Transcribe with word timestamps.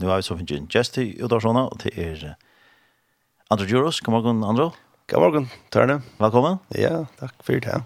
Nu 0.00 0.06
har 0.06 0.16
vi 0.16 0.22
så 0.26 0.34
finnes 0.36 0.52
en 0.52 0.66
gjest 0.68 0.98
i 1.00 1.06
Udarsona, 1.24 1.62
og 1.72 1.78
det 1.80 1.94
er 1.96 2.24
Andro 3.48 3.64
Djuros. 3.64 4.02
God 4.04 4.12
morgen, 4.12 4.42
Andro. 4.44 4.66
God 5.08 5.22
morgen, 5.22 5.46
Tørne. 5.72 6.02
Velkommen. 6.18 6.58
Ja, 6.76 7.06
takk 7.16 7.32
for 7.46 7.56
det. 7.64 7.78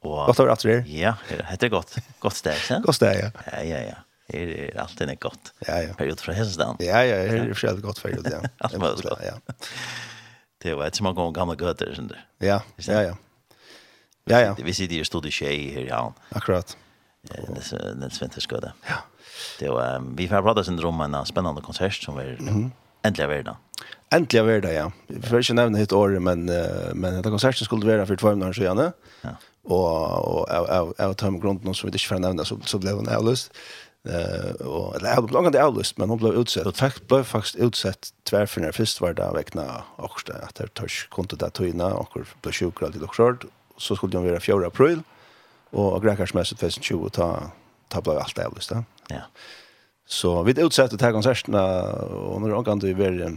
Og, 0.00 0.14
godt 0.30 0.40
å 0.40 0.46
være 0.46 0.54
etter 0.56 0.88
Ja, 0.88 1.12
det 1.28 1.68
er 1.68 1.72
godt. 1.74 1.98
Godt 2.24 2.38
sted, 2.38 2.56
ikke? 2.56 2.78
godt 2.86 2.96
sted, 2.96 3.20
ja. 3.20 3.28
Ja, 3.50 3.60
ja, 3.68 3.80
ja. 3.90 3.98
Her 4.32 4.54
er 4.62 4.80
alltid 4.80 5.12
en 5.12 5.20
godt 5.20 5.52
ja, 5.66 5.76
ja. 5.90 5.92
period 5.98 6.24
fra 6.24 6.38
Hesesdagen. 6.38 6.80
Ja, 6.80 7.02
ja, 7.04 7.18
her 7.28 7.42
er 7.42 7.52
forskjellig 7.52 7.84
godt 7.84 8.00
period, 8.00 8.32
ja. 8.32 8.40
Alt 8.64 8.78
var 8.80 8.96
det 8.96 9.10
godt. 9.10 9.26
Ja. 9.28 9.60
Det 10.64 10.78
var 10.78 10.88
et 10.88 10.96
som 10.96 11.10
mange 11.10 11.28
gamle 11.36 11.58
gøter, 11.60 11.92
skjønner 11.92 12.16
du. 12.16 12.46
Ja, 12.48 12.62
ja, 12.86 13.04
ja. 13.10 13.18
Ja, 14.24 14.40
ja. 14.46 14.56
Vi 14.56 14.72
sitter 14.72 15.02
i 15.02 15.04
studiet 15.04 15.36
tjej 15.36 15.68
her 15.76 15.84
i 15.84 15.92
havn. 15.92 16.16
Akkurat 16.32 16.78
den 17.94 18.10
svenska 18.10 18.40
skåda. 18.40 18.72
Ja. 18.86 18.94
Det 19.58 19.68
var 19.68 19.96
um, 19.96 20.16
vi 20.16 20.26
har 20.26 20.42
pratat 20.42 20.68
om 20.68 21.00
en 21.00 21.26
spännande 21.26 21.60
konsert 21.60 22.02
som 22.02 22.14
var 22.14 22.22
mm. 22.22 22.70
äntligen 23.02 23.30
värda. 23.30 23.56
Äntligen 24.10 24.46
värda 24.46 24.72
ja. 24.72 24.92
Vi 25.06 25.28
får 25.28 25.38
inte 25.38 25.54
nämna 25.54 25.78
ett 25.78 25.92
år 25.92 26.08
men 26.08 26.48
uh, 26.48 26.94
men 26.94 27.22
det 27.22 27.30
konserten 27.30 27.64
skulle 27.64 27.96
vara 27.96 28.06
för 28.06 28.16
två 28.16 28.30
månader 28.30 28.52
sedan. 28.52 28.92
Ja. 29.20 29.30
Och 29.64 30.38
och 30.38 30.50
av 30.50 30.94
tar 30.96 31.14
Tom 31.14 31.40
grunden 31.40 31.74
så 31.74 31.86
vi 31.86 31.88
inte 31.88 31.98
får 31.98 32.18
nämna 32.18 32.44
så 32.44 32.58
så 32.64 32.78
blev 32.78 32.94
hon 32.94 33.08
avlöst. 33.08 33.52
Eh 34.08 34.66
och 34.66 34.96
eller 34.96 35.08
jag 35.08 35.24
blev 35.24 35.52
det 35.52 35.64
avlöst 35.64 35.98
men 35.98 36.08
hon 36.08 36.18
blev 36.18 36.34
utsatt. 36.34 36.64
Det 36.64 36.72
fakt 36.72 37.08
blev 37.08 37.24
faktiskt 37.24 37.56
utsatt 37.56 38.12
tvärför 38.30 38.60
när 38.60 38.72
först 38.72 39.00
var 39.00 39.14
det 39.14 39.30
veckna 39.34 39.82
och 39.96 40.20
att 40.42 40.54
det 40.54 40.74
törs 40.74 41.08
kontot 41.10 41.42
att 41.42 41.54
tyna 41.54 41.94
och 41.94 42.08
blev 42.42 42.52
sjukra 42.52 42.90
till 42.90 43.04
och 43.04 43.44
så 43.76 43.96
skulle 43.96 44.12
de 44.12 44.24
vara 44.24 44.40
4 44.40 44.66
april 44.66 45.02
och 45.72 46.02
Grekarsmässet 46.02 46.58
2020 46.58 47.08
ta 47.08 47.50
ta 47.88 48.00
blev 48.00 48.18
allt 48.18 48.38
avlyst 48.38 48.70
då. 48.70 48.84
Ja. 49.08 49.20
Så 50.06 50.42
vi 50.42 50.60
utsatte 50.60 50.98
ta 50.98 51.12
konserterna 51.12 51.82
och 51.92 52.42
när 52.42 52.48
jag 52.48 52.64
kan 52.64 52.78
det 52.78 52.94
väl 52.94 53.36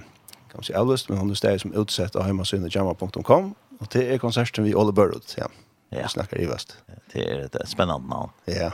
kan 0.52 0.64
se 0.64 0.74
avlyst 0.74 1.10
men 1.10 1.18
hon 1.18 1.32
är 1.32 1.34
steg 1.36 1.62
som 1.62 1.74
utsatt 1.74 2.16
av 2.16 2.24
hemsidan 2.24 2.70
jamma.com 2.72 3.55
och 3.80 3.88
det 3.92 4.14
är 4.14 4.18
konserten 4.18 4.64
vi 4.64 4.76
Oliver 4.76 4.92
Burrow 4.92 5.22
ja. 5.38 5.48
Ja. 5.90 6.08
Snackar 6.08 6.42
i 6.42 6.46
väst. 6.46 6.77
Det 7.14 7.32
är 7.32 7.40
et 7.40 7.70
spännande 7.70 8.08
navn. 8.08 8.30
Ja. 8.46 8.72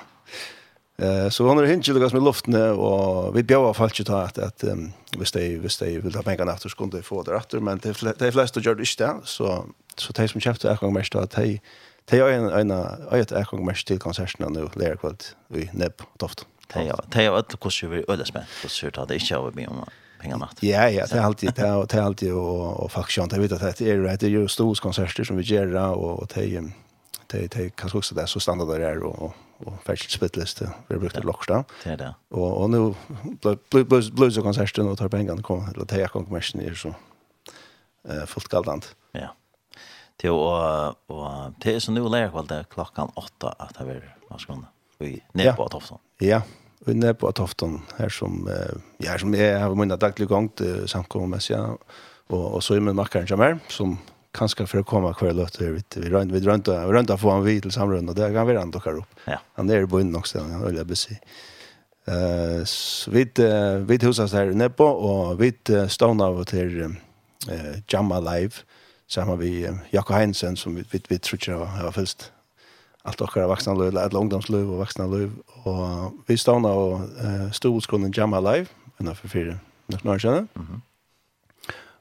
Eh 0.97 1.29
så 1.29 1.47
hon 1.47 1.57
har 1.57 1.65
hinjat 1.65 1.87
lukas 1.87 2.13
med 2.13 2.23
luften 2.23 2.55
och 2.55 3.37
vi 3.37 3.43
bjöd 3.43 3.59
av 3.59 3.73
fallet 3.73 4.05
ta 4.05 4.21
att 4.21 4.37
att 4.37 4.63
visst 5.17 5.33
det 5.33 5.57
visst 5.57 5.79
det 5.79 5.99
vill 5.99 6.13
ta 6.13 6.21
pengarna 6.21 6.53
efter 6.53 6.69
skulle 6.69 7.01
få 7.01 7.23
det 7.23 7.35
efter 7.35 7.59
men 7.59 7.77
det 7.77 8.15
de 8.19 8.31
flesta 8.31 8.59
gör 8.59 8.75
det 8.75 8.81
inte 8.81 9.19
så 9.23 9.65
så 9.95 10.13
de 10.13 10.27
som 10.27 10.41
köpte 10.41 10.69
är 10.69 10.75
gång 10.75 10.93
mest 10.93 11.15
att 11.15 11.33
hej 11.33 11.61
Det 12.11 12.19
är 12.19 12.31
en 12.31 12.49
en 12.49 12.71
ett 13.11 13.31
är 13.31 13.43
kong 13.43 13.65
mest 13.65 13.87
till 13.87 13.99
konserterna 13.99 14.49
nu 14.49 14.69
lära 14.73 14.95
kvart 14.97 15.23
vi 15.47 15.69
Neb 15.73 15.93
toft. 16.17 16.45
Det 16.73 16.79
är 16.79 16.95
det 17.11 17.23
är 17.25 17.31
att 17.31 17.55
kosta 17.59 17.87
vi 17.87 18.05
öle 18.07 18.25
spänn. 18.25 18.43
Det 18.63 18.69
surt 18.69 18.97
hade 18.97 19.13
det 19.13 19.19
inte 19.19 19.35
över 19.35 19.51
mig 19.51 19.67
om 19.67 19.85
pengarna. 20.21 20.49
Ja 20.59 20.89
ja, 20.89 21.05
det 21.05 21.17
är 21.17 21.21
alltid 21.21 21.53
det 21.53 21.93
är 21.93 22.01
alltid 22.01 22.33
och 22.33 22.83
och 22.83 22.91
faktiskt 22.91 23.17
jag 23.17 23.39
vet 23.39 23.51
att 23.51 23.77
det 23.77 23.89
är 23.91 23.97
det 23.97 24.23
är 24.23 24.29
ju 24.29 24.47
stora 24.47 24.75
konserter 24.75 25.23
som 25.23 25.37
vi 25.37 25.43
gör 25.43 25.75
och 25.75 26.19
och 26.19 26.27
det 26.35 26.71
det 27.27 27.51
det 27.51 27.75
kanske 27.75 27.97
också 27.97 28.15
där 28.15 28.25
så 28.25 28.39
standard 28.39 28.67
där 28.67 28.79
är 28.79 29.03
och 29.03 29.33
och 29.65 29.73
färskt 29.85 30.11
spittlist 30.11 30.61
vi 30.87 30.97
brukar 30.97 31.21
det 31.21 31.27
locksta. 31.27 31.63
Det 31.83 31.89
är 31.89 31.97
det. 31.97 32.15
Och 32.29 32.61
och 32.61 32.69
nu 32.69 32.93
blues 33.69 34.11
blues 34.11 34.37
konserten 34.37 34.87
och 34.87 34.97
tar 34.97 35.09
pengarna 35.09 35.41
kommer 35.41 35.73
eller 35.73 35.85
det 35.85 36.03
är 36.03 36.07
kongkommersen 36.07 36.61
är 36.61 36.73
så 36.73 36.95
eh 38.09 38.25
fullt 38.25 38.47
galdant. 38.47 38.95
Ja 39.11 39.35
til 40.21 40.37
å, 40.37 40.51
og 41.11 41.57
til 41.63 41.79
så 41.81 41.93
nå 41.93 42.05
lærer 42.05 42.35
jeg 42.35 42.49
det 42.51 42.61
klokken 42.73 43.11
åtta 43.19 43.55
at 43.57 43.75
det 43.79 43.87
var 43.89 44.07
hva 44.29 44.39
skal 44.41 44.61
man 44.61 44.69
vi 45.01 45.15
ned 45.33 45.55
på 45.57 45.65
Tofton. 45.73 45.97
Ja, 46.21 46.43
i 46.85 46.93
ned 46.93 47.17
på 47.21 47.31
Tofton, 47.33 47.79
her 47.97 48.13
som, 48.13 48.45
ja, 49.01 49.17
som 49.17 49.33
jeg 49.33 49.57
har 49.57 49.73
min 49.77 49.93
daglig 49.97 50.27
gang 50.29 50.49
til 50.57 50.85
samkommemessig, 50.89 51.57
og, 51.57 52.45
og 52.45 52.61
så 52.61 52.77
er 52.77 52.85
min 52.85 52.97
makkeren 52.97 53.29
som 53.29 53.41
er, 53.41 53.57
som 53.73 53.97
kanskje 54.35 54.67
for 54.69 54.81
å 54.81 54.87
komme 54.87 55.11
hver 55.17 55.35
løt, 55.35 55.59
vi 55.59 55.71
vi 55.73 56.11
rønte 56.11 56.33
vi 56.33 56.43
rønte, 56.45 56.75
vi 56.87 56.95
rønte 56.95 57.17
få 57.19 57.33
han 57.35 57.45
vid 57.45 57.65
til 57.65 57.73
samrønne, 57.75 58.13
og 58.13 58.19
det 58.19 58.31
kan 58.33 58.47
være 58.47 58.63
han 58.63 58.73
dukker 58.73 59.01
opp. 59.01 59.23
Ja. 59.27 59.41
Han 59.59 59.69
er 59.69 59.85
på 59.85 59.97
bunnen 59.97 60.15
også 60.15 60.43
han 60.43 60.53
vil 60.53 60.55
jeg 60.55 60.67
veldig 60.67 60.87
busy. 60.87 61.17
Uh, 62.09 62.63
vi 63.13 63.27
uh, 64.01 64.07
huset 64.07 64.33
her 64.33 64.53
nede 64.57 64.71
på, 64.73 64.87
og 64.87 65.35
vi 65.41 65.51
uh, 65.69 65.85
stående 65.91 66.25
av 66.25 66.39
til 66.49 66.79
uh, 66.87 67.75
Jamma 67.91 68.21
Live, 68.23 68.63
sammen 69.11 69.39
med 69.39 69.77
Jakob 69.91 70.15
Heinsen, 70.15 70.55
som 70.57 70.75
vi, 70.75 70.83
vi, 70.91 71.01
vi 71.09 71.17
tror 71.17 71.35
ikke 71.35 71.65
har 71.65 71.91
fylst 71.91 72.31
alt 73.03 73.21
och 73.21 73.35
våra 73.35 73.47
vuxna 73.47 73.73
liv, 73.73 73.97
alla 73.97 74.19
ungdomsliv 74.19 74.69
och 74.69 74.77
vuxna 74.77 75.07
liv. 75.07 75.31
Och 75.47 76.13
vi 76.27 76.37
stod 76.37 76.65
og 76.65 77.01
uh, 77.23 77.51
stod 77.51 77.73
hos 77.73 77.87
kunden 77.87 78.13
Jamma 78.17 78.39
Live, 78.39 78.67
innanför 78.99 79.27
fyra 79.27 79.57
några 79.87 80.11
år 80.11 80.19
sedan. 80.19 80.47
Mm 80.55 80.67
-hmm. 80.67 80.81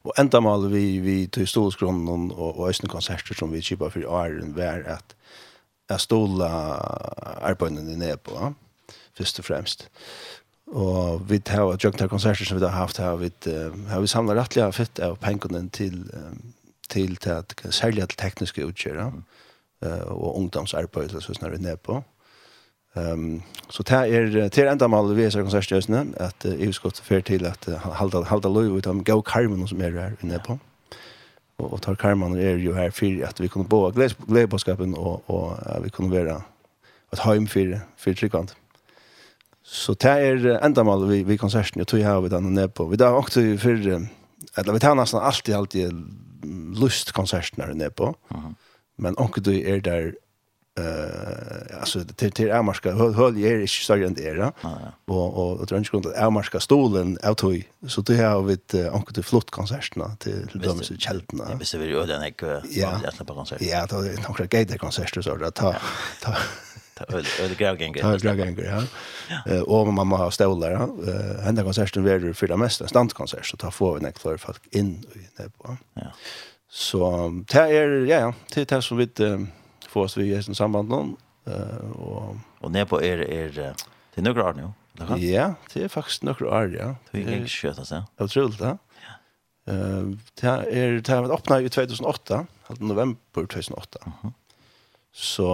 Och 0.03 0.19
enda 0.19 0.41
mal 0.41 0.69
vi, 0.69 0.98
vi 0.98 1.26
tog 1.26 1.48
stod 1.48 1.65
hos 1.65 1.76
kunden 1.76 2.31
og 2.31 2.59
och 2.59 2.69
östna 2.69 2.88
konserter 2.88 3.34
som 3.34 3.53
vi 3.53 3.62
kippade 3.62 3.91
för 3.91 4.06
åren 4.06 4.54
var 4.54 4.84
att 4.88 5.15
jag 5.88 6.00
stod 6.00 6.42
arbetarna 6.42 7.81
nere 7.81 8.16
på, 8.16 8.54
först 9.15 9.38
og 9.38 9.44
fremst. 9.44 9.88
Og 10.66 11.31
vi 11.31 11.38
tar 11.38 11.62
og 11.62 11.84
jökta 11.84 12.09
konserter 12.09 12.44
som 12.44 12.60
vi 12.60 12.65
har 12.65 12.72
haft 12.72 12.98
her, 12.98 13.16
vi 13.16 13.31
har 13.88 14.00
vi 14.00 14.06
samlet 14.06 14.37
rettelig 14.37 14.65
av 14.65 14.72
fett 14.72 14.98
av 14.98 15.16
pengene 15.16 15.69
til 15.69 16.10
um, 16.12 16.53
til 16.91 17.17
til 17.17 17.73
særlig 17.73 18.09
til 18.09 18.19
tekniske 18.19 18.67
utgjører, 18.67 19.11
mm. 19.11 19.23
uh, 19.87 20.12
og 20.12 20.37
ungdomsarbeid, 20.37 21.21
så 21.21 21.34
snar 21.34 21.51
vi 21.51 21.62
ned 21.62 21.77
på. 21.77 22.03
Um, 22.95 23.43
så 23.71 23.83
det 23.83 23.93
er 24.15 24.49
til 24.49 24.67
enda 24.67 24.89
mal 24.91 25.12
vi 25.15 25.23
er 25.23 25.43
konsertjøsene, 25.43 26.15
at 26.17 26.45
uh, 26.45 26.61
jeg 26.61 26.75
skal 26.75 26.91
til 26.91 27.23
til 27.23 27.47
at 27.47 27.69
uh, 27.69 27.75
halda, 27.75 28.25
halda 28.27 28.49
lov 28.49 28.77
ut 28.77 28.87
av 28.87 29.05
gau 29.05 29.21
karmen 29.23 29.69
som 29.69 29.81
er 29.81 29.91
her 29.91 30.17
ned 30.23 30.41
på. 30.47 30.59
Og, 31.59 31.73
og 31.73 31.83
tar 31.83 31.95
karmen 31.95 32.39
er 32.39 32.59
jo 32.59 32.75
her 32.75 32.91
for 32.91 33.27
at 33.27 33.41
vi 33.41 33.49
kunne 33.49 33.69
bo 33.69 33.84
av 33.87 33.95
gledebåskapen, 33.95 34.95
og, 34.95 35.22
og 35.28 35.59
uh, 35.67 35.84
vi 35.84 35.89
kunne 35.89 36.11
være 36.11 36.41
et 37.12 37.22
heim 37.22 37.47
for, 37.47 37.78
for 37.97 38.12
tryggvand. 38.12 38.51
Så 39.62 39.95
det 39.95 40.11
er 40.11 40.65
enda 40.67 40.83
mal 40.83 41.07
vi, 41.09 41.22
vi 41.22 41.37
konserten, 41.37 41.81
og 41.81 41.87
tog 41.87 42.03
her 42.03 42.21
vi 42.21 42.28
den 42.28 42.55
ned 42.55 42.69
på. 42.69 42.89
Vi 42.91 42.97
da 42.97 43.12
også 43.15 43.41
vi 43.41 43.59
for, 43.59 43.77
eller 44.59 44.72
vi 44.72 44.78
tar 44.78 44.95
nesten 44.95 45.21
alltid, 45.22 45.55
alltid 45.55 46.03
lustkonserten 46.75 47.62
er 47.62 47.75
nede 47.75 47.91
på. 47.91 48.15
Mm. 48.31 48.56
Men 48.99 49.19
onkel 49.19 49.45
du 49.45 49.53
er 49.53 49.81
der 49.81 50.12
eh 50.78 51.81
alltså 51.81 52.05
till 52.05 52.33
till 52.33 52.53
Amarska 52.53 52.93
höll 52.93 53.37
är 53.37 53.67
inte 53.67 53.83
större 53.83 54.06
än 54.06 54.15
det 54.15 54.23
era. 54.23 54.53
Och 55.06 55.39
och 55.39 55.61
och 55.61 55.69
tror 55.84 55.97
inte 55.97 56.09
att 56.09 56.17
Amarska 56.17 56.61
stolen 56.61 57.19
är 57.23 57.43
hoj 57.43 57.69
så 57.89 58.01
det 58.01 58.17
har 58.17 58.43
vi 58.43 58.53
ett 58.53 58.75
onkel 58.75 59.15
du 59.15 59.23
flott 59.23 59.51
konserterna 59.51 60.17
till 60.17 60.49
de 60.55 60.83
så 60.83 60.97
kältna. 60.97 61.45
Det 61.45 61.56
visste 61.59 61.78
vi 61.78 61.87
ju 61.87 62.06
den 62.06 62.23
jag 62.23 62.62
jag 62.71 63.27
på 63.27 63.34
konsert. 63.34 63.62
Ja, 63.62 63.87
det 63.87 63.97
är 63.97 64.28
några 64.28 64.47
gate 64.47 64.78
konserter 64.78 65.22
så 65.22 65.37
där 65.37 65.51
ta 65.51 65.77
ta 66.22 66.37
öl 67.09 67.55
gravgänger. 67.59 68.00
Ja, 68.03 68.16
gravgänger, 68.16 68.87
ja. 69.47 69.62
Och 69.62 69.93
mamma 69.93 70.16
har 70.16 70.31
stövlar, 70.31 70.71
ja. 70.71 70.88
Hända 71.43 71.62
konserten 71.62 72.05
var 72.05 72.19
det 72.19 72.34
för 72.34 72.49
det 72.49 72.56
mesta, 72.56 72.88
standkonsert, 72.88 73.47
så 73.47 73.56
ta 73.56 73.71
vi 73.71 73.97
en 73.97 74.12
för 74.12 74.37
folk 74.37 74.62
in 74.71 75.05
i 75.15 75.28
det 75.37 75.50
på. 75.59 75.77
Ja. 75.94 76.12
Så 76.71 77.28
det 77.53 77.59
är, 77.59 78.06
ja, 78.06 78.21
ja, 78.21 78.34
det 78.55 78.60
är 78.60 78.77
det 78.77 78.83
som 78.83 78.97
vi 78.97 79.09
får 79.89 80.05
oss 80.05 80.16
vid 80.16 80.49
i 80.49 80.55
samband 80.55 81.16
Uh, 81.49 81.91
och 81.91 82.37
och 82.60 82.71
ner 82.71 82.84
på 82.84 83.03
är 83.03 83.19
är 83.19 83.59
er 83.59 83.75
noen 84.22 84.39
år 84.39 84.53
nu. 84.53 84.72
Ja, 85.16 85.55
det 85.72 85.84
är 85.84 85.89
faktiskt 85.89 86.22
noen 86.22 86.47
år, 86.47 86.75
ja. 86.77 86.94
Det 87.12 87.22
er 87.22 87.39
ikke 87.39 87.49
skjøt, 87.49 87.78
altså. 87.78 88.03
Det 88.19 88.21
er 88.21 88.25
Otroligt, 88.25 88.60
ja. 88.60 88.77
Eh, 89.69 90.05
det 90.41 90.49
är 90.72 91.00
det 91.00 91.09
har 91.09 91.33
åpnet 91.33 91.62
i 91.62 91.69
2008, 91.69 92.47
alltså 92.66 92.84
november 92.84 93.47
2008. 93.47 93.99
Mhm. 94.06 94.33
Så 95.12 95.47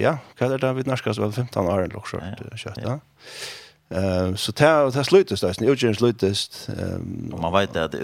ja, 0.00 0.16
hva 0.38 0.48
er 0.48 0.62
det 0.62 0.70
vi 0.78 0.86
norskast 0.88 1.20
vel 1.20 1.32
15 1.32 1.68
år 1.68 1.84
enn 1.84 1.92
lukkskjørt 1.92 2.46
kjøtt, 2.56 2.80
ja. 2.80 2.96
Uh, 3.92 4.32
så 4.40 4.54
det 4.56 4.64
er 4.64 4.86
det 4.88 5.00
er 5.02 5.04
slutest, 5.04 5.44
det 5.44 5.66
er 5.66 5.72
utgjørende 5.74 5.98
slutest. 5.98 6.58
Um, 6.72 7.32
man 7.36 7.52
vet 7.52 7.76
at 7.76 7.96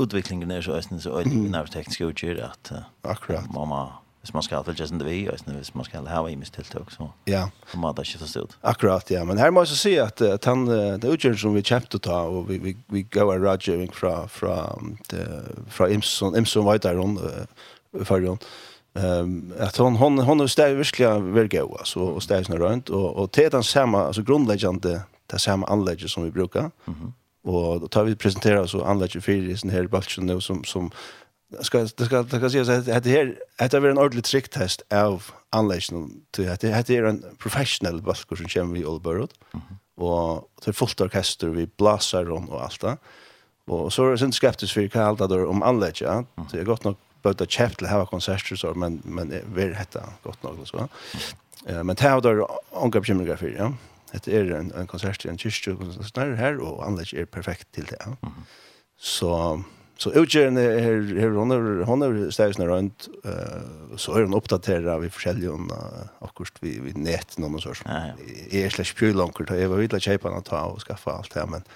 utviklingen 0.00 0.50
er 0.50 0.62
så 0.64 0.78
øyne, 0.78 1.00
så 1.04 1.18
øyne 1.20 1.58
er 1.58 1.68
teknisk 1.68 2.06
utgjør 2.06 2.46
at 2.46 2.70
uh, 2.72 2.86
Akkurat. 3.04 3.44
man 3.52 3.68
må, 3.68 3.82
hvis 4.22 4.32
man 4.34 4.42
skal 4.42 4.64
fylgjøres 4.64 4.88
sin 4.88 5.02
det 5.02 5.06
vi, 5.06 5.18
og 5.28 5.36
hvis 5.44 5.74
man 5.74 5.84
skal 5.84 6.08
ha 6.08 6.22
imens 6.26 6.50
tiltak, 6.50 6.88
så, 6.90 7.10
ja. 7.28 7.44
så 7.68 7.78
må 7.78 7.92
det 7.92 8.06
skiftes 8.08 8.36
ut. 8.36 8.56
Akkurat, 8.62 9.10
ja. 9.10 9.24
Men 9.24 9.38
her 9.38 9.50
må 9.50 9.66
jeg 9.66 9.74
så 9.74 9.76
si 9.76 9.94
at, 10.00 10.22
at 10.22 10.48
han, 10.48 10.64
det 10.66 11.12
utgjøren 11.12 11.38
som 11.38 11.54
vi 11.54 11.62
kjempte 11.62 12.00
å 12.00 12.06
ta, 12.08 12.22
og 12.24 12.48
vi, 12.48 12.56
vi, 12.64 12.76
vi 12.88 13.04
gav 13.04 13.34
en 13.34 13.44
rådgjøring 13.44 13.92
fra, 13.92 14.22
fra, 14.32 14.56
de, 15.12 15.26
fra 15.68 15.92
Imson, 15.92 16.40
Imson 16.40 16.64
Vajdaron, 16.64 17.20
uh, 17.20 18.02
Farjon, 18.08 18.40
uh, 18.40 18.67
Ehm 18.98 19.52
att 19.58 19.76
hon 19.76 19.96
hon 19.96 20.18
hon 20.18 20.40
är 20.40 20.46
stäv 20.46 20.76
verkligen 20.76 21.34
verkar 21.34 21.62
god 21.62 21.76
alltså 21.78 22.00
och 22.00 22.22
stävs 22.22 22.48
när 22.48 22.58
runt 22.58 22.88
och 22.88 23.16
och 23.16 23.30
det 23.32 23.44
är 23.44 23.50
den 23.50 23.64
samma 23.64 24.06
alltså 24.06 24.22
grundläggande 24.22 25.02
det 25.26 25.38
samma 25.38 25.66
anlägg 25.66 26.10
som 26.10 26.24
vi 26.24 26.30
brukar. 26.30 26.70
Mhm. 26.84 27.12
och 27.42 27.80
då 27.80 27.88
tar 27.88 28.04
vi 28.04 28.16
presentera 28.16 28.66
så 28.66 28.84
anläggning 28.84 29.22
för 29.22 29.32
i 29.32 29.56
sån 29.56 29.70
här 29.70 29.86
bulten 29.86 30.26
nu 30.26 30.40
som 30.40 30.64
som 30.64 30.90
ska 31.60 31.78
det 31.78 32.04
ska 32.04 32.22
det 32.22 32.38
ska 32.38 32.50
sägas 32.50 32.68
att 32.68 33.04
det 33.04 33.10
här 33.10 33.36
det 33.70 33.76
är 33.76 33.84
en 33.84 33.98
ordentlig 33.98 34.24
tricktest 34.24 34.82
av 34.92 35.24
anläggningen 35.50 36.10
till 36.30 36.50
att 36.50 36.60
det 36.60 36.90
är 36.90 37.04
en 37.04 37.24
professional 37.38 38.02
bulk 38.02 38.38
som 38.38 38.48
kommer 38.48 38.76
i 38.76 38.84
Olborough. 38.84 39.32
Mhm. 39.52 39.62
Och 39.96 40.50
det 40.64 40.70
är 40.70 40.72
fullt 40.72 41.00
orkester 41.00 41.48
vi 41.48 41.68
blåser 41.76 42.30
om 42.30 42.48
och 42.48 42.62
allt 42.62 42.80
det. 42.80 42.96
Och 43.66 43.92
så 43.92 44.06
är 44.06 44.10
det 44.10 44.18
sen 44.18 44.32
skeptisk 44.32 44.74
för 44.74 44.88
kallt 44.88 45.20
om 45.20 45.62
anläggningen. 45.62 46.26
Det 46.52 46.60
är 46.60 46.64
gott 46.64 46.84
nog 46.84 46.96
bøta 47.24 47.46
kjeft 47.46 47.80
til 47.80 47.88
å 47.88 47.92
hava 47.92 48.08
konserter 48.10 48.58
så 48.58 48.74
men 48.78 49.00
men 49.04 49.32
ver 49.54 49.74
hetta 49.78 50.04
godt 50.24 50.42
nok 50.46 50.66
så. 50.68 50.88
Uh, 51.66 51.82
men 51.82 51.96
det 51.96 52.06
er 52.06 52.20
der 52.24 52.44
ångre 52.72 53.02
bekymringer 53.02 53.40
for 53.40 53.52
ja. 53.52 53.72
Det 54.12 54.32
er 54.32 54.54
en, 54.56 54.70
en 54.72 54.86
konsert 54.88 55.24
i 55.24 55.28
en 55.28 55.36
kyrkje 55.36 55.74
konsert 55.76 56.38
her, 56.38 56.62
og 56.64 56.80
anlegg 56.86 57.12
er 57.12 57.26
perfekt 57.28 57.68
til 57.76 57.84
det. 57.90 57.98
Ja. 58.00 58.14
Mm. 58.24 58.46
Så, 58.98 59.32
så 60.00 60.12
utgjørende 60.16 60.62
her, 60.64 61.02
her 61.20 61.34
hun 61.36 61.52
er, 61.54 61.66
hun 61.86 62.02
er 62.06 62.16
stegsene 62.34 62.66
rundt, 62.70 63.10
uh, 63.26 63.98
så 64.00 64.16
er 64.16 64.26
hun 64.26 64.36
oppdateret 64.38 64.88
vi 65.02 65.12
forskjellige, 65.12 65.52
om 65.52 65.68
uh, 65.70 66.08
akkurat 66.24 66.62
vi, 66.64 66.78
vi 66.82 66.94
nett 66.96 67.36
noen 67.38 67.60
og 67.60 67.66
sånt. 67.66 67.84
Ja, 67.84 68.14
ja. 68.14 68.32
Jeg 68.48 68.64
er 68.64 68.76
slags 68.78 68.94
pjulanker, 68.96 69.52
jeg 69.54 69.70
var 69.70 69.82
videre 69.82 70.02
kjøpene 70.02 70.40
å 70.40 70.46
ta 70.46 70.64
og 70.70 70.80
skaffe 70.82 71.12
alt 71.12 71.34
det, 71.36 71.44
men, 71.52 71.68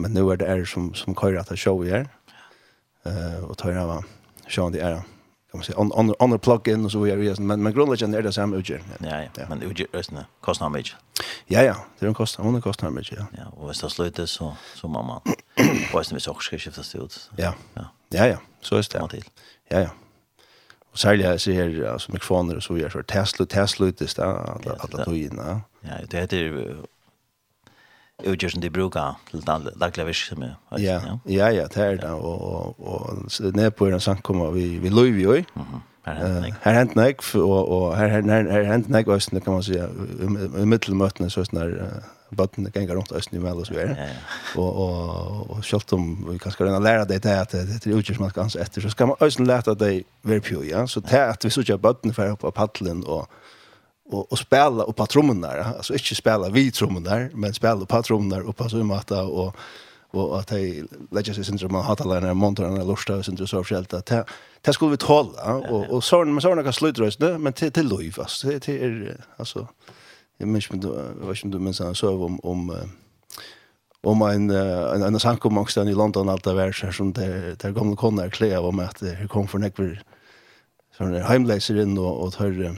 men 0.00 0.16
nå 0.16 0.24
er 0.32 0.40
det 0.40 0.48
er 0.48 0.64
som, 0.66 0.94
som 0.98 1.16
kører 1.18 1.42
at 1.42 1.52
jeg 1.52 1.66
show 1.66 1.84
her, 1.84 2.08
uh, 3.04 3.44
og 3.44 3.58
tar 3.60 3.76
av 3.76 3.98
henne 3.98 4.17
Sean 4.48 4.72
det 4.72 4.80
är 4.80 5.02
kan 5.50 5.58
man 5.58 5.64
säga 5.64 5.78
on, 5.78 6.14
andra 6.18 6.38
plug-in 6.38 6.84
och 6.84 6.92
så 6.92 7.00
vidare 7.00 7.34
men 7.38 7.62
men 7.62 7.72
grundläggande 7.72 8.18
är 8.18 8.22
det 8.22 8.32
samma 8.32 8.56
utgör. 8.56 8.82
Ja 8.98 9.22
ja, 9.36 9.42
men 9.48 9.62
utgör 9.62 9.88
ösna 9.92 10.26
kostnar 10.40 10.68
mycket. 10.68 10.96
Ja 11.46 11.62
ja, 11.62 11.76
det 11.98 12.06
är 12.06 12.08
en 12.08 12.14
kostnad, 12.14 12.46
hon 12.46 12.62
kostnad 12.62 12.92
mycket 12.92 13.18
ja. 13.18 13.26
Ja, 13.36 13.44
och 13.56 13.70
visst 13.70 13.80
det 13.80 13.90
slutar 13.90 14.26
så 14.26 14.56
så 14.74 14.88
mamma. 14.88 15.22
Visst 15.98 16.12
vi 16.12 16.20
så 16.20 16.34
ska 16.34 16.58
skifta 16.58 16.82
stort. 16.82 17.14
Ja. 17.36 17.54
Ja. 17.74 17.84
Ja 18.08 18.26
ja, 18.26 18.38
så 18.60 18.76
är 18.76 19.08
det. 19.08 19.22
Ja 19.68 19.80
ja. 19.80 19.88
Och 20.92 20.98
särskilt 20.98 21.24
jag 21.24 21.40
ser 21.40 21.86
alltså 21.86 22.12
mikrofoner 22.12 22.56
och 22.56 22.62
så 22.62 22.74
vidare 22.74 22.90
så 22.90 23.02
Tesla 23.02 23.46
Tesla 23.46 23.86
det 23.86 24.16
där 24.16 24.24
alla 24.24 24.76
alla 24.78 25.04
tojna. 25.04 25.60
Ja, 25.80 25.90
det 26.10 26.20
heter 26.20 26.76
utgjørelsen 28.26 28.62
de 28.62 28.70
bruker 28.70 29.18
til 29.30 29.44
daglige 29.46 30.06
virksomhet. 30.06 30.56
Ja, 30.78 30.98
ja, 31.26 31.50
ja, 31.54 31.66
det 31.70 31.84
er 31.84 31.96
det. 32.02 32.10
Og, 32.10 32.42
og, 32.42 32.76
og 32.80 33.54
nede 33.54 33.70
på 33.70 33.90
den 33.90 34.00
samkommer 34.00 34.50
vi, 34.50 34.78
vi 34.82 34.88
løy 34.88 35.12
vi 35.14 35.22
jo. 35.22 35.42
Her 36.08 36.72
hent 36.72 36.94
nek, 36.96 37.22
og, 37.36 37.68
og 37.68 37.96
her, 37.96 38.08
her, 38.08 38.50
her 38.50 38.62
hent 38.72 38.88
nek 38.88 39.08
østene, 39.12 39.40
kan 39.44 39.58
man 39.58 39.62
si, 39.62 39.76
i 39.76 40.64
middelmøtene, 40.64 41.28
så 41.30 41.44
sånn 41.44 41.60
der, 41.60 41.74
bøttene 42.36 42.72
ganger 42.72 42.96
rundt 42.96 43.12
østene 43.16 43.38
i 43.38 43.42
mellom, 43.42 43.62
og 43.62 43.68
så 43.68 43.76
videre. 43.76 44.08
Og, 44.60 44.80
og, 44.82 45.50
og 45.50 45.64
selv 45.64 45.94
om 45.96 46.08
vi 46.26 46.38
kan 46.42 46.52
skal 46.52 46.72
lære 46.82 47.06
deg 47.08 47.22
det, 47.24 47.36
at 47.44 47.54
det 47.54 47.78
er 47.78 47.96
utgjør 47.96 48.18
som 48.18 48.26
man 48.26 48.32
skal 48.32 48.50
se 48.52 48.64
etter, 48.64 48.84
så 48.84 48.92
skal 48.92 49.12
man 49.12 49.22
østene 49.24 49.48
lære 49.48 49.76
deg 49.80 50.02
være 50.28 50.44
pjøy, 50.44 50.64
ja. 50.72 50.86
Så 50.86 51.04
det 51.04 51.22
at 51.22 51.44
vi 51.44 51.52
så 51.52 51.64
ikke 51.64 51.78
bøttene 51.86 52.16
for 52.16 52.48
å 52.48 52.52
paddelen, 52.56 53.04
og, 53.06 53.28
och 54.08 54.32
og 54.32 54.38
spela 54.38 54.84
upp 54.84 54.96
på 54.96 55.06
trummorna 55.06 55.48
alltså 55.48 55.92
inte 55.92 56.14
spela 56.14 56.48
vid 56.48 56.74
trummorna 56.74 57.28
men 57.34 57.54
spela 57.54 57.86
på 57.86 58.02
trummorna 58.02 58.42
och 58.42 58.56
på 58.56 58.68
så 58.68 58.84
matta 58.84 59.22
och 59.22 59.56
och 60.10 60.38
att 60.38 60.46
det 60.46 60.84
lägger 61.10 61.32
sig 61.32 61.44
syndrom 61.44 61.72
man 61.72 61.84
hatar 61.84 62.04
lärna 62.04 62.32
og 62.32 62.86
lusta 62.86 63.16
och 63.16 63.48
så 63.48 63.64
fjällt 63.64 63.94
att 63.94 64.12
det 64.62 64.72
skulle 64.72 64.90
vi 64.90 64.96
tåla 64.96 65.54
och 65.54 65.90
och 65.90 66.04
sån 66.04 66.34
men 66.34 66.40
såna 66.40 66.62
kan 66.62 66.72
slutrösna 66.72 67.38
men 67.38 67.52
till 67.52 67.72
till 67.72 67.88
liv 67.88 68.16
alltså 68.18 68.60
till 68.60 68.82
är 68.82 69.20
alltså 69.36 69.66
jag 70.38 70.48
minns 70.48 70.70
inte 70.70 70.88
vad 71.20 71.38
som 71.38 71.50
du 71.50 71.58
minns 71.58 71.98
så 71.98 72.24
om 72.24 72.40
om 72.42 72.76
om 74.02 74.22
en 74.22 74.50
en 74.50 75.02
en 75.02 75.20
sankomangst 75.20 75.76
i 75.76 75.94
London 75.94 76.28
allt 76.28 76.44
där 76.44 76.72
så 76.72 76.92
som 76.92 77.12
där 77.12 77.56
där 77.58 77.72
gamla 77.72 77.96
konnar 77.96 78.30
klä 78.30 78.58
om 78.58 78.78
att 78.78 79.00
det 79.00 79.28
kom 79.28 79.48
för 79.48 79.58
nekver 79.58 80.02
sån 80.98 81.14
heimleiser 81.14 81.80
in 81.82 81.98
och 81.98 82.22
och 82.22 82.34
hörde 82.34 82.76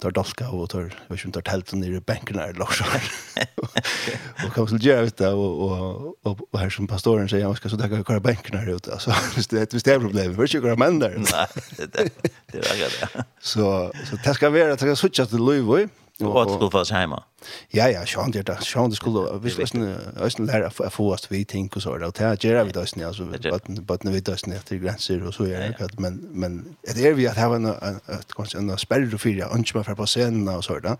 tar 0.00 0.14
dalka 0.16 0.48
og 0.50 0.68
tar 0.72 0.88
vet 1.08 1.18
ikke 1.18 1.32
tar 1.36 1.46
telt 1.46 1.72
nere 1.78 2.00
i 2.00 2.00
bänken 2.00 2.36
där 2.36 2.50
eller 2.50 2.72
så 2.72 2.84
her. 2.84 3.10
og 4.44 4.54
kan 4.54 4.66
man 4.70 4.80
gjøre 4.80 5.10
det 5.18 5.28
och 5.28 5.60
och 5.64 6.16
og, 6.24 6.40
og 6.52 6.60
her 6.60 6.70
som 6.70 6.86
pastoren 6.86 7.28
säger 7.28 7.46
jag 7.46 7.56
ska 7.56 7.68
så 7.68 7.76
där 7.76 8.04
köra 8.04 8.20
bänken 8.20 8.56
där 8.56 8.74
ute 8.74 8.92
alltså 8.92 9.14
visst 9.36 9.50
det, 9.50 9.74
visst 9.74 9.84
det 9.84 9.94
är 9.94 10.00
problem 10.00 10.34
för 10.34 10.44
ikke 10.44 10.60
hver 10.60 10.76
där. 10.76 10.98
der. 10.98 11.18
Nei, 11.18 11.46
det, 11.76 11.92
det, 11.92 12.32
det 12.52 12.58
er 12.58 12.72
akkurat 12.72 13.14
det. 13.14 13.24
så, 13.40 13.92
så 14.04 14.16
det 14.24 14.34
skal 14.34 14.52
være 14.52 14.70
det 14.70 14.80
ska 14.80 14.96
switcha 14.96 15.26
till 15.26 15.38
Louis 15.38 15.90
Och 16.20 16.42
att 16.42 16.50
skulle 16.52 16.70
fast 16.70 16.90
hemma. 16.90 17.22
Ja 17.68 17.88
ja, 17.88 18.06
sjön 18.06 18.30
det 18.30 18.42
där. 18.42 18.56
Sjön 18.56 18.90
det 18.90 18.96
skulle 18.96 19.38
visst 19.38 19.74
är 19.74 19.96
östen 20.20 20.46
lära 20.46 20.70
för 20.70 20.90
få 20.90 21.12
oss 21.12 21.26
vi 21.30 21.44
tänker 21.44 21.76
och 21.76 21.82
så 21.82 21.98
där. 21.98 22.06
Och 22.06 22.14
Det 22.18 22.24
här 22.24 22.38
gör 22.40 22.64
vi 22.64 22.72
då 22.72 22.86
snä 22.86 23.06
alltså 23.06 23.24
but 23.24 23.66
but 23.66 24.02
nu 24.02 24.10
vi 24.10 24.20
då 24.20 24.36
snä 24.36 24.58
till 24.58 24.78
gränser 24.78 25.26
och 25.26 25.34
så 25.34 25.44
är 25.44 25.76
det 25.78 25.88
men 25.98 26.14
men 26.32 26.76
det 26.94 27.06
är 27.06 27.14
vi 27.14 27.28
att 27.28 27.36
ha 27.36 27.56
en 27.56 27.66
ett 27.66 28.32
kanske 28.36 28.58
en 28.58 28.78
spärr 28.78 29.16
för 29.18 29.30
jag 29.30 29.54
önskar 29.54 29.82
för 29.82 29.94
på 29.94 30.06
scenen 30.06 30.48
och 30.48 30.64
så 30.64 30.78
där. 30.78 30.96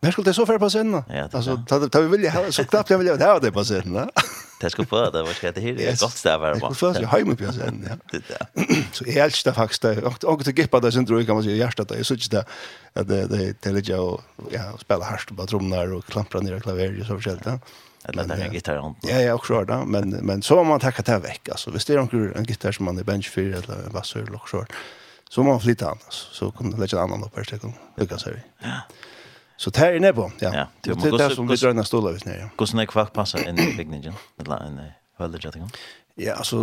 Men 0.00 0.12
skulle 0.12 0.24
det 0.24 0.34
så 0.34 0.46
för 0.46 0.58
på 0.58 0.68
scenen? 0.68 1.02
Alltså 1.32 1.56
tar 1.66 2.00
vi 2.02 2.08
vill 2.08 2.30
ha 2.30 2.52
så 2.52 2.64
knappt 2.64 2.90
jag 2.90 2.98
vill 2.98 3.20
ha 3.20 3.38
det 3.38 3.52
på 3.52 3.64
scenen. 3.64 4.10
Det 4.60 4.70
ska 4.70 4.84
få 4.84 5.10
det 5.10 5.22
vad 5.22 5.34
ska 5.34 5.52
det 5.52 5.60
här 5.60 5.68
är 5.68 6.00
gott 6.00 6.16
stäv 6.16 6.40
här 6.40 6.54
bara. 6.60 6.74
Först 6.74 7.00
jag 7.00 7.08
hemma 7.08 7.36
på 7.36 7.52
sen. 7.52 7.88
Ja. 8.12 8.46
Så 8.92 9.04
är 9.06 9.22
allt 9.22 9.44
det 9.82 10.02
och 10.02 10.24
och 10.24 10.42
det 10.44 10.58
gippa 10.58 10.80
där 10.80 10.90
sen 10.90 11.06
tror 11.06 11.18
jag 11.18 11.26
kan 11.26 11.34
man 11.34 11.44
säga 11.44 11.56
hjärtat 11.56 11.88
det 11.88 12.04
såg 12.04 12.18
det 12.30 12.44
att 12.92 13.08
det 13.08 13.26
det 13.26 13.60
täljer 13.60 13.90
jag 13.90 14.20
ja 14.50 14.78
spela 14.78 15.04
harst 15.04 15.36
på 15.36 15.46
trummor 15.46 15.92
och 15.92 16.04
klampra 16.04 16.40
ner 16.40 16.60
klaver 16.60 17.00
och 17.00 17.06
så 17.06 17.14
förskällt. 17.14 17.42
Ja. 17.44 17.58
Eller 18.04 18.24
när 18.26 18.38
en 18.38 18.54
gitarr 18.54 18.76
hand. 18.76 18.96
Ja, 19.02 19.20
ja, 19.20 19.34
också 19.34 19.64
då, 19.64 19.84
men 19.84 20.10
men 20.10 20.42
så 20.42 20.54
må 20.56 20.64
man 20.64 20.80
tackat 20.80 21.06
det 21.06 21.18
veck 21.18 21.48
alltså. 21.48 21.70
Visst 21.70 21.90
är 21.90 21.96
det 21.96 22.38
en 22.38 22.44
gitarr 22.44 22.72
som 22.72 22.84
man 22.84 22.98
är 22.98 23.04
bench 23.04 23.30
för 23.30 23.40
eller 23.40 23.96
en 23.96 24.02
så 24.04 24.18
eller 24.18 24.40
så. 24.50 24.66
Så 25.30 25.42
man 25.42 25.60
flyttar 25.60 25.86
annars 25.86 26.28
så 26.32 26.50
kommer 26.50 26.72
det 26.72 26.80
lägga 26.80 26.98
en 26.98 27.04
annan 27.04 27.22
på 27.22 27.28
per 27.28 27.44
sekund. 27.44 27.72
Det 27.96 28.06
kan 28.06 28.18
säga. 28.18 28.36
Ja. 28.58 28.68
Så 29.58 29.70
det 29.70 29.80
här 29.80 29.92
är 29.92 30.00
ja. 30.00 30.30
ja 30.40 30.68
det 30.80 30.90
är 30.90 31.28
det 31.28 31.34
som 31.34 31.48
vi 31.48 31.56
drar 31.56 31.72
nästa 31.72 31.86
stolar 31.86 32.12
just 32.12 32.26
nu. 32.26 32.48
Hvordan 32.56 32.80
er 32.80 32.86
kvart 32.86 33.12
passar 33.12 33.48
inn 33.48 33.58
i 33.58 33.74
bygningen? 33.76 34.14
Eller 34.38 34.66
en 34.66 34.80
veldig 35.18 35.40
kjettinga? 35.42 35.66
Ja, 36.18 36.36
altså, 36.38 36.60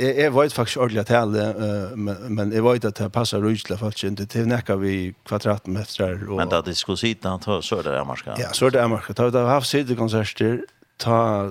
jeg, 0.00 0.16
jeg 0.16 0.34
vet 0.34 0.52
faktisk 0.52 0.80
ordentlig 0.80 1.00
at 1.00 1.32
det 1.32 1.96
men, 1.96 2.16
men 2.28 2.52
jeg 2.52 2.64
vet 2.64 2.84
at 2.84 2.98
det 2.98 3.08
passer 3.12 3.40
rydelig 3.40 3.78
faktisk 3.78 4.04
ikke. 4.04 4.16
Det 4.16 4.28
tilnekker 4.28 4.76
vi 4.76 5.14
kvadratmeter. 5.24 6.20
Og... 6.28 6.36
Men 6.36 6.52
da 6.52 6.60
de 6.60 6.74
skulle 6.74 7.00
sitte, 7.00 7.32
ta 7.44 7.60
det 7.60 7.96
amerska? 8.00 8.36
Ja, 8.38 8.52
Sørda-Amerska. 8.52 9.12
Da 9.12 9.28
vi 9.28 9.36
har 9.38 9.48
haft 9.48 9.68
sidekonserter, 9.68 10.60
ta 10.98 11.50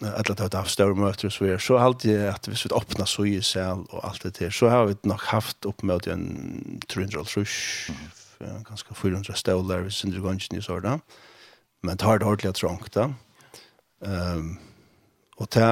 eller 0.00 0.34
det 0.34 0.52
har 0.52 0.62
haft 0.62 0.72
større 0.72 0.96
møter 0.96 1.28
og 1.28 1.32
så 1.32 1.44
videre, 1.44 1.60
så 1.60 1.78
har 1.78 1.96
jeg 2.04 2.28
at 2.28 2.46
hvis 2.48 2.64
vi 2.64 2.70
åpner 2.72 3.08
så 3.08 3.24
i 3.28 3.40
sel 3.44 3.84
og 3.90 4.00
alt 4.08 4.22
det 4.22 4.34
til, 4.38 4.52
så 4.52 4.68
har 4.68 4.86
vi 4.88 4.94
nok 5.04 5.26
haft 5.28 5.66
opp 5.68 5.82
med 5.82 6.08
en 6.08 6.80
300 6.88 7.24
trus, 7.28 7.90
ganske 8.40 8.94
400 8.94 9.34
stålar 9.36 9.84
hvis 9.84 10.00
sindri 10.00 10.20
gansjen 10.20 10.58
i 10.58 10.62
sårda. 10.62 10.98
Men 11.82 11.96
det 11.96 12.06
har 12.06 12.18
det 12.18 12.26
ordentlig 12.26 12.54
trångt 12.54 12.94
da. 12.94 13.12
Um, 14.00 14.58
og 15.36 15.48
det, 15.54 15.64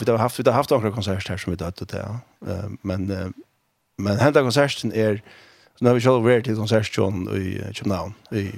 vi 0.00 0.10
har 0.10 0.18
haft, 0.18 0.38
vi 0.38 0.44
har 0.46 0.52
haft 0.52 0.70
några 0.70 0.90
konserter 0.90 1.30
här 1.30 1.36
som 1.36 1.50
vi 1.50 1.56
dødde 1.56 1.84
det, 1.84 2.18
Uh, 2.46 2.70
men, 2.82 3.10
uh, 3.10 3.30
men 3.98 4.18
hända 4.18 4.42
konserten 4.42 4.92
är, 4.92 5.22
så 5.78 5.84
nu 5.84 5.88
har 5.88 5.94
vi 5.94 6.00
själv 6.00 6.22
varit 6.22 6.44
till 6.44 6.56
konserten 6.56 7.28
i 7.36 7.72
København, 7.74 8.14
i 8.30 8.52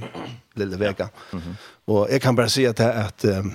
Lille 0.54 0.76
Vega. 0.76 1.09
Mm 1.33 1.45
-hmm. 1.45 1.54
Og 1.87 2.11
jeg 2.11 2.23
kan 2.23 2.37
bara 2.37 2.49
säga 2.49 2.71
att 2.71 2.76
det 2.76 2.85
er 2.85 3.07
at 3.07 3.25
um, 3.25 3.52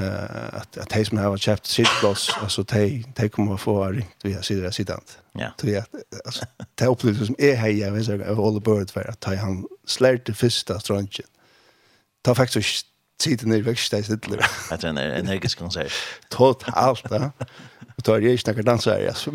eh 0.00 0.54
att 0.54 0.78
att 0.78 0.88
de 0.88 1.04
som 1.04 1.18
har 1.18 1.36
köpt 1.36 1.66
sittplats 1.66 2.30
alltså 2.42 2.62
de 2.62 3.04
de 3.16 3.28
kommer 3.28 3.54
att 3.54 3.60
få 3.60 3.84
ringt 3.86 4.16
via 4.22 4.42
sidan 4.42 4.72
sidan. 4.72 5.00
Ja. 5.32 5.50
Så 5.60 5.78
att 5.78 5.86
alltså 6.26 6.44
det 6.74 6.86
upplevelsen 6.86 7.26
som 7.26 7.34
är 7.38 7.54
här 7.54 7.68
jag 7.68 7.92
vet 7.92 8.04
så 8.04 8.12
över 8.12 8.48
alla 8.48 8.60
bird 8.60 8.90
för 8.90 9.10
att 9.10 9.24
han 9.24 9.66
slår 9.86 10.20
det 10.24 10.34
första 10.34 10.80
strunchen. 10.80 11.26
Ta 12.22 12.34
faktiskt 12.34 12.86
sitter 13.22 13.46
ner 13.46 13.62
växt 13.62 13.90
där 13.90 14.02
det 14.08 14.88
er 14.88 14.88
en 14.88 14.98
energisk 14.98 15.58
konsert. 15.58 15.92
Totalt, 16.28 17.04
ja. 17.10 17.32
Och 17.96 18.04
tar 18.04 18.18
jag 18.18 18.40
snackar 18.40 18.62
dansare 18.62 19.08
alltså. 19.08 19.32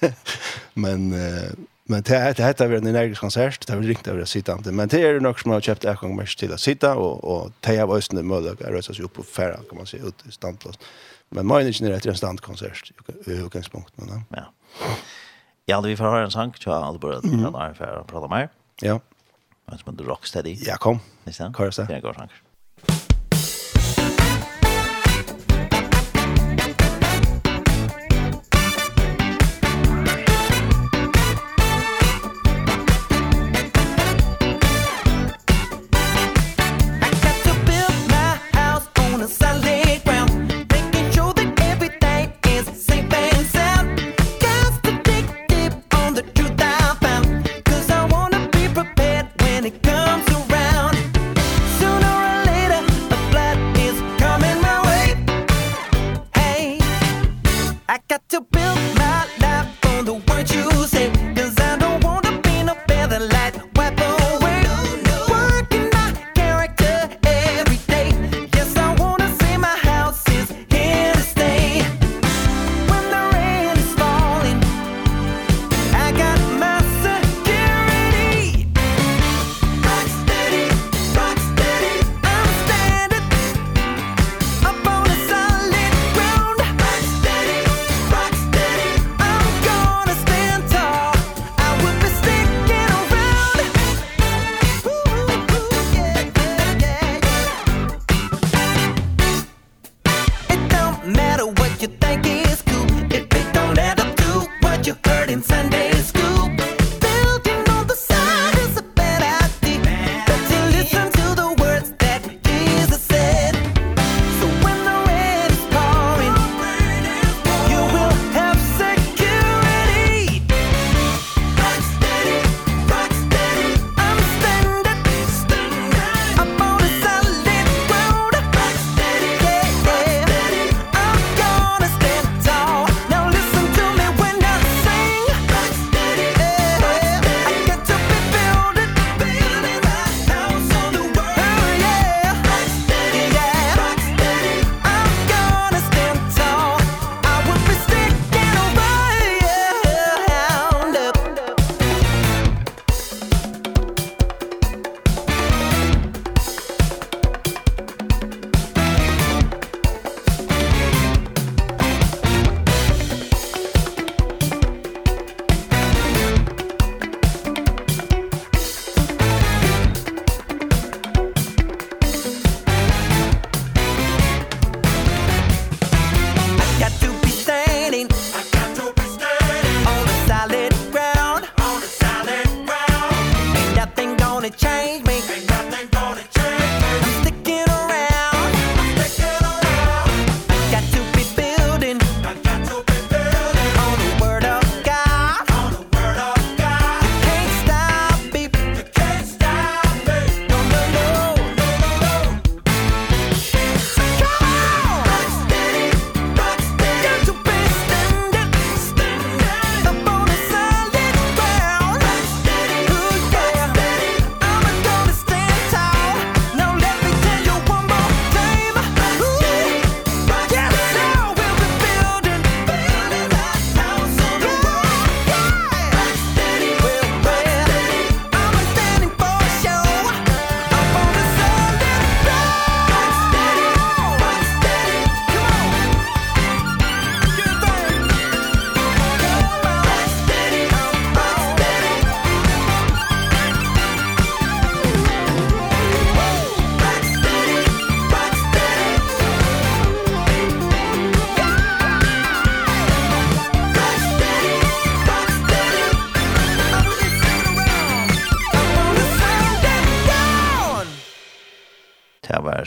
Men 0.74 1.12
eh 1.12 1.50
Men 1.84 2.02
det 2.02 2.18
heter 2.18 2.44
heter 2.44 2.68
vi 2.68 2.76
en 2.76 2.86
energisk 2.86 3.20
konsert, 3.20 3.66
det 3.66 3.72
har 3.72 3.80
vi 3.80 3.88
ringt 3.88 4.08
över 4.08 4.24
sittande. 4.24 4.72
Men 4.72 4.88
det 4.88 5.02
är 5.02 5.20
nog 5.20 5.40
som 5.40 5.50
har 5.50 5.60
köpt 5.60 5.84
en 5.84 5.96
gång 5.96 6.16
mest 6.16 6.38
till 6.38 6.52
att 6.52 6.60
sitta 6.60 6.96
och 6.96 7.24
och 7.24 7.50
det 7.60 7.80
av 7.80 7.90
oss 7.90 8.12
en 8.12 8.26
möjliga 8.26 8.52
att 8.52 8.60
röra 8.60 8.82
sig 8.82 9.04
upp 9.04 9.12
på 9.12 9.22
färra 9.22 9.56
kan 9.56 9.76
man 9.76 9.86
säga, 9.86 10.04
ut 10.04 10.26
i 10.28 10.32
standplats. 10.32 10.78
Men 11.28 11.46
mine 11.46 11.68
är 11.68 11.94
inte 11.94 12.08
en 12.08 12.16
standkonsert 12.16 12.92
i 13.26 13.30
utgångspunkten. 13.30 14.06
No? 14.06 14.22
Ja. 14.28 14.52
Ja, 15.64 15.80
vi 15.80 15.96
får 15.96 16.04
höra 16.04 16.24
en 16.24 16.30
sång 16.30 16.52
till 16.52 16.68
Albert 16.68 17.24
mm. 17.24 17.42
den 17.42 17.54
här 17.54 17.74
för 17.74 18.00
att 18.00 18.06
prata 18.06 18.28
mer. 18.28 18.48
Ja. 18.80 19.00
Men 19.66 19.78
som 19.78 19.98
en 19.98 20.06
rocksteady. 20.06 20.56
Ja, 20.66 20.76
kom. 20.76 21.00
Visst? 21.24 21.40
Korsa. 21.52 21.86
Ja, 21.90 22.00
går 22.00 22.12
sång. 22.12 22.28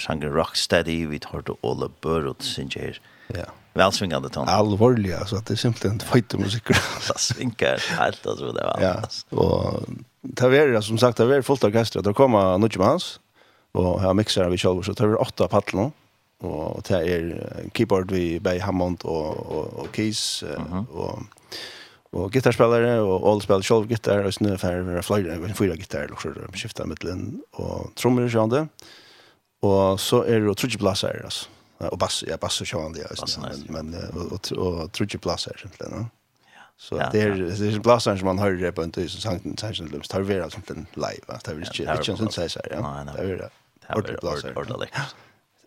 sanger 0.05 0.33
rocksteady, 0.33 1.05
vi 1.09 1.19
tar 1.19 1.41
til 1.45 1.57
Ole 1.63 1.89
Børot, 2.01 2.43
synes 2.43 2.75
jeg 2.75 2.99
Ja. 3.33 3.45
Välsvingande 3.75 4.29
ton. 4.29 4.47
Allvarliga, 4.47 5.25
så 5.25 5.35
att 5.35 5.45
det 5.45 5.53
är 5.53 5.55
simpelthen 5.55 5.99
fightermusik. 5.99 6.63
Så 7.01 7.13
svinkar 7.17 7.77
helt, 7.99 8.27
alltså 8.27 8.51
det 8.51 8.63
var 8.63 8.81
Ja, 8.81 9.01
och 9.29 9.83
det 10.21 10.47
var 10.49 10.81
som 10.81 10.97
sagt, 10.97 11.17
det 11.17 11.25
var 11.25 11.41
fullt 11.41 11.63
orkester. 11.63 12.01
Det 12.01 12.13
kommer 12.13 12.57
med 12.57 12.77
hans, 12.77 13.19
og 13.73 14.01
her 14.01 14.13
mixar 14.13 14.49
vi 14.49 14.57
selv, 14.57 14.83
så 14.83 14.93
det 14.93 15.07
var 15.07 15.21
åtta 15.21 15.47
paddel 15.47 15.91
Og 16.39 16.83
det 16.87 16.95
er 16.95 17.69
keyboard 17.73 18.11
vi 18.11 18.39
Bay 18.39 18.59
Hammond 18.59 19.05
og, 19.05 19.51
og, 19.51 19.79
og 19.79 19.91
Keys, 19.91 20.43
mm 20.43 20.63
-hmm. 20.63 20.95
og 20.95 21.23
og 22.15 22.31
gitarspelare 22.31 23.01
og 23.03 23.25
all 23.27 23.41
spel 23.41 23.63
sjølv 23.63 23.89
gitar 23.91 24.23
og 24.23 24.33
snø 24.33 24.55
fer 24.57 24.83
vera 24.87 25.01
fløyre 25.01 25.35
og 25.35 25.49
fyra 25.57 25.75
gitar 25.75 26.11
og 26.11 26.21
så 26.21 26.31
skifta 26.55 26.85
mellom 26.85 27.41
og 27.53 27.91
trommer 27.99 28.29
sjønde. 28.31 28.69
Og 29.65 29.99
så 29.99 30.23
er 30.23 30.45
det 30.45 30.57
trudje 30.57 30.79
plasser, 30.81 31.21
altså. 31.23 31.49
Og 31.91 31.97
bass, 31.99 32.21
ja, 32.27 32.37
bass 32.39 32.61
og 32.63 32.67
sjåan 32.69 32.93
det, 32.95 33.07
altså. 33.09 33.41
Men, 33.69 33.95
og, 34.13 34.37
og 34.57 34.91
trudje 34.95 35.19
plasser, 35.21 35.57
egentlig, 35.63 35.89
no? 35.91 36.05
Så 36.77 36.97
det 37.11 37.21
är 37.21 37.35
det 37.35 37.75
er 37.75 37.79
blasaren 37.79 38.17
som 38.17 38.25
man 38.25 38.39
hör 38.39 38.71
på 38.71 38.83
en 38.83 38.91
tusen 38.91 39.21
sankt 39.21 39.59
sankt 39.59 39.91
lums 39.91 40.07
tar 40.07 40.21
vi 40.21 40.33
altså 40.33 40.59
en 40.69 40.87
live 40.95 41.25
att 41.27 41.43
det 41.43 41.51
är 41.51 41.59
ikke 41.59 42.11
inte 42.11 42.17
sånt 42.17 42.33
så 42.33 42.41
här 42.41 42.49
ja. 42.71 43.03
Det 43.13 43.31
er 43.31 43.37
det. 43.37 43.49
Ordentlig 43.89 44.19
blaser. 44.19 44.57
Ordentlig 44.57 44.89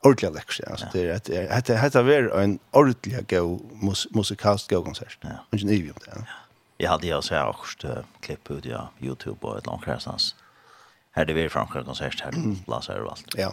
Ordentlig 0.03 0.35
läx. 0.35 0.61
ja. 0.61 0.77
Det 0.93 1.09
är 1.09 1.21
det 1.27 1.49
hade 1.51 1.77
hade 1.77 2.03
varit 2.03 2.33
en 2.33 2.59
ordentlig 2.73 3.29
go 3.29 3.59
musikalsk 4.11 4.71
go 4.71 4.83
konsert. 4.83 5.19
Ja. 5.23 5.29
Men 5.51 5.61
ju 5.61 5.91
om 5.91 5.97
det. 6.05 6.13
Ja. 6.17 6.23
Jeg 6.79 6.91
hadde 6.91 7.07
jo 7.07 7.23
så 7.23 7.35
här 7.35 7.49
också 7.49 8.05
klipp 8.21 8.51
ut 8.51 8.65
ja 8.65 8.89
Youtube 9.01 9.47
och 9.47 9.59
ett 9.59 9.67
långt 9.67 9.89
resans 9.89 10.35
här 11.19 11.25
det 11.25 11.33
vi 11.33 11.49
framför 11.49 11.83
konsert 11.83 12.21
här 12.21 12.33
blåser 12.67 13.01
och 13.01 13.11
allt. 13.11 13.35
Ja. 13.37 13.53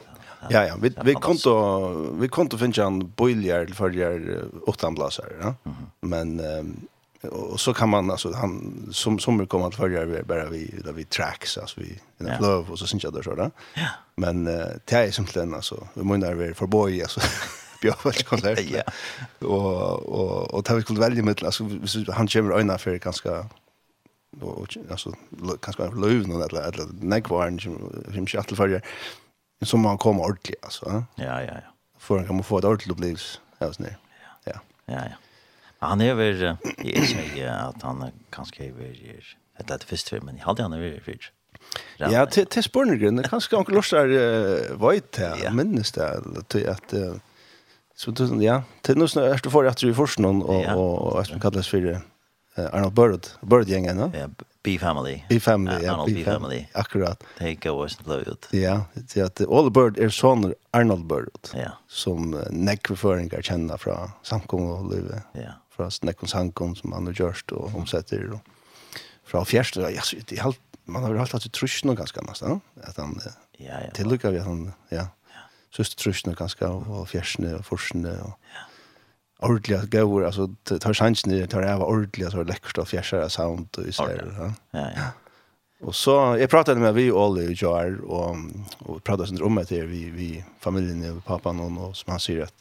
Ja 0.50 0.66
ja, 0.66 0.76
vi 0.82 0.94
vi 1.04 1.16
kunde 1.16 2.20
vi 2.20 2.28
kunde 2.28 2.58
finna 2.58 2.88
en 2.88 3.12
boiler 3.16 3.68
för 3.68 3.90
jag 3.90 4.44
åttan 4.68 4.96
blåser, 4.96 5.26
ja. 5.42 5.54
Men 6.02 6.42
och 7.32 7.60
så 7.60 7.74
kan 7.74 7.90
man 7.90 8.12
alltså 8.12 8.34
han 8.34 8.86
som 8.92 9.20
som 9.20 9.38
vi 9.38 9.46
kommer 9.46 9.68
att 9.68 9.76
följa 9.76 10.24
bara 10.24 10.50
vi 10.50 10.82
där 10.84 10.94
vi 10.94 11.06
tracks 11.06 11.58
alltså 11.58 11.82
vi 11.82 11.88
in 12.20 12.28
the 12.28 12.38
flow 12.38 12.72
och 12.72 12.80
så 12.80 12.88
syns 12.88 13.04
jag 13.04 13.14
där 13.14 13.22
så 13.22 13.36
där. 13.36 13.52
Ja. 13.74 13.88
Men 14.16 14.46
det 14.86 14.92
är 14.92 15.12
som 15.12 15.28
den 15.34 15.54
alltså 15.54 15.88
vi 15.94 16.04
måste 16.04 16.34
vara 16.34 16.54
för 16.54 16.68
boy 16.68 17.02
alltså 17.02 17.20
Björk 17.82 18.26
konsert. 18.26 18.60
Ja. 18.70 18.84
Och 19.48 19.94
och 20.20 20.54
och 20.54 20.66
tar 20.66 20.76
vi 20.76 20.82
skulle 20.82 21.00
välja 21.00 21.24
med 21.24 21.44
alltså 21.44 21.64
han 22.14 22.28
kommer 22.28 22.52
öarna 22.52 22.78
för 22.78 22.96
ganska 22.96 23.46
och 24.42 24.78
alltså 24.92 25.14
kanske 25.62 25.84
har 25.84 25.96
löv 25.96 26.28
någon 26.28 26.42
eller 26.42 26.62
eller 26.62 26.86
näkvarn 27.02 27.60
som 27.60 28.04
som 28.14 28.44
till 28.44 28.58
förr 28.58 28.82
som 29.62 29.82
man 29.82 29.98
kommer 29.98 30.24
ordentligt 30.24 30.64
alltså. 30.64 31.04
Ja 31.16 31.26
ja 31.26 31.42
ja. 31.42 31.54
För 32.00 32.24
kan 32.24 32.36
man 32.36 32.44
få 32.44 32.58
ett 32.58 32.66
ordentligt 32.66 32.92
upplevelse 32.92 33.40
ja 33.60 33.68
hos. 33.68 33.80
Ja. 33.80 34.54
Ja 34.86 34.94
ja. 34.96 35.16
Han 35.80 36.02
är 36.02 36.14
väl 36.14 36.58
jag 36.84 37.08
säger 37.08 37.48
att 37.48 37.82
han 37.82 38.12
kanske 38.30 38.64
är 38.66 38.72
väl 38.72 39.22
ett 39.60 39.70
lätt 39.70 39.84
fest 39.84 40.10
för 40.10 40.22
men 40.22 40.38
jag 40.38 40.46
hade 40.46 40.62
han 40.62 40.72
väl 40.72 41.02
för. 41.02 41.18
Ja, 41.98 42.26
till 42.26 42.46
till 42.46 42.64
spårningen 42.64 43.24
kanske 43.24 43.56
onkel 43.56 43.76
Lars 43.76 43.90
där 43.90 44.92
vet 44.92 45.16
här 45.18 45.52
minnes 45.52 45.92
det 45.92 46.68
att 46.68 46.94
så 47.96 48.14
ja, 48.42 48.64
til 48.82 48.98
nu 48.98 49.08
snart 49.08 49.24
är 49.24 49.40
det 49.44 49.50
för 49.50 49.66
att 49.66 49.78
du 49.78 49.94
og, 49.94 50.20
någon 50.20 50.42
och 50.42 50.66
och 50.66 51.14
vad 51.14 51.28
som 51.28 51.40
kallas 51.40 51.68
för 51.68 52.02
uh, 52.58 52.70
Arnold 52.72 52.94
Bird, 52.94 53.28
Bird 53.42 53.70
gjengen, 53.70 53.98
no? 53.98 54.12
Ja, 54.14 54.28
B-Family. 54.66 55.24
B-Family, 55.30 55.84
ja. 55.84 55.94
Arnold 55.94 56.14
B-Family. 56.14 56.66
Akkurat. 56.74 57.24
Det 57.38 57.56
går 57.56 57.84
oss 57.86 57.98
blå 57.98 58.16
ut. 58.26 58.48
Ja, 58.52 58.86
det 58.94 59.22
at 59.22 59.42
All 59.42 59.72
Bird 59.72 60.00
er 60.00 60.10
soner 60.10 60.56
Arnold 60.74 61.06
Bird. 61.06 61.52
Ja. 61.54 61.78
Som 61.88 62.32
näckförföringar 62.50 63.42
kända 63.42 63.78
fra 63.78 64.12
Sankom 64.24 64.66
og 64.66 64.94
Livet. 64.94 65.22
Ja. 65.34 65.60
Från 65.70 65.92
og 66.22 66.30
Sankom 66.30 66.76
som 66.76 66.92
han 66.92 67.06
har 67.06 67.14
gjort 67.14 67.52
og 67.52 67.76
omsetter 67.76 68.32
og 68.34 68.40
fra 69.26 69.46
fjärsta, 69.46 69.92
ja, 69.92 70.02
det 70.30 70.38
är 70.38 70.44
helt, 70.44 70.60
man 70.86 71.04
har 71.04 71.10
väl 71.12 71.20
alltid 71.20 71.34
haft 71.34 71.60
ganske 71.60 71.96
ganska 71.96 72.22
nästan. 72.22 72.62
Att 72.84 72.98
han, 72.98 73.22
ja, 73.58 73.74
ja. 73.86 73.92
Tillukar 73.94 74.32
vi 74.32 74.40
att 74.40 74.46
han, 74.46 74.72
ja. 74.90 74.98
ja. 74.98 75.08
Sust 75.72 75.98
trusjna 75.98 76.34
ganska 76.34 76.70
och 76.70 77.10
fjärsne 77.10 77.56
och 77.56 77.66
forsne. 77.66 78.10
Och, 78.10 78.40
ja 78.54 78.75
ordentliga 79.40 79.86
gåvor 79.86 80.26
alltså 80.26 80.50
tar 80.64 80.94
chansen 80.94 81.32
det 81.32 81.48
tar 81.48 81.62
det 81.62 81.76
var 81.76 81.86
ordentliga 81.86 82.32
så 82.32 82.44
läckert 82.44 82.78
och 82.78 82.88
fjärsar 82.88 83.28
sound 83.28 83.68
och 83.78 83.94
så 83.94 84.04
Ja 84.04 84.54
ja. 84.72 85.12
Och 85.82 85.96
så 85.96 86.38
jag 86.40 86.50
pratade 86.50 86.80
med 86.80 86.94
vi 86.94 87.12
all 87.12 87.40
i 87.40 87.54
jar 87.58 88.02
och 88.06 88.36
och 88.80 89.04
pratade 89.04 89.28
sen 89.28 89.44
om 89.44 89.56
det 89.70 89.82
vi 89.86 90.10
vi 90.10 90.44
familjen 90.60 91.18
och 91.18 91.26
pappan 91.26 91.60
och, 91.60 91.88
och 91.88 91.98
som 91.98 92.12
han 92.12 92.20
säger 92.20 92.44
att 92.44 92.54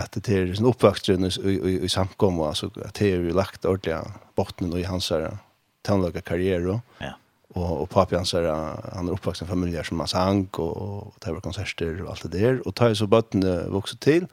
att 0.00 0.12
det 0.12 0.28
är 0.28 0.58
en 0.58 0.66
uppväxtrun 0.66 1.24
i 1.24 1.50
i, 1.50 1.84
i 1.84 1.88
samkomma 1.88 2.48
alltså 2.48 2.70
att 2.84 2.94
det 2.94 3.12
är 3.12 3.16
ju 3.16 3.32
lagt 3.32 3.64
ordentliga 3.64 4.12
botten 4.34 4.72
och 4.72 4.80
i 4.80 4.84
hans 4.84 5.10
här 5.10 5.36
tonlaga 5.82 6.20
karriär 6.20 6.60
då. 6.60 6.80
Ja. 6.98 7.12
Och 7.54 7.82
och 7.82 7.90
pappan 7.90 8.26
så 8.26 8.52
han 8.92 9.08
är 9.08 9.12
uppvuxen 9.12 9.48
familjer 9.48 9.82
som 9.82 9.96
man 9.96 10.08
sang 10.08 10.48
och, 10.52 10.76
och 10.76 11.20
tar 11.20 11.40
konserter 11.40 12.02
och 12.02 12.10
allt 12.10 12.30
det 12.30 12.38
där 12.38 12.68
och 12.68 12.74
tar 12.74 12.94
så 12.94 13.06
botten 13.06 13.70
vuxit 13.70 14.00
till 14.00 14.26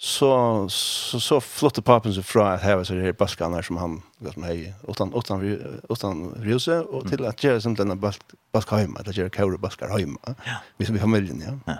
så 0.00 0.68
så 0.68 1.20
så 1.20 1.40
flotte 1.40 1.82
pappen 1.82 2.14
så 2.14 2.22
fra 2.22 2.52
att 2.52 2.62
ha 2.62 2.84
så 2.84 2.94
det 2.94 3.02
här 3.02 3.12
baskarna 3.12 3.62
som 3.62 3.76
han 3.76 4.02
vet 4.18 4.36
man 4.36 4.48
hej 4.48 4.74
utan 4.88 5.14
utan 5.14 5.42
utan 5.88 6.34
ruse 6.34 6.80
och 6.80 7.08
till 7.08 7.24
att 7.24 7.44
göra 7.44 7.60
som 7.60 7.74
den 7.74 8.00
bask 8.00 8.22
bask 8.52 8.70
hemma 8.70 9.00
att 9.00 9.16
göra 9.16 9.30
kaura 9.30 9.58
baskar 9.58 9.98
hemma. 9.98 10.18
Ja. 10.24 10.34
Vi 10.76 10.86
som 10.86 10.98
familjen 10.98 11.42
ja. 11.46 11.72
Ja. 11.72 11.78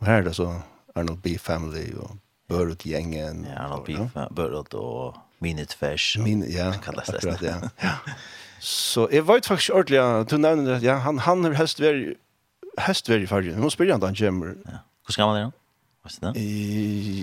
Och 0.00 0.06
här 0.06 0.22
det 0.22 0.34
så 0.34 0.60
Arnold 0.94 1.18
B 1.18 1.38
family 1.38 1.94
och 1.94 2.10
Burrot 2.48 2.86
gängen. 2.86 3.46
Ja, 3.54 3.62
Arnold 3.62 3.84
B 3.86 4.20
Burrot 4.30 4.74
och 4.74 5.14
Minute 5.38 5.76
Fish. 5.76 6.18
Min 6.18 6.44
ja. 6.48 6.72
Kallas 6.72 7.06
det. 7.06 7.16
Akkurat, 7.16 7.42
ja. 7.42 7.54
ja. 7.80 8.12
Så 8.60 9.08
jag 9.12 9.22
vet 9.22 9.46
faktiskt 9.46 9.70
ordentligt 9.70 10.28
du 10.28 10.38
nämnde 10.38 10.78
det 10.78 10.86
ja 10.86 10.94
han 10.94 11.18
han 11.18 11.44
har 11.44 11.52
helst 11.52 11.80
varit 11.80 12.16
helst 12.78 13.08
varit 13.08 13.22
i 13.22 13.26
fargen. 13.26 13.60
Nu 13.60 13.70
spelar 13.70 13.92
han 13.92 14.00
då. 14.00 14.46
Ja. 14.64 14.70
Hur 15.06 15.12
ska 15.12 15.26
man 15.26 15.36
det 15.36 15.42
då? 15.42 15.52
Vad 16.06 16.34
du 16.34 16.40
det? 16.40 16.40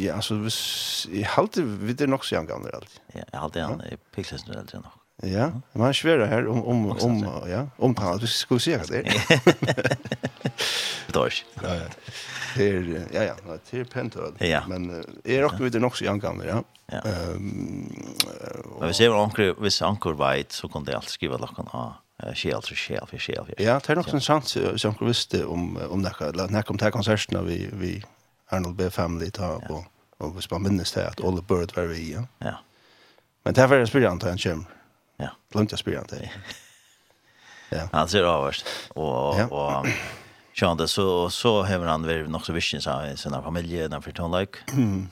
Ja, 0.06 0.16
alltså 0.16 0.36
hvis, 0.36 1.08
jeg 1.12 1.28
halte, 1.28 1.64
vi 1.64 1.94
det 1.94 2.08
nog 2.10 2.26
så 2.26 2.36
jag 2.36 2.48
gamla 2.48 2.70
allt. 2.74 3.02
Ja, 3.14 3.22
jag 3.32 3.40
halte 3.40 3.62
han, 3.62 3.82
i 3.82 3.98
pikses 4.16 4.48
nu 4.48 4.54
alltid 4.60 4.80
nog. 4.82 4.92
Ja, 5.32 5.52
men 5.74 5.88
är 5.88 5.94
sverer 5.94 6.26
her 6.26 6.48
om, 6.48 6.64
om, 6.66 6.92
om, 6.92 7.28
ja, 7.48 7.68
om 7.78 7.96
han, 7.96 8.20
vi 8.20 8.28
skulle 8.28 8.60
se 8.60 8.78
det 8.78 9.06
er. 9.06 9.98
Det 11.08 11.16
var 11.16 11.26
ikke. 11.26 11.46
Ja, 11.62 11.74
ja, 11.74 13.04
ja, 13.14 13.24
ja, 13.24 13.58
det 13.72 13.80
är 13.80 13.84
pent. 13.84 14.18
Ja. 14.40 14.64
Men 14.68 14.90
är 15.26 15.44
er 15.44 15.58
vi 15.60 15.70
det 15.70 15.84
också 15.84 16.06
så 16.06 16.06
gjerne 16.06 16.46
ja. 16.46 16.64
Ehm. 17.06 17.96
Men 18.80 18.88
vi 18.88 18.94
ser 18.94 19.10
var 19.10 19.24
ankor, 19.24 19.54
hvis 19.60 19.82
anker 19.82 20.14
vet 20.14 20.54
så 20.54 20.68
kunne 20.68 20.86
det 20.86 20.96
alltid 20.96 21.10
skriva 21.10 21.38
lakken 21.38 21.68
av 21.72 21.94
själ 22.36 22.62
så 22.62 22.76
själ 22.76 23.08
för 23.08 23.18
själ. 23.18 23.54
Ja, 23.58 23.80
det 23.80 23.90
är 23.90 23.96
nog 23.96 24.14
en 24.14 24.22
chans 24.22 24.58
som 24.76 24.96
jag 25.00 25.08
visste 25.08 25.46
om 25.46 25.78
om 25.90 26.04
det 26.04 26.12
här 26.20 26.28
eller 26.28 26.48
när 26.48 26.62
kom 26.62 26.78
till 26.78 26.92
konserterna 26.92 27.42
vi 27.42 27.70
vi 27.74 28.04
Arnold 28.54 28.78
B. 28.78 28.90
Family 28.94 29.30
ta 29.34 29.56
ja. 29.58 29.70
og, 29.70 29.86
og 30.20 30.36
hvis 30.38 30.50
man 30.52 30.64
minnes 30.68 30.92
det 30.96 31.04
at 31.08 31.24
Ole 31.24 31.42
Bird 31.42 31.76
var 31.76 31.90
vi, 31.92 32.12
ja. 32.14 32.26
ja. 32.44 32.58
Men 33.44 33.56
det 33.56 33.64
er 33.64 33.72
veldig 33.72 33.90
spyrjant 33.90 34.24
han 34.24 34.40
kjem. 34.40 34.66
Ja. 35.20 35.34
Glemt 35.52 35.74
jeg 35.74 35.82
spyrjant 35.82 36.14
det. 36.14 36.30
ja. 37.76 37.88
Han 37.94 38.12
ser 38.12 38.28
avhørst. 38.30 38.70
Og, 38.96 39.40
ja. 39.40 39.48
og 39.52 39.90
Sjön 40.54 40.78
det 40.78 40.88
så 40.88 41.30
så 41.30 41.64
har 41.64 41.80
han 41.86 42.06
väl 42.06 42.30
nog 42.30 42.46
så 42.46 42.54
vision 42.54 42.82
så 42.82 43.06
i 43.06 43.18
sina 43.18 43.42
familjer 43.42 43.90
när 43.90 44.02
för 44.02 44.12
tonlike. 44.12 44.60
Mm. 44.74 45.10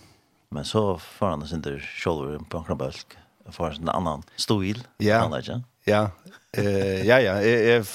Men 0.54 0.66
så 0.66 0.98
får 0.98 1.26
han 1.28 1.48
inte 1.54 1.80
själv 1.80 2.46
på 2.50 2.58
en 2.58 2.64
krabalk. 2.64 3.18
Får 3.50 3.70
en 3.70 3.90
annan 3.90 4.24
stil. 4.36 4.84
Ja. 4.98 5.40
Ja. 5.44 5.62
Ja, 5.84 6.10
Eh 6.58 7.08
ja 7.08 7.20
ja, 7.20 7.42
jag 7.42 7.66
jag 7.66 7.86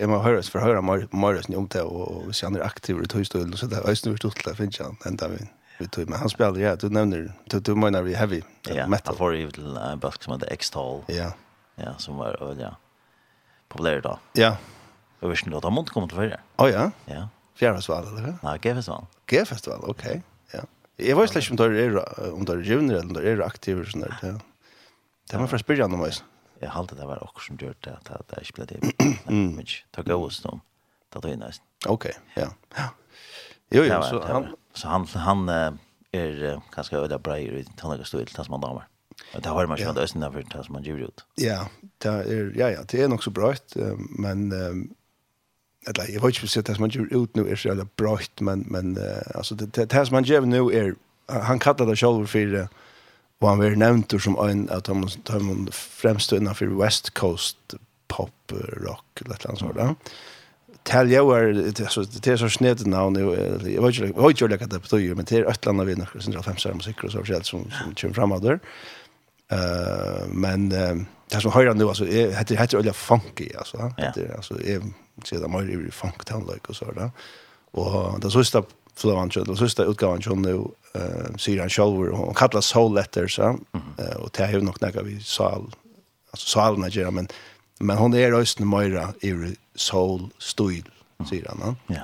jag 0.00 0.08
må 0.10 0.18
höras 0.18 0.50
för 0.50 0.58
höra 0.58 0.82
mer 0.82 1.08
mer 1.10 1.56
om 1.56 1.68
det 1.68 1.82
och 1.82 2.34
se 2.34 2.46
han 2.46 2.56
är 2.56 2.60
aktiv 2.60 3.02
i 3.02 3.06
tojstolen 3.06 3.56
så 3.56 3.66
där 3.66 3.90
ösnu 3.90 4.16
stort 4.16 4.44
där 4.44 4.54
finns 4.54 4.78
han 4.78 4.96
ända 5.06 5.28
vi 5.28 5.38
vi 5.78 5.88
tog 5.88 6.08
men 6.08 6.18
han 6.18 6.28
spelar 6.28 6.58
ja 6.60 6.76
du 6.76 6.88
nämner 6.90 7.32
du 7.46 7.60
du 7.60 7.74
menar 7.74 8.02
vi 8.02 8.14
heavy 8.14 8.42
metal 8.88 9.16
för 9.16 9.32
ju 9.32 9.50
till 9.50 9.76
en 9.76 9.98
bask 9.98 10.22
som 10.22 10.30
hade 10.32 10.46
X-tall. 10.46 11.02
Ja. 11.06 11.32
Ja, 11.74 11.94
som 11.98 12.16
var 12.16 12.56
ja. 12.60 12.76
Populär 13.68 14.00
då. 14.00 14.18
Ja. 14.32 14.56
Jag 15.20 15.28
visste 15.28 15.46
inte 15.46 15.56
att 15.58 15.64
han 15.64 15.84
kom 15.84 16.08
till 16.08 16.16
förr. 16.16 16.40
Oh 16.56 16.70
ja. 16.70 16.90
Ja. 17.06 17.28
Fjärde 17.54 17.82
sval 17.82 18.06
eller? 18.06 18.38
Nej, 18.42 18.58
Gefestival. 18.62 19.06
festival, 19.46 19.80
okej. 19.82 20.22
Ja. 20.52 20.60
Jag 20.96 21.16
var 21.16 21.26
slash 21.26 21.50
om 21.50 21.56
där 21.56 21.70
är 21.70 22.32
om 22.32 22.44
där 22.44 22.58
junior 22.58 22.96
eller 22.96 23.14
där 23.14 23.22
är 23.22 23.40
aktiv 23.40 23.84
sån 23.84 24.00
där. 24.00 24.40
Det 25.30 25.36
var 25.36 25.46
för 25.46 25.58
spelare 25.58 25.88
någonstans 25.88 26.24
jeg 26.60 26.70
halte 26.74 26.96
det 26.98 27.06
var 27.06 27.22
också 27.22 27.46
som 27.46 27.58
gjør 27.60 27.74
det, 27.84 27.96
at 28.10 28.30
det 28.30 28.42
ikke 28.42 28.56
ble 28.58 28.66
det. 28.66 28.94
Men 29.28 29.64
det 29.66 30.04
gav 30.06 30.22
oss 30.22 30.40
noe, 30.44 30.60
det 31.12 31.22
var 31.22 31.34
Okej. 31.34 31.54
Ok, 31.86 32.06
ja. 32.36 32.48
ja. 32.76 32.88
Jo, 33.70 33.82
jo, 33.84 34.02
så 34.02 34.22
han... 34.26 34.54
Så 34.74 34.88
han, 34.88 35.06
han 35.06 35.48
er 36.12 36.60
ganske 36.74 36.96
øde 36.96 37.18
bra 37.18 37.34
i 37.36 37.64
tannleggerstøyel, 37.78 38.28
stil, 38.28 38.44
som 38.44 38.54
man 38.54 38.62
damer. 38.62 38.86
Og 39.34 39.42
det 39.42 39.50
har 39.52 39.66
man 39.66 39.78
skjønt 39.78 39.98
østen 39.98 40.22
derfor, 40.22 40.44
det 40.46 40.64
som 40.64 40.76
man 40.76 40.86
gjør 40.86 41.08
ut. 41.08 41.24
Ja, 41.40 41.64
det 42.02 42.12
er, 42.12 42.52
ja, 42.56 42.68
ja, 42.68 42.82
det 42.82 43.02
er 43.02 43.08
nok 43.08 43.22
så 43.22 43.30
bra, 43.34 43.54
men... 44.18 44.52
Eller, 45.88 46.04
jeg 46.12 46.22
vet 46.22 46.36
ikke 46.36 46.58
om 46.58 46.64
det 46.66 46.74
som 46.76 46.84
han 46.84 46.90
gjør 46.90 47.12
ut 47.14 47.36
nå 47.36 47.44
er 47.46 47.56
så 47.56 47.68
jævla 47.70 47.84
bra, 47.96 48.16
men, 48.40 48.64
men 48.68 48.98
altså, 49.34 49.54
det, 49.54 49.74
det 49.76 50.06
som 50.06 50.14
han 50.18 50.24
gjør 50.24 50.46
nå 50.46 50.62
er, 50.70 50.92
han 51.30 51.58
kallar 51.58 51.86
det 51.86 51.98
selv 51.98 52.26
for... 52.26 52.62
Uh, 52.62 52.87
Og 53.40 53.48
han 53.48 53.58
var 53.58 53.76
nevnt 53.78 54.14
som 54.22 54.38
en 54.42 54.64
av 54.74 54.82
de, 54.82 55.04
de 55.28 55.68
fremste 55.72 56.36
innenfor 56.36 56.72
West 56.80 57.12
Coast 57.14 57.76
pop 58.08 58.52
rock 58.52 59.22
eller 59.22 59.34
et 59.34 59.44
eller 59.44 59.50
annet 59.50 59.60
sånt. 59.60 59.76
Mm. 59.76 59.94
Tal 60.82 61.10
jag 61.10 61.38
är 61.38 61.52
det 62.22 62.26
är 62.26 62.36
så 62.36 62.48
snett 62.48 62.86
navn, 62.86 63.12
nu. 63.12 63.20
Jag 63.74 63.82
vet 63.82 63.98
inte 63.98 64.20
vad 64.20 64.40
jag 64.40 64.50
lägger 64.50 64.66
det 64.66 64.80
på 64.80 64.98
ju 64.98 65.14
men 65.14 65.24
det 65.24 65.36
är 65.36 65.44
ett 65.44 65.66
land 65.66 65.80
av 65.80 65.86
vinner 65.86 66.08
105 66.14 66.76
musik 66.76 67.04
och 67.04 67.12
så 67.12 67.24
så 67.24 67.42
som 67.42 67.70
som 67.70 67.94
kör 67.94 68.12
framåt 68.12 68.42
där. 68.42 68.60
Eh 69.52 70.26
men 70.28 70.68
det 70.68 71.40
som 71.40 71.52
höra 71.52 71.74
nu 71.74 71.88
alltså 71.88 72.04
heter 72.04 72.56
heter 72.56 72.78
öliga 72.78 72.92
funky 72.92 73.48
alltså. 73.58 73.92
Det 74.14 74.36
alltså 74.36 74.54
är 74.54 74.82
så 75.24 75.34
där 75.34 75.48
mer 75.48 75.90
funky 75.90 76.24
town 76.24 76.46
like 76.46 76.68
och 76.68 76.76
så 76.76 76.92
där. 76.92 77.10
Och 77.70 78.20
det 78.20 78.30
så 78.30 78.44
Flowan 78.98 79.28
det 79.28 79.56
sista 79.56 79.84
utgåvan 79.84 80.20
John 80.20 80.42
nu 80.42 80.64
eh 80.94 81.36
ser 81.36 81.60
han 81.60 81.68
själv 81.68 81.98
och 82.00 82.36
kallar 82.36 82.60
soul 82.60 82.94
letters 82.94 83.36
så 83.36 83.58
och 84.18 84.30
det 84.32 84.46
har 84.46 84.60
nog 84.60 84.82
några 84.82 85.02
vi 85.02 85.20
sa 85.20 85.64
alltså 86.30 86.46
sa 86.48 86.62
alla 86.62 86.78
när 86.78 87.10
men 87.10 87.28
men 87.80 87.96
hon 87.98 88.14
är 88.14 88.30
rösten 88.30 88.66
Moira 88.66 89.14
i 89.20 89.56
soul 89.74 90.28
stil 90.38 90.84
säger 91.28 91.48
han. 91.48 91.76
Ja. 91.86 92.02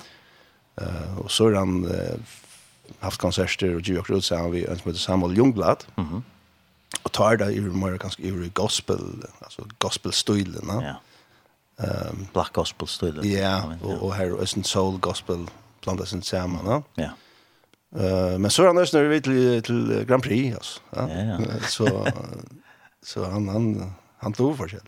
Eh 0.85 1.19
och 1.19 1.31
så 1.31 1.55
han 1.55 1.89
haft 3.01 3.21
konserter 3.21 3.75
och 3.75 3.89
gjort 3.89 4.11
ut 4.11 4.31
har 4.31 4.49
vi 4.49 4.65
ens 4.65 4.85
med 4.85 4.97
Samuel 4.97 5.37
Ljungblad. 5.37 5.85
Mhm. 5.97 6.23
Och 7.03 7.13
tar 7.13 7.37
det 7.37 7.53
i 7.53 7.61
mer 7.61 7.99
ganska 7.99 8.23
i 8.23 8.51
gospel 8.55 9.01
alltså 9.41 9.63
gospel 9.79 10.13
stilen, 10.13 10.67
va? 10.67 10.85
Ja. 10.85 11.01
Ehm 11.85 12.27
black 12.33 12.53
gospel 12.53 12.89
stilen. 12.89 13.31
Ja, 13.31 13.63
och 14.01 14.15
här 14.15 14.27
är 14.27 14.57
en 14.57 14.65
soul 14.65 14.99
gospel 14.99 15.47
blandas 15.85 16.13
in 16.13 16.23
samman. 16.23 16.67
Ja. 16.67 16.83
ja. 16.95 17.11
Uh, 17.97 18.39
men 18.39 18.51
så 18.51 18.63
är 18.63 18.67
han 18.67 18.77
nästan 18.77 19.09
vi 19.09 19.21
till, 19.21 19.63
till 19.63 20.05
Grand 20.05 20.23
Prix 20.23 20.57
alltså. 20.57 20.81
Ja. 20.91 21.09
ja, 21.11 21.25
ja. 21.25 21.39
så 21.69 22.07
så 23.03 23.25
han 23.25 23.49
han 23.49 23.95
han 24.19 24.33
tog 24.33 24.57
för 24.57 24.69
sig. 24.69 24.81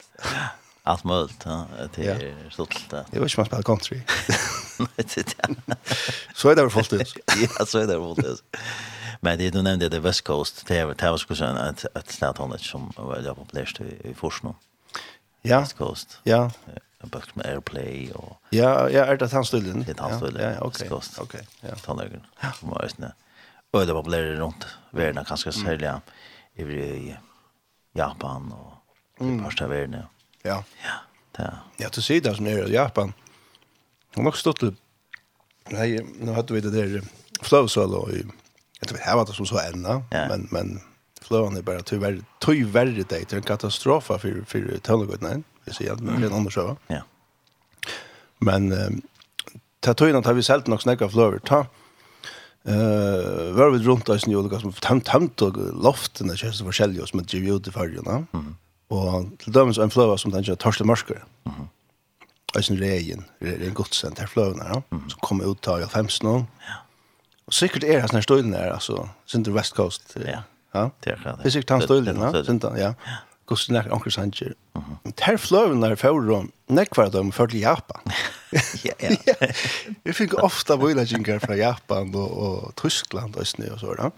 Allt 0.82 1.04
möjligt, 1.04 1.42
ja. 1.44 1.66
Det 1.94 2.08
är 2.08 2.50
stolt. 2.50 2.74
ja. 2.90 3.04
stolt. 3.04 3.06
Det 3.10 3.18
var 3.18 3.26
inte 3.26 3.40
man 3.40 3.46
spelar 3.46 3.62
country. 3.62 4.00
så 6.34 6.48
är 6.48 6.56
det 6.56 6.62
väl 6.62 6.70
fullt 6.70 6.92
ut. 6.92 7.16
ja, 7.58 7.66
så 7.66 7.78
är 7.78 7.86
det 7.86 7.92
fullt 7.92 8.26
ut. 8.26 8.42
Men 9.20 9.38
det 9.38 9.50
du 9.50 9.62
nämnde 9.62 9.88
det 9.88 10.00
West 10.00 10.24
Coast, 10.24 10.66
det 10.66 10.84
var 10.84 10.94
det 10.94 11.10
var 11.10 11.18
skulle 11.18 11.36
säga 11.36 11.68
ett 11.68 11.96
ett 11.96 12.10
ställe 12.10 12.58
som 12.58 12.92
var 12.96 13.34
populärt 13.34 13.80
i, 13.80 14.08
i 14.10 14.14
Forsmo. 14.14 14.56
Ja. 15.42 15.60
West 15.60 15.76
Coast. 15.76 16.18
Ja 16.22 16.50
en 17.04 17.12
bøk 17.12 17.34
med 17.36 17.46
Airplay 17.50 18.08
og... 18.16 18.36
Ja, 18.54 18.86
ja, 18.88 19.04
er 19.04 19.18
det 19.20 19.28
tannstøylen? 19.30 19.84
Det 19.84 19.94
er 19.96 20.00
tannstøylen. 20.00 20.40
Ja, 20.40 20.50
ja, 20.56 20.62
ok. 20.64 20.80
Skost. 20.86 21.18
Ok, 21.22 21.34
ja. 21.62 21.74
Tannløyken. 21.84 22.24
Som 22.58 22.72
var 22.72 22.86
østene. 22.86 23.12
Og 23.76 23.84
det 23.86 23.96
var 23.96 24.06
blære 24.06 24.38
rundt 24.40 24.64
verden, 24.96 25.24
kanskje 25.28 25.52
særlig, 25.52 25.92
mm. 26.56 26.70
i 26.72 27.14
Japan 27.96 28.48
og 28.56 28.72
mm. 29.20 29.34
i 29.34 29.42
parst 29.42 29.60
av 29.60 29.70
verden. 29.74 30.00
Ja. 30.46 30.62
Ja, 30.80 30.96
det 31.36 31.44
er. 31.50 31.62
Ja, 31.82 31.92
til 31.92 32.06
sida 32.06 32.32
som 32.34 32.48
er 32.48 32.64
i 32.64 32.72
Japan. 32.72 33.12
Hun 34.14 34.22
har 34.22 34.30
nok 34.30 34.40
stått 34.40 34.62
til... 34.64 34.76
Nei, 35.74 35.96
nå 36.22 36.32
hadde 36.36 36.54
vi 36.54 36.62
det 36.64 36.72
der 36.72 37.00
fløvsøl 37.44 37.98
og 37.98 38.12
i... 38.14 38.22
Jeg 38.80 38.88
tror 38.88 38.98
vi 39.00 39.16
var 39.18 39.26
det 39.28 39.34
som 39.36 39.48
så 39.48 39.60
enda, 39.64 40.00
ja. 40.12 40.26
men, 40.30 40.48
men 40.52 40.74
fløvene 41.24 41.60
er 41.60 41.64
bare 41.66 41.84
tyverre, 41.84 42.20
tyverre 42.44 42.92
det, 42.96 43.08
det 43.08 43.32
er 43.32 43.40
en 43.40 43.46
katastrofa 43.48 44.18
for, 44.20 44.42
for 44.48 44.80
tøvnegøyden. 44.84 45.28
Ja 45.32 45.55
vi 45.66 45.72
säga, 45.72 45.96
men 46.00 46.20
det 46.20 46.26
är 46.26 46.30
en 46.30 46.36
annan 46.36 46.50
sjö. 46.50 46.74
Ja. 46.86 47.02
Men 48.38 48.72
eh, 48.72 48.90
ta 49.80 49.94
tøyna 49.94 50.22
tar 50.22 50.34
vi 50.34 50.42
selt 50.42 50.66
nok 50.66 50.82
snakka 50.82 51.08
flöver. 51.08 51.38
Ta, 51.38 51.66
Eh, 52.68 53.52
var 53.52 53.70
vi 53.70 53.78
runt 53.78 54.06
där 54.06 54.18
snö 54.18 54.42
Lucas 54.42 54.64
med 54.64 54.80
tant 54.80 55.04
tant 55.04 55.40
loften 55.82 56.28
där 56.28 56.36
känns 56.36 56.58
det 56.58 56.64
forskjellig 56.64 57.02
oss 57.02 57.14
med 57.14 57.34
Gio 57.34 57.58
till 57.58 57.72
färgerna. 57.72 58.26
Mm. 58.32 58.56
Och 58.88 59.38
till 59.38 59.52
dömes 59.52 59.78
en 59.78 59.90
flöva 59.90 60.18
som 60.18 60.30
den 60.30 60.44
tänker 60.44 60.56
torsle 60.56 60.86
mörker. 60.86 61.24
Mhm. 61.44 61.68
Eisen 62.56 62.76
regen, 62.76 63.24
det 63.40 63.48
er 63.48 63.68
en 63.68 63.74
gott 63.74 63.94
sent 63.94 64.18
här 64.18 64.26
flövarna 64.26 64.64
ja. 64.68 64.82
Så 65.08 65.16
kommer 65.16 65.50
ut 65.50 65.60
tar 65.60 65.78
jag 65.78 65.90
15 65.90 66.30
år. 66.30 66.46
Ja. 66.68 66.74
Og 67.46 67.54
sikkert 67.54 67.84
er 67.84 68.00
det 68.00 68.08
såna 68.08 68.22
stunden 68.22 68.52
där 68.52 68.70
altså, 68.70 69.08
Sinter 69.26 69.52
West 69.52 69.74
Coast. 69.74 70.16
Ja. 70.26 70.42
Ja. 70.72 70.90
Det 71.00 71.10
är 71.10 71.16
det. 71.24 71.36
Det 71.42 71.48
är 71.48 71.50
säkert 71.50 71.70
han 71.70 71.82
stunden, 71.82 72.16
ja. 72.20 72.44
Sen 72.44 72.60
ja. 72.62 72.94
Gustav 73.46 73.74
Nær 73.74 73.92
Onkel 73.94 74.12
Sanger. 74.12 74.54
Ter 75.16 75.38
fløven 75.38 75.82
der 75.82 75.94
for 75.98 76.46
nekvar 76.68 77.10
dem 77.14 77.32
for 77.32 77.46
til 77.46 77.60
Japan. 77.62 78.02
ja, 78.86 78.94
ja. 79.00 79.50
Vi 80.04 80.12
fick 80.12 80.34
ofta 80.34 80.76
vojlagingar 80.76 81.38
från 81.38 81.58
Japan 81.58 82.14
och 82.14 82.30
och 82.30 82.74
Tyskland 82.74 83.36
och 83.36 83.46
snö 83.46 83.70
och 83.70 83.80
så 83.80 83.94
där. 83.94 84.10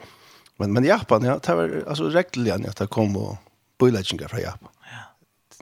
Men 0.56 0.72
men 0.72 0.84
Japan 0.84 1.24
ja, 1.24 1.38
det 1.38 1.54
var 1.54 1.84
altså 1.86 2.08
regeljan 2.08 2.66
at 2.66 2.78
det 2.78 2.90
kom 2.90 3.16
og 3.16 3.36
vojlagingar 3.80 4.28
från 4.28 4.40
Japan. 4.40 4.68
Ja. 4.92 5.04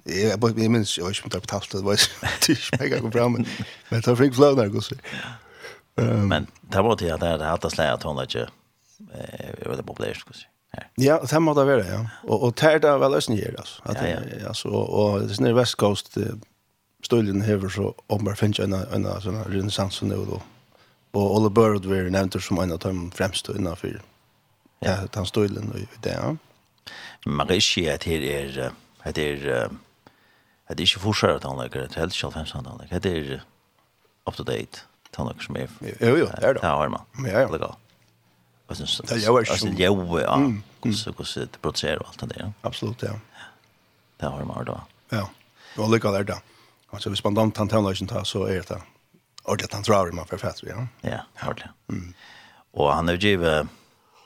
Jag 0.04 0.42
jeg, 0.42 0.58
jeg 0.58 0.70
minns 0.70 0.98
jo 0.98 1.08
ikke 1.08 1.24
om 1.24 1.30
det 1.30 1.36
er 1.36 1.40
betalt, 1.40 1.72
det 1.72 1.84
var 1.84 1.96
tysk 2.40 2.80
mega 2.80 3.00
kom 3.00 3.12
fram, 3.12 3.32
men, 3.32 3.46
men 3.90 4.00
det 4.00 4.06
var 4.06 4.16
flink 4.16 4.34
fløven 4.34 4.58
der, 4.58 4.68
Gustav. 4.68 4.98
Um, 5.96 6.28
men 6.28 6.46
det 6.72 6.82
var 6.84 6.96
til 6.96 7.10
att 7.10 7.20
det 7.20 7.28
hade 7.28 7.44
hadde 7.44 7.70
slaget 7.70 7.92
at 7.92 8.02
hun 8.02 8.18
eh 8.18 9.68
var 9.68 9.76
det 9.76 9.86
populært, 9.86 10.16
skulle 10.16 10.38
säga 10.38 10.55
her. 10.76 10.88
Ja, 11.00 11.16
det 11.22 11.40
må 11.42 11.54
det 11.56 11.66
være, 11.68 11.86
ja. 11.88 12.02
Og, 12.26 12.48
og 12.48 12.56
det 12.60 12.74
er 12.76 12.82
det 12.84 12.92
vel 13.02 13.16
også 13.18 13.32
nye, 13.32 13.54
altså. 13.58 13.80
At, 13.84 14.02
ja, 14.02 14.20
ja. 14.20 14.48
Altså, 14.50 14.70
og 14.70 15.22
det 15.24 15.34
er 15.34 15.40
sånn 15.40 15.56
West 15.56 15.78
Coast, 15.80 16.18
støljen 17.06 17.44
hever 17.46 17.72
så 17.72 17.90
om 17.92 18.18
ombar 18.18 18.38
finnes 18.38 18.60
en, 18.62 18.74
en 18.74 19.06
sånn 19.22 19.38
renaissance 19.46 20.06
nå, 20.06 20.18
og, 20.24 20.42
og 21.16 21.24
Ole 21.38 21.52
Bird 21.54 21.86
var 21.88 22.10
nevnt 22.12 22.38
som 22.42 22.60
en 22.62 22.74
av 22.74 22.82
de 22.82 22.92
fremste 23.16 23.54
innenfor 23.56 24.00
ja. 24.84 24.98
den 25.12 25.28
støljen 25.28 25.72
og 25.72 26.00
det, 26.04 26.16
ja. 26.16 26.34
Man 27.26 27.48
kan 27.48 27.58
ikke 27.58 27.92
at 27.92 28.06
her 28.06 28.22
er, 28.22 28.58
at 29.02 29.18
er, 29.18 29.70
at 30.68 30.78
det 30.78 30.86
ikke 30.86 31.02
forskjell 31.02 31.38
av 31.38 31.42
tannleggere, 31.42 31.88
det 31.90 31.98
er 31.98 32.06
helt 32.06 32.14
selv 32.14 32.36
fremst 32.36 32.54
av 32.54 32.66
tannleggere, 32.66 33.02
det 33.02 33.14
er 33.16 33.40
up-to-date 34.26 34.86
tannleggere 35.14 35.48
som 35.48 35.58
er. 35.58 35.74
Jo, 35.82 36.14
jo, 36.22 36.28
det 36.30 36.44
er 36.44 36.54
det. 36.54 36.62
Det 36.62 36.70
har 36.70 36.92
man. 36.92 37.08
Ja, 37.26 37.42
ja. 37.46 37.50
legal. 37.50 37.74
er. 37.74 37.85
Alltså 38.66 39.02
det 39.02 39.18
gör 39.18 39.44
ju. 39.44 39.50
Alltså 39.50 39.68
jo 39.68 40.20
ja. 40.20 40.52
Så 40.92 41.12
går 41.12 41.24
så 41.24 41.40
det 41.40 41.58
producerar 41.62 42.02
allt 42.06 42.20
det 42.20 42.26
där. 42.26 42.52
Absolut 42.60 43.02
ja. 43.02 43.10
Det 44.16 44.26
har 44.26 44.44
man 44.44 44.64
då. 44.64 44.80
Ja. 45.08 45.30
Det 45.74 45.80
var 45.80 45.88
lika 45.88 46.10
där 46.10 46.34
Och 46.90 47.02
så 47.02 47.10
vi 47.10 47.16
spann 47.16 47.34
tant 47.34 47.72
han 47.72 47.94
tar 48.06 48.24
så 48.24 48.44
är 48.44 48.64
det. 48.68 48.82
Och 49.42 49.56
det 49.56 49.72
han 49.72 49.82
tror 49.82 50.12
man 50.12 50.26
för 50.26 50.36
fett 50.36 50.62
ja. 50.62 50.86
Ja, 51.00 51.46
hårt. 51.46 51.64
Mm. 51.88 52.14
Och 52.70 52.92
han 52.92 53.08
har 53.08 53.14
ju 53.14 53.36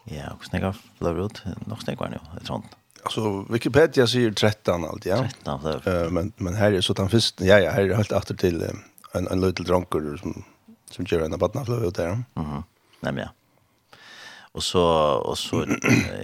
ja, 0.04 0.30
och 0.38 0.44
snägga 0.44 0.74
road 0.98 1.40
nog 1.66 1.82
snägga 1.82 2.08
nu, 2.08 2.18
Tror 2.34 2.46
sånt. 2.46 2.66
Alltså 3.02 3.42
Wikipedia 3.42 4.06
säger 4.06 4.32
13 4.32 4.84
allt 4.84 5.06
ja. 5.06 5.16
13 5.18 5.60
flövrot. 5.60 6.12
men 6.12 6.32
men 6.36 6.54
här 6.54 6.72
är 6.72 6.80
så 6.80 6.92
att 6.92 6.98
han 6.98 7.08
först 7.08 7.40
ja 7.40 7.58
ja, 7.58 7.70
här 7.70 7.82
är 7.82 7.94
helt 7.94 8.12
åter 8.12 8.34
till 8.34 8.62
en 9.12 9.28
en 9.28 9.40
liten 9.40 9.64
dronker 9.64 10.16
som 10.16 10.44
som 10.90 11.04
gör 11.08 11.20
en 11.20 11.34
abatna 11.34 11.64
ut 11.86 11.94
där. 11.94 12.24
Mhm. 12.34 12.62
Nej 13.00 13.12
men 13.12 13.16
ja. 13.16 13.28
Och 14.52 14.62
så 14.62 14.82
och 15.28 15.38
så 15.38 15.66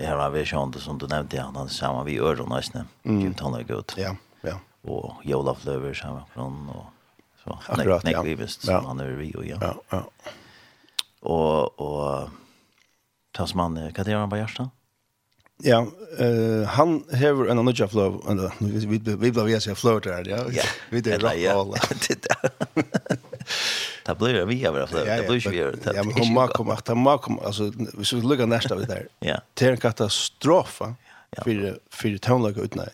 här 0.00 0.16
har 0.16 0.30
vi 0.30 0.44
sjön 0.44 0.70
det 0.70 0.80
som 0.80 0.98
du 0.98 1.06
nämnde 1.06 1.40
han 1.40 1.56
han 1.56 1.68
samma 1.68 2.04
vi 2.04 2.12
gör 2.12 2.36
då 2.36 2.44
nästan. 2.44 2.88
Gud 3.02 3.40
han 3.40 3.54
är. 3.54 3.84
Ja, 3.96 4.16
ja. 4.40 4.60
Och 4.82 5.12
Jola 5.24 5.54
Flöver 5.54 5.94
samma 5.94 6.24
från 6.34 6.68
och 6.68 6.84
så 7.44 7.58
Akkurat, 7.66 8.04
Nick 8.04 8.16
Davis 8.16 8.60
ja. 8.66 8.82
han 8.86 9.00
är 9.00 9.06
vi 9.06 9.34
och 9.34 9.46
ja. 9.46 9.56
Ja, 9.60 9.74
ja. 9.88 10.10
Och 11.20 11.80
och 11.80 12.28
tas 13.32 13.54
man 13.54 13.92
kan 13.92 14.04
det 14.04 14.10
göra 14.10 14.28
på 14.28 14.36
Jarsta? 14.36 14.70
Ja, 15.62 15.86
eh 16.18 16.68
han 16.68 17.04
har 17.10 17.46
en 17.46 17.58
annan 17.58 17.74
flow 17.74 18.16
och 18.16 18.52
vi 18.58 18.86
vi 18.86 18.98
vi 18.98 19.16
vi 19.16 19.30
vi 19.30 19.58
vi 19.66 19.74
flow 19.74 20.00
där, 20.00 20.28
ja. 20.28 20.44
vi 20.90 21.00
det 21.00 21.18
vi 21.18 21.28
vi 21.28 21.48
vi 21.48 21.48
vi 21.94 22.14
vi 22.74 23.16
vi 23.20 23.25
Det 24.06 24.14
blir 24.14 24.44
vi 24.44 24.66
över 24.66 24.80
varit 24.80 24.90
det 25.28 25.50
blir 25.50 25.52
ju 25.52 25.70
det. 25.70 25.92
Ja, 25.94 26.02
men 26.02 26.14
komma 26.14 26.48
komma 26.54 26.74
att 26.74 26.96
man 26.96 27.18
komma 27.18 27.42
alltså 27.44 27.72
vi 27.98 28.04
ska 28.04 28.16
lucka 28.16 28.46
nästa 28.46 28.76
vid 28.76 28.88
där. 28.88 29.08
Ja. 29.18 29.40
Det 29.54 29.66
är 29.66 29.70
en 29.70 29.76
katastrof 29.76 30.82
för 31.44 31.78
för 31.90 32.18
tonlag 32.18 32.58
ut 32.58 32.74
nej. 32.74 32.88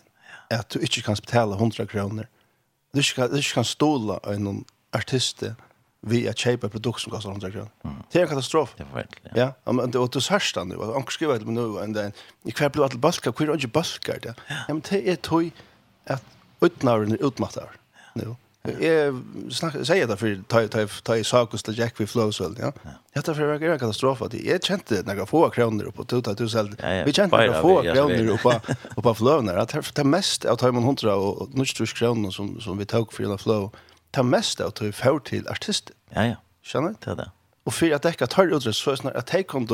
Att 0.49 0.69
du 0.69 0.79
inte 0.79 1.01
kan 1.01 1.15
betala 1.15 1.55
100 1.55 1.85
kronor. 1.85 2.27
Du 2.93 3.03
ska 3.03 3.27
du 3.27 3.41
kan 3.41 3.65
stola 3.65 4.19
en 4.23 4.65
artist 4.91 5.43
vi 6.05 6.29
att 6.29 6.37
köpa 6.37 6.69
produkt 6.69 7.01
som 7.01 7.11
kostar 7.11 7.29
100 7.29 7.51
kronor. 7.51 7.69
Det 8.11 8.19
är 8.19 8.23
en 8.23 8.29
katastrof. 8.29 8.73
Det 8.77 8.83
är 8.83 8.95
verkligen. 8.95 9.37
Ja, 9.37 9.53
ja 9.63 9.71
men 9.71 9.91
det 9.91 9.99
åt 9.99 10.15
oss 10.15 10.29
härsta 10.29 10.63
nu. 10.63 10.75
Jag 10.75 11.11
skriver 11.11 11.39
det 11.39 11.45
nu 11.45 11.61
och 11.61 11.89
den 11.89 12.11
i 12.43 12.51
kväll 12.51 12.69
blir 12.69 12.85
att 12.85 12.93
baska, 12.93 13.31
kvar 13.31 13.47
är 13.47 13.57
det 13.57 13.67
baskar 13.67 14.19
det? 14.21 14.35
Ja, 14.47 14.55
men 14.67 14.81
det 14.89 15.09
är 15.09 15.15
toy 15.15 15.51
att 16.05 16.23
utnaren 16.61 17.17
utmattar. 17.21 17.71
Nu. 18.13 18.35
Jeg 18.63 19.11
snakker, 19.51 19.81
sier 19.83 20.07
det 20.07 20.15
for 20.21 20.43
ta 21.03 21.17
i 21.19 21.23
sakos 21.27 21.65
til 21.67 21.75
Jack 21.75 21.97
vi 21.99 22.05
flåsveld, 22.07 22.61
ja. 22.63 22.69
Ja, 23.11 23.19
det 23.19 23.33
var 23.35 23.59
en 23.59 23.79
katastrofe. 23.81 24.29
Jeg 24.39 24.63
kjente 24.63 25.01
några 25.03 25.25
få 25.27 25.49
kroner 25.51 25.89
oppe, 25.89 26.05
to 26.07 26.21
tatt 26.23 26.39
selv. 26.47 26.77
Vi 26.79 27.11
kjente 27.11 27.35
några 27.35 27.59
få 27.59 27.73
kroner 27.89 28.31
oppe, 28.31 28.77
oppe 28.95 29.13
flåvene. 29.19 29.57
Det 29.67 29.99
er 29.99 30.07
mest 30.07 30.47
av 30.47 30.63
man 30.71 30.87
Hundra 30.87 31.17
og 31.19 31.51
Nordsturs 31.51 31.91
kroner 31.97 32.31
som, 32.31 32.55
som 32.63 32.79
vi 32.79 32.87
tog 32.87 33.11
for 33.11 33.25
gjennom 33.25 33.41
flow. 33.43 33.67
det 34.15 34.23
er 34.23 34.31
mest 34.31 34.61
av 34.61 34.71
Taimon 34.79 34.95
Fjord 34.95 35.25
til 35.27 35.43
artist. 35.51 35.91
Ja, 36.15 36.23
ja. 36.31 36.39
Skjønner? 36.63 36.95
Det 37.03 37.11
er 37.11 37.19
det. 37.19 37.29
Og 37.67 37.73
for 37.75 37.91
at 37.91 38.05
jeg 38.05 38.15
ikke 38.15 38.31
tar 38.31 38.47
utress, 38.47 38.79
så 38.79 38.93
er 38.93 38.95
det 38.95 39.03
sånn 39.03 39.15
at 39.17 39.35
jeg 39.35 39.47
kom 39.51 39.67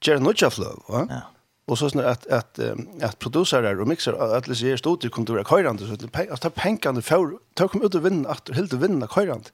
gjøre 0.00 0.24
noe 0.24 0.50
flåv, 0.50 0.80
ja. 0.88 1.06
Ja 1.10 1.22
och 1.66 1.78
så 1.78 1.90
snart 1.90 2.04
att 2.04 2.26
att 2.26 2.58
att 3.02 3.18
producerar 3.18 3.80
och 3.80 3.88
mixar 3.88 4.12
att 4.12 4.44
det 4.44 4.56
ser 4.56 4.76
stort 4.76 5.04
ut 5.04 5.12
kommer 5.12 5.24
i 5.24 5.42
kontoret 5.42 5.46
kajrande 5.46 5.86
så 5.86 6.22
att 6.32 6.40
ta 6.40 6.50
pengarna 6.50 7.02
för 7.02 7.38
ta 7.54 7.68
kom 7.68 7.82
ut 7.82 7.94
och 7.94 8.06
vinna 8.06 8.28
att 8.28 8.48
helt 8.48 8.72
att 8.72 8.80
vinna 8.80 9.06
kajrande. 9.06 9.50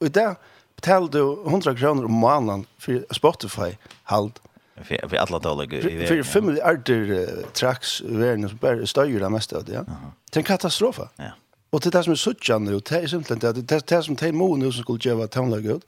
Och 0.00 0.10
där 0.10 0.36
betalade 0.76 1.18
du 1.18 1.42
100 1.46 1.74
kronor 1.76 2.04
om 2.04 2.12
månaden 2.12 2.66
för 2.78 3.06
Spotify 3.10 3.76
halt 4.02 4.42
för 4.82 5.08
för 5.08 5.16
alla 5.16 5.38
dagar 5.38 5.88
i 5.88 6.06
för 6.06 6.22
fem 6.22 6.46
miljarder 6.46 7.28
tracks 7.52 8.00
världen 8.00 8.48
som 8.48 8.58
bara 8.58 8.86
stöjer 8.86 9.20
det 9.20 9.30
mesta 9.30 9.60
det. 9.60 9.84
Det 10.30 10.36
är 10.36 10.38
en 10.38 10.42
katastrof. 10.42 11.00
Ja. 11.16 11.30
Och 11.70 11.80
det 11.80 11.90
där 11.90 12.02
som 12.02 12.12
är 12.12 12.16
suckan 12.16 12.64
nu 12.64 12.80
det 12.80 12.90
är 12.96 13.06
simpelt 13.06 13.44
att 13.44 13.68
det 13.68 13.86
det 13.86 14.02
som 14.02 14.16
tar 14.16 14.26
emot 14.26 14.58
nu 14.58 14.72
som 14.72 14.82
skulle 14.82 14.98
ge 15.02 15.12
vad 15.12 15.30
tonla 15.30 15.60
gud. 15.60 15.82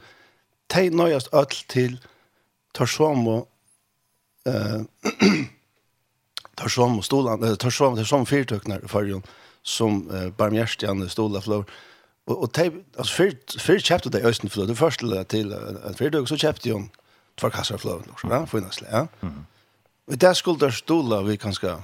Ta 0.67 0.81
nöjast 0.81 1.35
öll 1.35 1.47
till 1.67 1.99
tar 2.73 2.87
som 2.87 3.45
eh 4.47 4.81
tar 6.59 6.69
som 6.69 7.03
stolan 7.03 7.57
tar 7.57 7.71
som 7.71 7.97
tar 7.97 8.05
som 8.05 8.27
fyrtöknar 8.27 8.81
förjon 8.87 9.23
som 9.63 10.11
eh, 10.17 10.29
barmhjärtiga 10.31 11.09
stolar 11.09 11.41
flor 11.41 11.65
och 12.27 12.43
och 12.43 12.53
typ 12.53 12.75
alltså 12.99 13.15
för 13.15 13.59
för 13.59 13.79
chapter 13.79 14.11
där 14.11 14.27
östen 14.27 14.51
flor 14.51 14.67
det 14.67 14.75
första 14.75 15.25
till 15.25 15.53
en 15.87 15.95
fyrtök 15.95 16.29
så 16.29 16.37
chapter 16.37 16.71
ju 16.71 16.89
två 17.41 17.51
kassar 17.51 17.79
flor 17.79 18.03
också 18.11 18.27
va 18.29 18.47
för 18.47 18.61
nästa 18.61 18.87
ja 18.91 19.07
mm 19.21 19.45
och 20.09 20.19
där 20.19 20.35
skulle 20.35 20.59
där 20.59 20.71
stolar 20.71 21.23
vi 21.23 21.37
kanske 21.37 21.77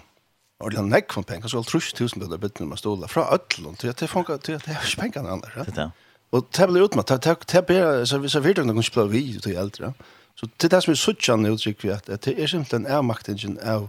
ordentligt 0.59 0.91
näck 0.91 1.13
från 1.13 1.25
pengar 1.25 1.49
så 1.49 1.63
3000 1.63 2.21
dollar 2.21 2.39
bitte 2.39 2.63
med 2.63 2.79
stolar 2.79 3.09
från 3.09 3.25
öllon 3.25 3.75
till 3.75 3.91
att 3.91 3.97
det 3.97 4.07
funkar 4.07 4.39
till 4.39 4.55
att 4.55 4.65
det 4.65 4.71
är 4.71 4.97
pengarna 5.01 5.31
andra 5.31 5.49
ja. 5.77 5.91
Och 6.31 6.51
tablar 6.51 6.85
ut 6.85 6.95
med 6.95 7.07
tack 7.07 7.45
tappar 7.45 8.05
så 8.05 8.19
vi 8.19 8.29
så 8.29 8.43
fyrtök 8.43 8.67
någon 8.67 8.83
spelar 8.83 9.07
vi 9.07 9.41
till 9.41 9.57
äldre 9.57 9.93
så 10.35 10.47
till 10.47 10.69
det 10.69 10.81
som 10.81 10.91
är 10.91 10.95
suchan 10.95 11.47
uttryck 11.47 11.85
vi 11.85 11.93
att 11.93 12.07
det 12.07 12.43
är 12.43 12.47
simpelthen 12.47 12.87
är 12.87 13.03
maktingen 13.03 13.59
av 13.59 13.89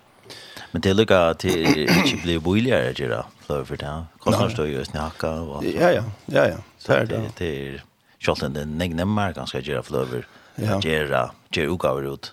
Men 0.71 0.83
det 0.85 0.93
lukka 0.95 1.19
til 1.41 1.65
ikkje 1.83 2.19
bli 2.23 2.37
boligare, 2.43 2.93
ikke 2.93 3.09
da, 3.11 3.23
fløy 3.45 3.63
for 3.67 3.81
det. 3.81 3.95
Kostnader 4.23 4.53
står 4.53 4.69
jo 4.71 4.83
i 4.83 4.87
snakka 4.87 5.31
og 5.43 5.57
alt. 5.59 5.71
Ja, 5.75 5.89
ja, 5.97 6.03
ja, 6.31 6.45
ja. 6.53 6.61
Så 6.79 6.95
er 6.95 7.09
det. 7.09 7.19
Det 7.39 7.49
er 7.49 7.81
kjolt 8.23 8.45
enn 8.47 8.55
det 8.55 8.67
negne 8.69 9.07
mer 9.09 9.35
ganske 9.35 9.59
gjøre 9.59 9.83
fløy 9.87 10.05
for. 10.13 10.29
Ja. 10.61 10.79
Gjøre, 10.83 11.25
gjøre 11.51 11.75
ugaver 11.75 12.07
ut. 12.13 12.31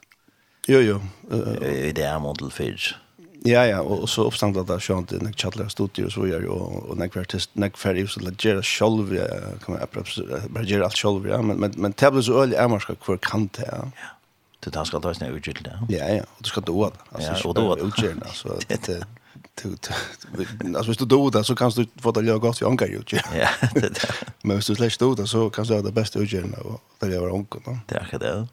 Jo, 0.68 0.80
jo. 0.84 1.02
I 1.64 1.90
det 1.96 2.06
er 2.06 2.18
model 2.22 2.52
4. 2.54 2.94
Ja, 3.46 3.62
ja, 3.62 3.78
og 3.86 4.08
så 4.10 4.24
oppstandla 4.26 4.64
det 4.66 4.80
sjønt 4.82 5.12
i 5.14 5.20
nek 5.22 5.36
kjattlega 5.38 5.70
studier 5.70 6.08
og 6.08 6.12
så 6.12 6.24
gjør 6.26 6.46
jo, 6.48 6.56
og 6.90 6.96
nek 6.98 7.14
artist, 7.20 7.52
nek 7.54 7.78
færre 7.78 8.02
just 8.02 8.18
til 8.18 8.32
gjøre 8.34 8.64
sjolv, 8.66 9.12
kan 9.62 9.76
man 9.76 9.84
bare 9.94 10.66
gjøre 10.66 10.88
alt 10.88 10.98
sjolv, 10.98 11.28
ja, 11.30 11.38
men, 11.38 11.60
men, 11.62 11.76
men 11.78 11.94
det 11.94 12.10
ble 12.12 12.24
så 12.26 12.40
øyelig 12.42 12.58
er 12.58 12.72
marska 12.72 12.98
hver 13.06 13.20
kant, 13.22 13.60
ja. 13.62 13.84
Ja 13.94 14.17
Det 14.64 14.70
tar 14.70 14.84
ska 14.84 15.00
ta 15.00 15.14
sig 15.14 15.28
ut 15.28 15.44
till 15.44 15.62
det. 15.62 15.78
Ja 15.88 16.08
ja, 16.08 16.22
og 16.22 16.44
du 16.44 16.50
det 16.54 16.66
då 16.66 16.84
att 16.84 16.94
alltså 17.12 17.48
och 17.48 17.54
då 17.54 17.72
att 17.72 17.78
det. 17.96 18.32
så 18.32 18.48
att 18.48 18.86
det 18.86 19.06
alltså 20.76 20.90
hvis 20.90 20.96
du 20.96 21.04
då 21.04 21.30
det 21.30 21.44
så 21.44 21.54
kan 21.54 21.70
du 21.70 21.86
få 22.02 22.12
det 22.12 22.22
lika 22.22 22.38
gott 22.38 22.62
vi 22.62 22.66
ankar 22.66 22.86
ju. 22.86 23.02
Ja, 23.12 23.48
det 23.74 23.90
Men 24.42 24.56
hvis 24.56 24.66
du 24.66 24.74
släpper 24.74 24.98
då 24.98 25.14
det 25.14 25.26
så 25.26 25.50
kan 25.50 25.64
du 25.64 25.74
ha 25.74 25.82
det 25.82 25.92
bästa 25.92 26.18
utgärna 26.18 26.58
och 26.58 26.80
det 26.98 27.14
gör 27.14 27.32
onkel 27.32 27.60
då. 27.64 27.78
Det 27.86 27.96
är 28.12 28.18
det. 28.18 28.48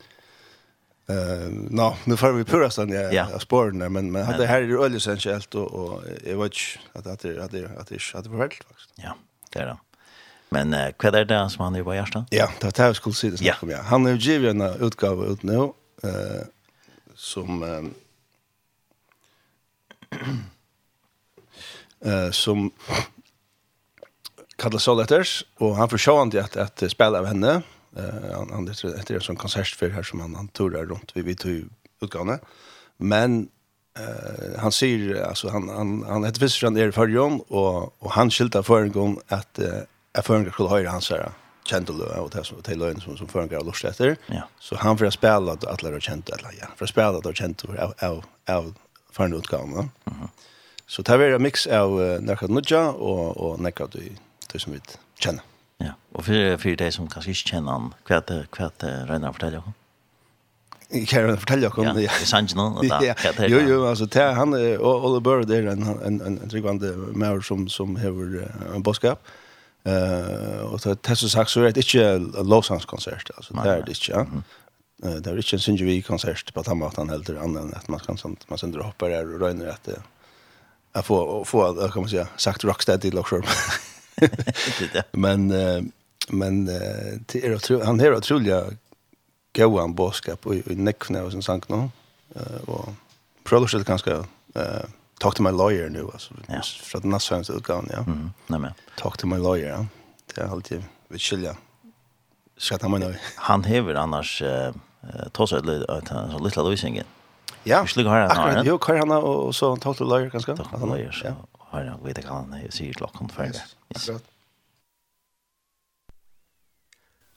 Eh, 1.07 1.49
nå, 1.49 1.97
nu 2.03 2.17
får 2.17 2.33
vi 2.33 2.43
pura 2.43 2.69
sen 2.69 2.89
jag 2.89 3.13
jag 3.13 3.41
spår 3.41 3.71
men 3.71 4.11
men 4.11 4.25
hade 4.25 4.45
här 4.45 4.61
är 4.61 4.83
öl 4.83 4.95
essentiellt 4.95 5.55
och 5.55 5.73
och 5.73 6.03
jag 6.25 6.37
vet 6.37 6.53
att 6.93 7.07
att 7.07 7.19
det 7.19 7.43
att 7.43 7.51
det 7.51 7.65
att 7.77 7.87
det 7.87 7.99
hade 8.13 8.29
varit 8.29 8.53
faktiskt. 8.53 8.89
Ja, 8.95 9.15
det 9.53 9.59
är 9.59 9.65
det. 9.65 9.77
Men 10.49 10.73
eh, 10.73 10.93
vad 11.03 11.15
är 11.15 11.25
det 11.25 11.49
som 11.49 11.63
han 11.63 11.75
är 11.75 11.83
på 11.83 11.95
hjärtan? 11.95 12.25
Ja, 12.29 12.49
det 12.61 12.77
här 12.77 12.93
skulle 12.93 13.15
se 13.15 13.29
det 13.29 13.37
snackar 13.37 13.57
om 13.63 13.69
jag. 13.69 13.83
Han 13.83 14.05
har 14.05 14.11
ju 14.11 14.17
givit 14.17 14.49
en 14.49 14.61
utgåva 14.61 15.25
ut 15.25 15.43
nu 15.43 15.71
eh, 16.05 16.43
som 17.15 17.63
eh, 17.63 17.85
som 22.31 22.69
kallar 24.61 24.79
Soletters, 24.79 25.43
og 25.59 25.75
han 25.79 25.89
får 25.91 26.01
sjåan 26.05 26.31
til 26.33 26.43
at, 26.43 26.55
at 26.59 26.83
spela 26.91 27.21
av 27.21 27.29
henne. 27.29 27.57
Eh, 27.95 28.29
han, 28.31 28.51
han 28.53 28.69
etter 28.69 29.17
en 29.17 29.25
sånn 29.25 29.39
konsertfyr 29.39 29.93
her 29.95 30.05
som 30.07 30.23
han, 30.23 30.35
han 30.37 30.51
turar 30.55 30.87
rundt 30.89 31.15
vi 31.15 31.35
tog 31.39 31.67
utgavene. 32.03 32.39
Men 32.97 33.45
eh, 33.99 34.55
han 34.61 34.75
sier, 34.75 35.21
altså 35.27 35.51
han, 35.53 35.69
han, 35.71 35.97
han 36.07 36.27
heter 36.27 36.45
Fisserstrand 36.45 36.79
er 36.79 36.91
i 36.91 36.95
Førjon, 36.95 37.41
og, 37.49 37.95
og 38.03 38.13
han 38.15 38.31
skilta 38.33 38.63
Førjon 38.65 39.17
at 39.33 39.61
eh, 39.63 39.83
Førjon 40.23 40.49
skulle 40.51 40.71
høyre 40.71 40.93
hans 40.95 41.11
herre 41.13 41.33
kjente 41.65 41.93
løy, 41.95 42.09
og 42.21 42.31
det 42.33 42.41
er 42.41 42.61
til 42.65 42.81
løyene 42.81 43.01
som, 43.03 43.17
som 43.17 43.29
føringer 43.29 43.59
av 43.59 43.67
lort 43.67 43.85
etter. 43.87 44.15
Ja. 44.31 44.45
Så 44.61 44.77
han 44.81 44.99
får 44.99 45.15
spela 45.17 45.55
at 45.57 45.65
alle 45.69 45.93
har 45.95 46.03
kjent, 46.03 46.29
eller 46.37 46.57
ja, 46.59 46.71
for 46.77 46.87
å 46.87 46.91
spela 46.91 47.17
at 47.17 47.25
alle 47.25 47.33
har 47.33 47.41
kjent 47.41 47.65
av, 47.67 47.95
av, 48.05 48.21
av 48.51 48.73
førende 49.15 49.41
utgavene. 49.41 49.89
Mm 50.05 50.19
-hmm. 50.19 50.29
Så 50.87 51.01
det 51.01 51.13
er 51.13 51.35
en 51.35 51.41
mix 51.41 51.67
av 51.67 51.91
uh, 51.91 52.19
nekka 52.21 52.47
nudja 52.47 52.81
og, 52.93 53.37
og 53.37 53.59
nekka 53.59 53.87
du, 53.93 54.01
du 54.53 54.59
som 54.59 54.73
vi 54.73 54.79
kjenner. 55.19 55.41
Ja, 55.79 55.91
og 56.13 56.25
for, 56.25 56.57
for 56.57 56.75
de 56.75 56.91
som 56.91 57.07
kanskje 57.07 57.29
ikke 57.31 57.49
kjenner 57.49 57.71
han, 57.71 57.93
hva 58.07 58.15
er 58.15 58.21
det, 58.27 58.45
hva 58.57 58.65
er 58.65 58.71
det 58.79 59.09
Reinar 59.09 59.31
forteller 59.31 59.57
om? 59.57 59.73
kan 61.07 61.29
jag 61.29 61.39
fortälja 61.39 61.69
om 61.69 61.95
det. 61.95 62.01
Ja, 62.01 62.11
det 62.19 62.25
sanns 62.25 62.55
nog 62.55 62.85
att 62.85 63.49
Jo 63.49 63.59
jo 63.59 63.85
alltså 63.87 64.05
det 64.05 64.33
han 64.33 64.53
och 64.77 65.05
Oliver 65.05 65.43
där 65.43 65.67
en 65.67 65.83
en 65.83 66.21
en 66.21 66.37
en 66.37 66.49
trygvande 66.49 66.91
människa 66.95 67.41
som 67.41 67.69
som 67.69 67.95
har 67.95 68.75
en 68.75 68.81
boskap. 68.83 69.19
Mm 69.19 69.44
Eh 69.85 70.59
och 70.59 70.81
så 70.81 70.95
test 70.95 71.21
så 71.21 71.29
sagt 71.29 71.49
så 71.49 71.61
är 71.61 71.71
det 71.71 71.95
inte 71.95 72.43
Lausannes 72.43 72.85
konsert 72.85 73.29
alltså 73.35 73.53
det 73.53 73.69
är 73.69 73.83
det 73.83 73.91
inte. 73.91 74.11
Ja. 74.11 74.25
Det 74.97 75.29
är 75.29 75.37
inte 75.37 75.55
en 75.55 75.59
Singevi 75.59 76.01
konsert 76.01 76.53
på 76.53 76.63
samma 76.63 76.87
att 76.87 76.97
han 76.97 77.09
helt 77.09 77.29
annan 77.29 77.57
än 77.57 77.73
att 77.73 77.87
man 77.87 77.99
kan 77.99 78.17
sånt 78.17 78.49
man 78.49 78.57
sänder 78.57 78.79
hoppar 78.79 79.09
där 79.09 79.33
och 79.33 79.39
rönner 79.39 79.67
att 79.67 79.89
att 80.91 81.05
få 81.05 81.45
få 81.45 81.89
kan 81.89 82.01
man 82.01 82.09
säga 82.09 82.27
sagt 82.37 82.63
rocksteady 82.63 83.01
till 83.01 83.19
det. 84.93 85.03
Men 85.11 85.47
men 86.29 86.65
det 86.65 87.35
är 87.35 87.85
han 87.85 87.99
är 87.99 88.15
otroligt 88.15 88.79
goan 89.55 89.83
en 89.83 89.95
boskap 89.95 90.45
och 90.45 90.55
i 90.55 90.75
näckna 90.75 91.23
och 91.23 91.31
sånt 91.31 91.45
sank 91.45 91.69
nu 91.69 91.89
och 92.65 92.89
producerat 93.43 93.87
ganska 93.87 94.11
eh 94.55 94.85
talk 95.25 95.35
to 95.35 95.43
my 95.43 95.51
lawyer 95.51 95.89
nu 95.89 96.03
alltså 96.13 96.33
ja. 96.47 96.61
från 96.61 97.11
den 97.11 97.19
svenska 97.19 97.53
utgåvan 97.53 97.89
ja. 97.91 97.97
Mm. 97.97 98.31
Nej 98.47 98.59
men 98.59 98.73
talk 98.97 99.17
to 99.17 99.27
my 99.27 99.37
lawyer. 99.37 99.69
Ja. 99.69 99.85
Det 100.35 100.41
är 100.41 100.47
alltid 100.47 100.83
vi 101.07 101.19
skilja. 101.19 101.55
Skatta 102.57 102.89
mig 102.89 102.99
nu. 102.99 103.15
Han 103.35 103.63
häver 103.63 103.95
annars 103.95 104.41
eh 104.41 104.73
tossa 105.31 105.59
lite 105.59 106.01
så 106.31 106.39
lite 106.39 106.61
lösning. 106.63 107.01
Ja. 107.63 107.81
Vi 107.81 107.87
skulle 107.87 108.09
höra 108.09 108.33
han. 108.33 108.65
Jo, 108.65 108.79
kör 108.79 108.97
han 108.97 109.11
och 109.11 109.55
så 109.55 109.75
talk 109.77 109.97
to 109.97 110.03
the 110.03 110.09
lawyer 110.09 110.29
ganska. 110.29 110.55
Talk 110.55 110.71
to 110.71 110.85
lawyer. 110.85 111.11
så 111.11 111.35
Har 111.59 111.83
jag 111.83 112.03
vet 112.03 112.23
jag 112.23 112.29
han 112.29 112.61
ser 112.69 112.93
klockan 112.93 113.29
för 113.29 113.43
det. 113.43 113.63
Akkurat. 113.95 114.23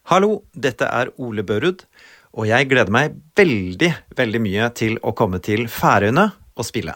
Hallo, 0.02 0.42
dette 0.52 0.84
er 0.84 1.10
Ole 1.20 1.42
Børud, 1.42 1.84
og 2.32 2.46
jeg 2.48 2.68
gleder 2.68 2.92
meg 2.92 3.16
veldig, 3.36 3.90
veldig 4.16 4.40
mye 4.40 4.70
til 4.70 4.96
å 5.02 5.12
komme 5.12 5.38
til 5.38 5.68
Færøyene 5.68 6.30
og 6.56 6.64
spille. 6.64 6.94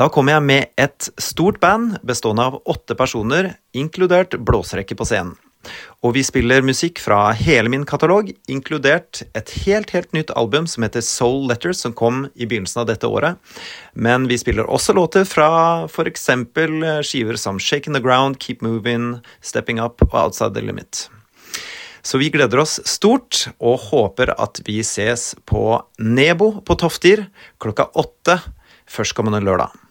Da 0.00 0.06
kommer 0.08 0.32
jeg 0.32 0.44
med 0.48 0.70
et 0.80 1.10
stort 1.20 1.58
band 1.60 1.98
bestående 2.08 2.46
av 2.48 2.54
åtte 2.72 2.94
personer, 2.96 3.50
inkludert 3.76 4.32
blåsrekke 4.32 4.96
på 4.96 5.04
scenen. 5.04 5.34
Og 6.00 6.14
vi 6.16 6.22
spiller 6.24 6.64
musikk 6.64 7.02
fra 7.04 7.34
hele 7.36 7.68
min 7.68 7.82
katalog, 7.84 8.30
inkludert 8.48 9.20
et 9.36 9.52
helt, 9.66 9.90
helt 9.92 10.14
nytt 10.16 10.32
album 10.40 10.64
som 10.64 10.86
heter 10.86 11.04
Soul 11.04 11.50
Letters, 11.50 11.82
som 11.84 11.92
kom 11.92 12.22
i 12.32 12.48
begynnelsen 12.48 12.80
av 12.80 12.86
dette 12.88 13.10
året. 13.12 13.36
Men 13.92 14.24
vi 14.30 14.38
spiller 14.40 14.70
også 14.72 14.96
låter 14.96 15.28
fra 15.28 15.50
for 15.92 16.08
eksempel 16.08 16.80
skiver 17.04 17.36
som 17.36 17.60
Shaking 17.60 17.92
the 17.92 18.00
Ground, 18.00 18.40
Keep 18.40 18.64
Moving, 18.64 19.18
Stepping 19.44 19.82
Up 19.84 20.00
og 20.08 20.16
Outside 20.22 20.56
the 20.56 20.64
Limit. 20.64 21.10
Så 22.00 22.16
vi 22.16 22.32
gleder 22.32 22.64
oss 22.64 22.78
stort, 22.88 23.50
og 23.60 23.84
håper 23.90 24.32
at 24.40 24.64
vi 24.64 24.80
ses 24.80 25.34
på 25.44 25.76
Nebo 26.00 26.54
på 26.64 26.80
Toftir 26.80 27.26
klokka 27.60 27.90
åtte 28.00 28.40
førstkommende 28.88 29.44
lørdag. 29.44 29.89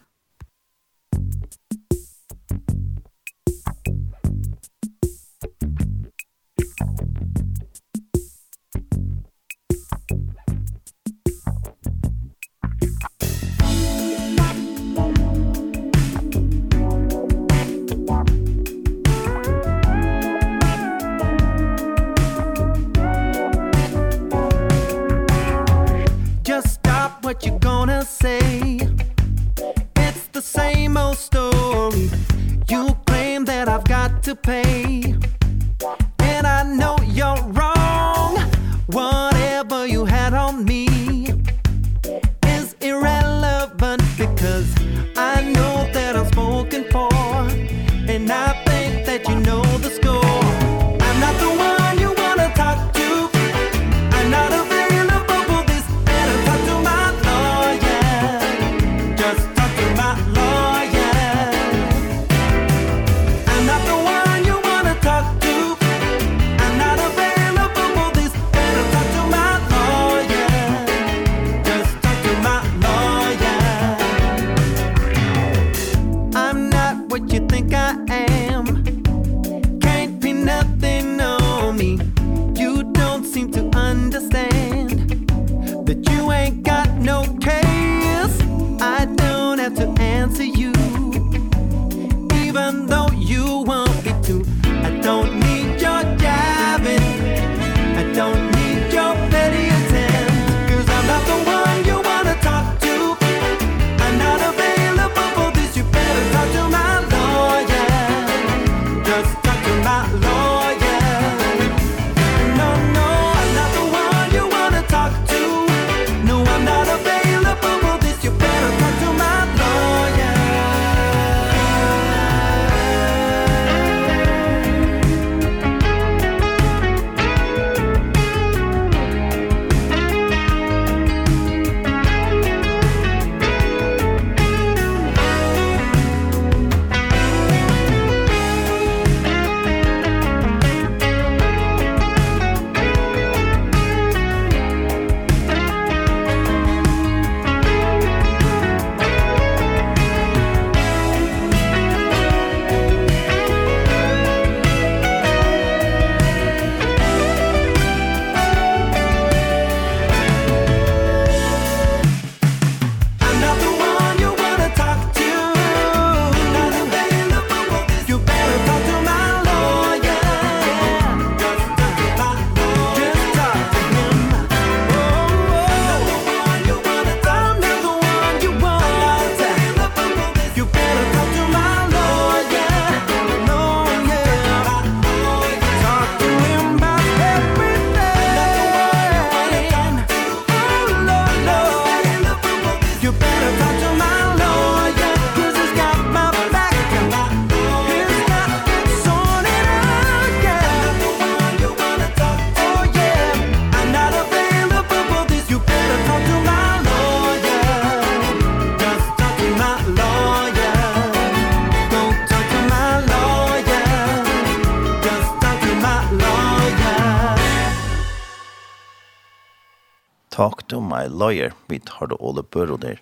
Lawyer, 221.20 221.54
vi 221.68 221.80
tar 221.84 222.10
det 222.12 222.18
Ole 222.20 222.44
Børo 222.44 222.78
der. 222.80 223.02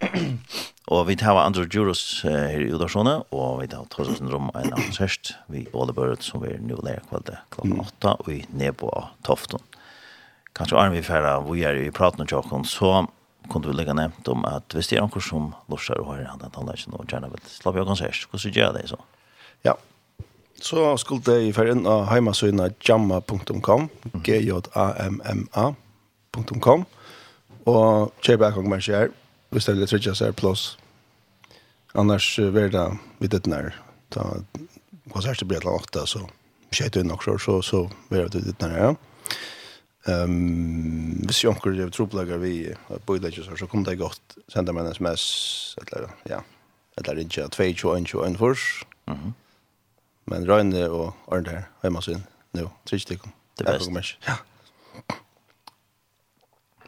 og 0.92 1.06
vi 1.08 1.16
tar 1.20 1.38
Andrew 1.40 1.68
juros 1.68 2.24
uh, 2.24 2.30
her 2.30 2.64
i 2.64 2.72
Udarsone, 2.72 3.18
og 3.32 3.60
vi 3.62 3.68
tar 3.72 3.86
tar 3.92 4.08
oss 4.08 4.20
en 4.20 4.32
Rom 4.32 4.50
en 4.54 4.72
konsert 4.74 5.34
vi 5.52 5.66
Ole 5.72 5.94
Børo 5.96 6.16
som 6.20 6.42
vi 6.44 6.56
nå 6.60 6.80
lærer 6.84 7.04
kvalitet 7.08 7.40
klokken 7.54 7.80
åtta, 7.84 8.16
og 8.18 8.28
vi 8.28 8.42
ned 8.50 8.72
på 8.80 8.90
Tofton. 9.26 9.62
Kanskje 10.56 10.78
Arne 10.80 10.96
vi 10.96 11.06
færre, 11.06 11.38
vi 11.46 11.64
er 11.64 11.78
i 11.78 11.94
praten 11.94 12.24
og 12.24 12.28
Tjokken, 12.28 12.64
så 12.66 13.06
kunne 13.50 13.70
vi 13.70 13.76
legge 13.76 13.94
nevnt 13.96 14.28
om 14.28 14.44
at 14.48 14.74
hvis 14.74 14.88
det 14.90 14.98
er 14.98 15.04
noen 15.06 15.22
som 15.24 15.54
lorser 15.70 15.98
og 16.02 16.06
har 16.12 16.24
han 16.28 16.42
en 16.44 16.50
annen 16.50 16.74
ikke 16.76 16.92
noe 16.92 17.08
gjerne 17.08 17.30
vil 17.32 17.42
slappe 17.48 17.80
av 17.80 17.88
konsert, 17.88 18.26
hvordan 18.30 18.54
gjør 18.56 18.72
det 18.76 18.90
så? 18.90 18.98
Ja, 19.66 19.74
så 20.60 20.96
skulle 21.00 21.38
jeg 21.40 21.54
færre 21.56 21.72
inn 21.74 21.86
av 21.88 22.06
heimasøyna 22.10 22.66
jamma.com, 22.84 23.88
g-j-a-m-m-a.com, 24.26 25.80
og 27.70 28.24
kjøpe 28.24 28.46
en 28.46 28.54
gang 28.54 28.64
kommer 28.64 28.82
skjer, 28.84 29.12
hvis 29.50 29.66
det 29.66 29.72
er 29.72 29.80
litt 29.80 29.92
tredje 29.92 30.14
seg 30.18 30.36
pluss. 30.38 30.74
Annars 31.98 32.26
uh, 32.38 32.50
vil 32.54 32.70
det 32.74 32.86
vidt 33.22 33.34
et 33.38 33.48
nær, 33.50 33.72
da 34.14 34.26
konsertet 35.10 35.48
blir 35.50 35.62
til 35.62 35.72
åtta, 35.72 36.04
så 36.06 36.22
skjøter 36.70 37.02
vi 37.02 37.08
nok 37.08 37.24
så, 37.26 37.36
så, 37.42 37.58
så 37.66 37.82
vil 38.10 38.28
det 38.30 38.44
vidt 38.44 38.54
et 38.54 38.66
nær, 38.66 38.76
ja. 38.78 38.92
Um, 40.08 41.20
hvis 41.28 41.42
jeg 41.42 41.50
omkring 41.50 41.76
er 41.84 41.90
troplegger 41.92 42.40
vi 42.40 42.72
bøylegger, 43.06 43.44
så 43.44 43.56
så 43.58 43.66
kommer 43.68 43.90
det 43.90 43.98
godt, 44.00 44.38
sende 44.48 44.72
meg 44.72 44.86
en 44.86 44.94
sms, 44.94 45.24
eller 45.82 46.08
ja, 46.30 46.40
eller 46.98 47.20
ikke, 47.20 47.50
2-21-21 47.54 48.38
først. 48.40 48.86
Mhm. 49.08 49.34
Men 50.30 50.46
Røyne 50.46 50.90
og 50.90 51.14
Arne 51.32 51.50
her, 51.50 51.62
hjemme 51.82 52.02
sin, 52.02 52.22
nå, 52.54 52.68
tredje 52.86 53.02
stikk. 53.02 53.26
Det 53.58 53.66
er 53.66 53.78
best. 53.78 54.16
Ja. 54.26 54.36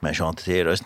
Men 0.03 0.15
så 0.15 0.29
inte 0.29 0.65
det 0.65 0.79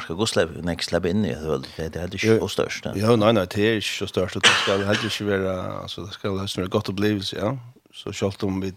skal 0.00 0.16
gå 0.16 0.26
slepp, 0.26 0.48
goslev 0.48 0.64
next 0.64 0.92
lab 0.92 1.06
inn 1.06 1.24
i 1.24 1.34
höll 1.34 1.66
det 1.76 1.88
det 1.92 2.00
är 2.00 2.04
inte 2.04 2.18
så 2.18 2.48
størst. 2.48 2.86
Ja, 2.96 3.16
nei, 3.16 3.32
nei, 3.32 3.44
det 3.44 3.64
er 3.64 3.76
ikke 3.76 3.98
så 3.98 4.06
störst 4.06 4.36
att 4.36 4.42
det 4.42 4.50
ska 4.62 4.76
helt 4.76 5.04
inte 5.04 5.24
vara 5.24 5.82
alltså 5.82 6.04
det 6.04 6.12
skal 6.12 6.38
helst 6.38 6.58
være 6.58 6.68
godt 6.68 6.88
opplevelse, 6.88 7.36
ja. 7.36 7.56
Så 7.92 8.12
selv 8.12 8.44
om 8.44 8.60
vi 8.62 8.72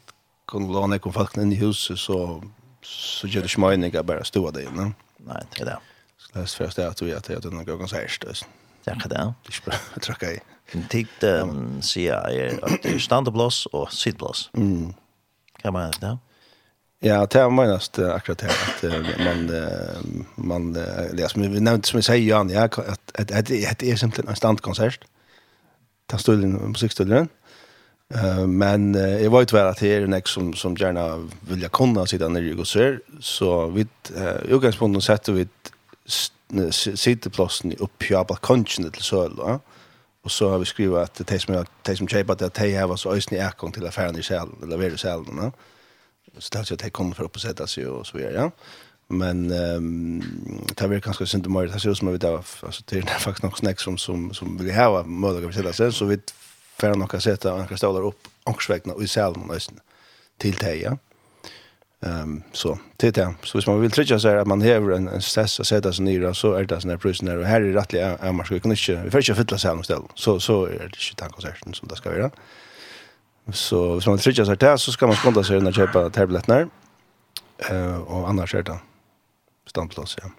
kunne 0.48 0.74
låne 0.74 0.96
ikke 0.96 1.12
folk 1.12 1.38
inn 1.38 1.52
i 1.52 1.60
huset 1.60 2.00
så 2.00 2.42
så 2.82 3.28
gjør 3.28 3.42
det 3.42 3.50
smajningar 3.50 4.02
bare 4.02 4.26
stå 4.26 4.48
av 4.48 4.54
där 4.54 4.62
inne. 4.62 4.94
Nei, 5.28 5.42
det 5.52 5.62
er 5.62 5.66
det. 5.66 5.78
Så 6.18 6.30
det 6.34 6.42
er 6.42 6.46
først 6.58 6.78
det 6.78 6.86
at 6.86 7.02
vi 7.02 7.12
att 7.12 7.30
jag 7.30 7.42
den 7.42 7.66
går 7.66 7.78
ganska 7.78 7.98
härst. 7.98 8.24
Ja, 8.86 8.94
det 8.94 9.06
är 9.06 9.10
det. 9.10 9.20
er 9.20 9.34
Det 9.46 9.54
ska 9.54 9.72
trycka 10.02 10.32
i. 10.32 10.40
Tikt 10.90 11.24
säga 11.82 12.16
är 12.16 12.64
att 12.64 12.84
det 12.84 12.94
er 12.96 13.00
standardblås 13.10 13.66
og 13.66 13.92
sittblås. 13.92 14.50
Mm. 14.54 14.94
Kan 15.62 15.74
man 15.74 15.92
det? 16.02 16.18
Ja, 17.02 17.26
det 17.26 17.40
är 17.40 17.50
minst 17.50 18.00
akkurat 18.00 18.38
det 18.38 18.48
att 18.48 19.20
man 19.20 19.52
man 20.36 20.78
ja, 21.18 21.30
som 21.30 21.42
vi 21.42 21.60
nevnte, 21.60 21.88
som 21.88 21.98
vi 21.98 22.04
sier, 22.04 22.28
Jan, 22.28 22.50
ja 22.50 22.64
at, 22.64 22.78
at, 22.80 23.32
at, 23.32 23.52
at 23.52 23.80
det 23.80 23.92
er 23.92 23.96
simpelthen 23.96 24.30
en 24.30 24.36
standkonsert. 24.36 25.06
Ta 26.10 26.18
stulen 26.18 26.60
musikstulen. 26.72 27.30
Eh 28.16 28.48
men 28.48 28.96
jag 28.96 29.30
var 29.30 29.40
ju 29.40 29.46
tyvärr 29.46 29.66
att 29.66 29.80
det 29.80 29.94
er 29.94 30.04
en 30.04 30.22
som 30.26 30.54
som 30.54 30.76
gjerne 30.76 31.30
vil 31.42 31.62
jeg 31.62 31.72
kunne 31.72 32.08
sitte 32.08 32.30
ner 32.30 32.42
i 32.42 32.56
gosser 32.56 33.00
så 33.20 33.68
vi 33.68 33.88
uh, 34.18 34.50
i 34.50 34.54
utgangspunktet 34.54 35.04
setter 35.04 35.34
vi 35.34 35.48
sitteplassen 36.96 37.74
opp 37.80 37.92
på 38.00 38.24
balkongen 38.24 38.92
til 38.92 39.04
søl, 39.04 39.32
ja, 39.38 39.58
Og 40.24 40.32
så 40.32 40.50
har 40.50 40.58
vi 40.58 40.66
skrivet 40.66 41.02
at 41.02 41.30
de 41.30 41.40
som 41.40 41.66
de 41.88 41.96
som 41.98 42.08
kjøper 42.08 42.24
bara 42.24 42.46
att 42.46 42.54
det 42.54 42.72
här 42.72 42.88
var 42.88 42.96
så 42.96 43.12
ösnig 43.12 43.40
erkong 43.40 43.72
till 43.72 43.88
affären 43.88 44.20
i 44.20 44.24
selen, 44.24 44.56
eller 44.64 44.78
vad 44.78 44.92
det 44.92 44.98
själ 44.98 45.24
va 45.28 45.52
så 46.38 46.50
det 46.54 46.60
er 46.60 46.74
at 46.74 46.84
jeg 46.84 46.94
kommer 46.94 47.16
for 47.16 47.24
å 47.24 47.32
oppsette 47.32 47.68
seg 47.68 47.88
og 47.88 48.06
så 48.06 48.18
videre, 48.18 48.34
ja. 48.34 48.50
Men 49.10 49.52
ehm 49.52 50.22
um, 50.22 50.68
det 50.76 50.82
är 50.82 51.00
kanske 51.00 51.26
synd 51.26 51.48
om 51.48 51.54
det 51.54 51.80
ser 51.80 51.90
ut 51.90 51.98
som 51.98 52.08
att 52.08 52.14
vi 52.14 52.18
där 52.18 52.38
alltså 52.64 52.84
det 52.86 52.98
är 52.98 53.20
faktiskt 53.20 53.44
något 53.44 53.58
snack 53.58 53.80
som 53.80 53.98
som 53.98 54.34
som 54.34 54.58
vill 54.58 54.76
ha 54.76 55.04
möjlighet 55.04 55.50
att 55.50 55.56
sätta 55.56 55.74
sig 55.74 55.94
så 55.94 56.06
vi 56.06 56.18
får 56.78 56.96
några 56.96 57.20
sätta 57.20 57.56
några 57.56 57.78
stolar 57.78 58.06
upp 58.08 58.28
och 58.44 58.64
svägna 58.64 58.94
och 58.94 59.04
i 59.04 59.08
själva 59.08 59.54
nästan 59.54 59.80
till 60.38 60.56
det 60.56 60.76
ja. 60.76 60.98
Ehm 62.02 62.44
så 62.54 62.78
det 62.98 63.18
så 63.44 63.58
hvis 63.58 63.68
man 63.68 63.82
vill 63.82 63.92
trycka 63.92 64.20
så 64.20 64.28
här 64.28 64.36
att 64.36 64.48
man 64.48 64.62
har 64.62 64.92
en, 64.92 65.08
en 65.08 65.22
stress 65.22 65.60
att 65.60 65.68
sätta 65.68 65.94
sig 65.94 66.06
ner 66.06 66.34
så 66.34 66.54
är 66.54 66.64
det 66.64 66.82
såna 66.82 66.98
prisoner 66.98 67.38
och 67.38 67.46
här 67.46 67.62
är 67.62 67.74
rättliga 67.74 68.18
är 68.18 68.32
man 68.32 68.46
ska 68.46 68.60
kunna 68.60 68.74
inte 68.74 69.04
vi 69.04 69.12
får 69.12 69.20
inte 69.20 69.36
fylla 69.36 69.58
salen 69.58 69.76
någonstans 69.76 70.12
så 70.16 70.40
så 70.40 70.66
är 70.66 70.80
det 70.80 70.84
inte 70.84 71.16
tankesätten 71.16 71.74
som 71.74 71.88
det 71.88 71.96
ska 71.96 72.10
vara. 72.10 72.32
Så 73.56 73.80
hvis 73.98 74.08
man 74.10 74.20
trykker 74.22 74.48
seg 74.48 74.60
til, 74.62 74.76
så 74.82 74.94
skal 74.96 75.12
man 75.12 75.18
skunda 75.20 75.44
seg 75.46 75.62
under 75.62 75.74
å 75.74 75.80
kjøpe 75.80 76.06
tablettene. 76.16 76.68
Uh, 77.60 77.98
og 78.06 78.30
annars 78.30 78.54
er 78.56 78.64
det 78.68 78.78
standplass, 79.70 80.16
ja. 80.22 80.30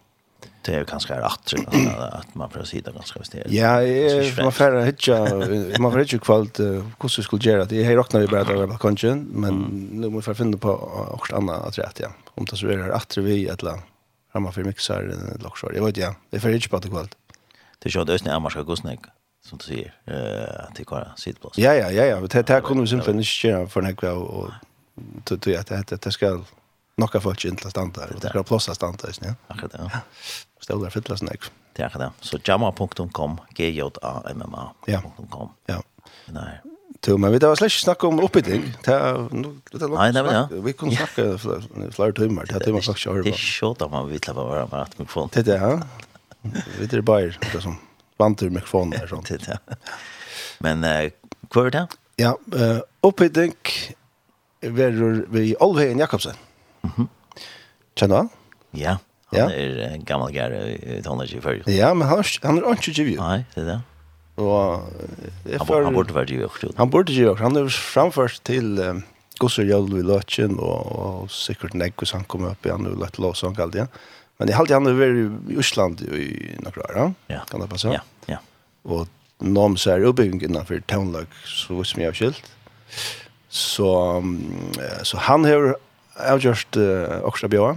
Det 0.65 0.75
er 0.75 0.83
jo 0.83 0.89
ganske 0.91 1.17
rett, 1.17 1.53
at 1.57 2.33
man 2.37 2.51
prøver 2.53 2.67
å 2.67 2.69
si 2.69 2.83
det 2.85 2.93
ganske 2.93 3.21
hvis 3.21 3.31
det 3.33 3.39
er. 3.41 3.53
Ja, 3.53 3.71
jeg, 3.81 4.35
man 4.45 4.53
får 4.53 4.77
ikke, 4.91 5.17
man 5.81 5.93
får 5.93 6.03
ikke 6.05 6.21
kvalt 6.27 6.61
uh, 6.61 6.83
hvordan 7.01 7.17
vi 7.17 7.25
skulle 7.25 7.49
gjøre 7.49 7.69
det. 7.71 7.79
Jeg 7.81 7.97
råkner 7.97 8.25
vi 8.25 8.33
bare 8.33 8.49
til 8.49 8.61
det 8.61 8.67
balkongen, 8.69 9.23
men 9.45 9.63
nå 10.03 10.11
må 10.13 10.21
vi 10.21 10.37
finne 10.37 10.61
på 10.61 10.75
noe 10.75 11.39
annet 11.39 11.65
at 11.71 11.81
rett, 11.81 12.05
ja. 12.05 12.13
Om 12.37 12.49
det 12.49 12.61
så 12.61 12.69
er 12.69 12.83
det 12.83 12.91
rett 12.93 13.17
vi, 13.21 13.39
et 13.47 13.65
eller 13.65 13.79
annet. 13.79 13.95
Rammer 14.37 14.55
for 14.55 14.69
mikser, 14.69 15.09
et 15.09 15.17
eller 15.17 15.49
annet. 15.49 15.79
Jeg 15.79 15.87
vet, 15.87 16.03
ja. 16.05 16.13
Jeg 16.37 16.45
får 16.45 16.59
ikke 16.61 16.75
på 16.77 16.83
det 16.85 16.93
kvalt. 16.93 17.17
Det 17.81 17.89
er 17.89 17.97
ikke 17.97 18.09
det, 18.13 18.21
jeg 18.29 18.45
må 18.45 18.53
skal 18.53 18.69
gå 18.69 18.77
snakk 18.77 19.09
som 19.51 19.59
du 19.59 19.65
säger 19.65 19.95
eh 20.05 20.65
att 20.65 20.75
det 20.77 20.85
kan 20.85 21.05
sitta 21.17 21.41
på. 21.41 21.51
Ja 21.57 21.75
ja 21.75 21.91
ja 21.91 22.05
ja, 22.05 22.21
det 22.21 22.49
här 22.49 22.61
kunde 22.61 22.83
vi 22.83 22.89
simpelthen 22.89 23.19
inte 23.19 23.47
göra 23.47 23.67
för 23.67 23.83
när 23.83 23.97
jag 24.01 24.23
och 24.23 24.51
tror 25.25 25.41
jag 25.47 25.61
att 25.61 25.89
det 25.89 26.03
det 26.03 26.13
ska 26.13 26.41
nokka 26.97 27.21
folk 27.21 27.45
inte 27.45 27.65
att 27.67 27.71
stanna 27.71 28.07
det 28.21 28.29
ska 28.29 28.43
plåsa 28.43 28.75
stanna 28.75 28.99
ja. 29.21 29.35
Akkurat 29.49 29.73
ja. 29.79 29.91
Ställ 30.61 30.81
där 30.83 30.91
fylla 30.91 31.17
snack. 31.17 31.41
Det 31.73 31.83
är 31.83 31.99
det. 31.99 32.11
Så 32.21 32.39
jamma.com 32.45 33.41
g 33.57 33.71
j 33.71 33.83
a 34.03 34.23
m 34.31 34.43
m 34.47 34.55
a.com. 34.55 35.49
Ja. 35.67 35.83
Nej. 36.27 36.61
Tu, 37.01 37.17
men 37.19 37.33
vi 37.33 37.39
det 37.39 37.47
var 37.47 37.57
slash 37.57 37.69
snakka 37.69 38.07
om 38.07 38.21
uppbygging. 38.21 38.75
Det 38.85 39.29
nu 39.33 39.61
det 39.73 39.89
Nej, 39.89 40.13
det 40.13 40.19
ja. 40.19 40.49
Vi 40.51 40.73
kunde 40.73 40.97
snacka 40.97 41.39
flera 41.91 42.13
timmar. 42.13 42.45
Det 42.47 42.61
timmar 42.61 42.81
faktiskt. 42.81 43.25
Det 43.25 43.31
är 43.31 43.33
short 43.33 43.91
man 43.91 44.09
vill 44.09 44.21
vara 44.35 44.67
med 44.67 44.81
att 44.81 44.99
mikrofon. 44.99 45.29
Det 45.33 45.47
ja. 45.47 45.83
Vi 46.79 46.87
det 46.87 47.03
bara 47.03 47.21
det 47.21 47.61
som 47.61 47.77
banter 48.21 48.47
i 48.47 48.51
mikrofonen 48.51 49.01
där 49.01 49.07
sånt. 49.07 49.31
Men 50.65 50.85
eh 50.85 51.11
hva 51.51 51.67
er 51.67 51.75
det? 51.75 51.87
Ja, 52.21 52.35
uh, 52.55 52.81
uppe 53.03 53.27
dink 53.33 53.73
verur 54.63 55.25
vi 55.33 55.55
Olvegen 55.59 55.99
Jakobsen. 55.99 56.37
Mhm. 56.83 57.09
Mm 57.09 57.09
Kjenner 57.99 58.17
han? 58.17 58.29
Ja. 58.73 58.93
Han 59.33 59.39
ja. 59.39 59.47
er 59.51 59.81
en 59.91 60.05
gammel 60.07 60.31
gær 60.33 60.53
i 60.55 61.01
Tonnergi 61.05 61.37
i 61.37 61.43
Førje. 61.43 61.65
Ja, 61.75 61.91
men 61.93 62.09
han, 62.09 62.23
er, 62.23 62.29
han 62.47 62.61
er 62.61 62.79
ikke 62.79 62.95
givet. 62.95 63.19
Nei, 63.19 63.43
det 63.55 63.65
er 63.65 63.67
det. 63.67 63.79
Og, 64.41 64.87
jeg 65.45 65.61
for, 65.67 65.85
han 65.85 65.95
burde 65.99 66.15
vært 66.17 66.33
givet. 66.33 66.65
Han 66.79 66.93
burde 66.95 67.13
givet. 67.13 67.43
Han 67.43 67.59
er 67.59 67.69
framført 67.75 68.39
til 68.49 68.79
um, 68.81 69.03
Gosser 69.43 69.67
Jølv 69.69 69.99
i 69.99 70.07
Løtjen, 70.07 70.57
og, 70.63 70.95
og 71.03 71.35
sikkert 71.35 71.77
Negg, 71.77 71.99
hvis 72.01 72.15
han 72.17 72.25
kommer 72.31 72.55
opp 72.55 72.67
igjen, 72.67 72.89
og 72.89 72.97
Løtt 73.03 73.21
Låsang, 73.21 73.59
alt 73.61 73.77
igjen. 73.77 73.93
Men 74.41 74.51
jeg 74.51 74.57
halte 74.57 74.79
han 74.79 74.89
er 74.89 75.21
i 75.53 75.59
Osland 75.61 76.01
i 76.07 76.31
noen 76.63 76.83
år, 76.87 76.97
ja? 77.29 77.45
Kan 77.51 77.61
det 77.61 77.69
passe? 77.75 77.93
Ja 77.93 78.07
og 78.85 79.09
noen 79.41 79.77
ser 79.81 80.05
oppbygging 80.05 80.43
innenfor 80.45 80.83
Townlag, 80.91 81.29
så 81.49 81.81
som 81.85 82.03
jeg 82.03 82.11
har 82.11 82.19
skilt. 82.19 82.51
Så, 83.51 83.89
så 85.09 85.23
han 85.27 85.47
har 85.49 85.75
avgjort 86.21 86.77
uh, 86.79 87.21
Oksla 87.27 87.51
Bjøa, 87.51 87.75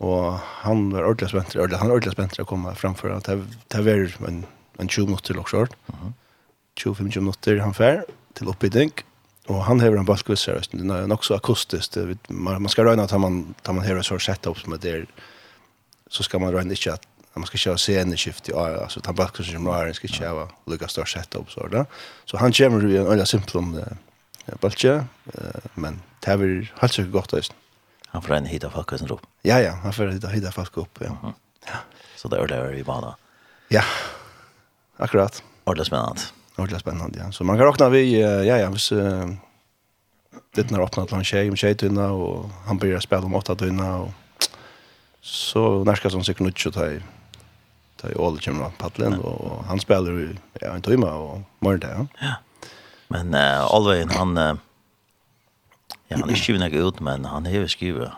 og 0.00 0.38
han 0.62 0.86
var 0.94 1.04
ordentlig 1.04 1.28
spent, 1.34 1.58
han 1.58 1.90
var 1.90 1.98
ordentlig 1.98 2.14
spent 2.14 2.36
til 2.36 2.46
å 2.46 2.48
komme 2.48 2.72
framfor, 2.78 3.12
at 3.12 3.28
det 3.28 3.84
var 3.84 4.06
en, 4.30 4.44
en 4.80 4.88
20 4.88 5.10
minutter 5.10 5.34
til 5.34 5.42
Oksla, 5.42 5.66
uh 5.66 6.00
-huh. 6.00 6.12
20-25 6.80 7.20
minutter 7.20 7.60
han 7.60 7.74
fer 7.74 8.04
til 8.34 8.48
oppbygging, 8.48 8.92
og 9.48 9.64
han 9.64 9.80
har 9.80 9.96
en 9.96 10.06
balkvisser, 10.06 10.60
det 10.72 10.80
er 10.80 11.06
nok 11.06 11.24
så 11.24 11.34
akustisk, 11.34 11.94
det, 11.94 12.18
man, 12.28 12.62
man 12.62 12.68
skal 12.68 12.84
røyne 12.84 13.02
at 13.02 13.20
man, 13.20 13.54
tar 13.64 13.72
man 13.72 13.84
har 13.84 13.96
et 13.96 14.06
sånt 14.06 14.22
setup 14.22 14.58
som 14.58 14.78
det 14.78 14.94
er, 14.94 15.06
så 16.10 16.22
skal 16.22 16.40
man 16.40 16.54
røyne 16.54 16.72
ikke 16.72 16.92
at 16.92 17.06
man 17.34 17.46
ska 17.46 17.58
köra 17.58 17.78
sen 17.78 18.12
i 18.12 18.16
skift 18.16 18.48
i 18.48 18.52
år 18.52 18.82
alltså 18.82 19.00
ta 19.00 19.12
backen 19.12 19.44
som 19.44 19.66
är 19.66 19.92
ska 19.92 20.08
köra 20.08 20.48
lucka 20.66 20.88
star 20.88 21.04
setup 21.04 21.50
så 21.50 21.66
där. 21.66 21.86
Så 22.24 22.36
han 22.36 22.52
kommer 22.52 22.80
ju 22.82 22.96
en 22.98 23.12
alla 23.12 23.26
simpel 23.26 23.56
om 23.56 23.84
baltje 24.60 25.04
men 25.74 26.00
det 26.20 26.30
är 26.30 26.72
helt 26.80 26.92
så 26.92 27.02
gott 27.02 27.32
just. 27.32 27.52
Han 28.06 28.22
får 28.22 28.34
en 28.34 28.46
hitta 28.46 28.70
folk 28.70 28.98
som 28.98 29.08
rop. 29.08 29.26
Ja 29.42 29.60
ja, 29.60 29.72
han 29.82 29.92
får 29.92 30.06
hitta 30.06 30.28
hitta 30.28 30.52
folk 30.52 30.76
upp 30.76 30.98
ja. 31.00 31.34
Ja. 31.66 31.72
Så 32.16 32.28
där 32.28 32.46
där 32.46 32.74
i 32.74 32.84
bana. 32.84 33.16
Ja. 33.68 33.82
Akkurat. 34.96 35.42
Ordentligt 35.64 35.86
spännande. 35.86 36.20
Ordentligt 36.56 36.80
spännande 36.80 37.18
ja. 37.18 37.32
Så 37.32 37.44
man 37.44 37.58
kan 37.58 37.66
räkna 37.66 37.88
vi 37.88 38.20
ja 38.20 38.58
ja, 38.58 38.70
hvis 38.70 38.92
det 40.54 40.70
när 40.70 40.80
öppnat 40.80 41.10
han 41.10 41.24
tjej, 41.24 41.56
tjej 41.56 41.74
tunna 41.74 42.12
och 42.12 42.50
han 42.66 42.78
börjar 42.78 43.00
spela 43.00 43.22
om 43.22 43.34
åtta 43.34 43.56
tunna 43.56 43.96
och 43.96 44.10
så 45.20 45.84
närskar 45.84 46.10
som 46.10 46.24
sig 46.24 46.34
knutch 46.34 46.66
och 46.66 46.74
ta 46.74 46.84
ta 48.00 48.10
i 48.10 48.16
Åle 48.16 48.40
kommer 48.40 48.70
av 48.70 48.78
paddelen, 48.80 49.18
ja. 49.20 49.34
og 49.34 49.66
han 49.68 49.82
spiller 49.82 50.16
i 50.22 50.28
ja, 50.62 50.72
en 50.72 50.84
timme 50.86 51.10
og 51.10 51.44
morgen 51.64 51.84
til, 51.84 51.90
ja. 51.90 52.06
ja. 52.24 52.70
Men 53.10 53.34
uh, 53.34 53.66
Alvein, 53.74 54.10
han, 54.14 54.36
uh, 54.38 54.56
ja, 56.08 56.16
han 56.16 56.30
er 56.30 56.38
skriver 56.38 56.66
ikke 56.70 56.82
ut, 56.86 57.00
men 57.04 57.26
han 57.28 57.48
hever 57.50 57.70
skriver, 57.70 58.16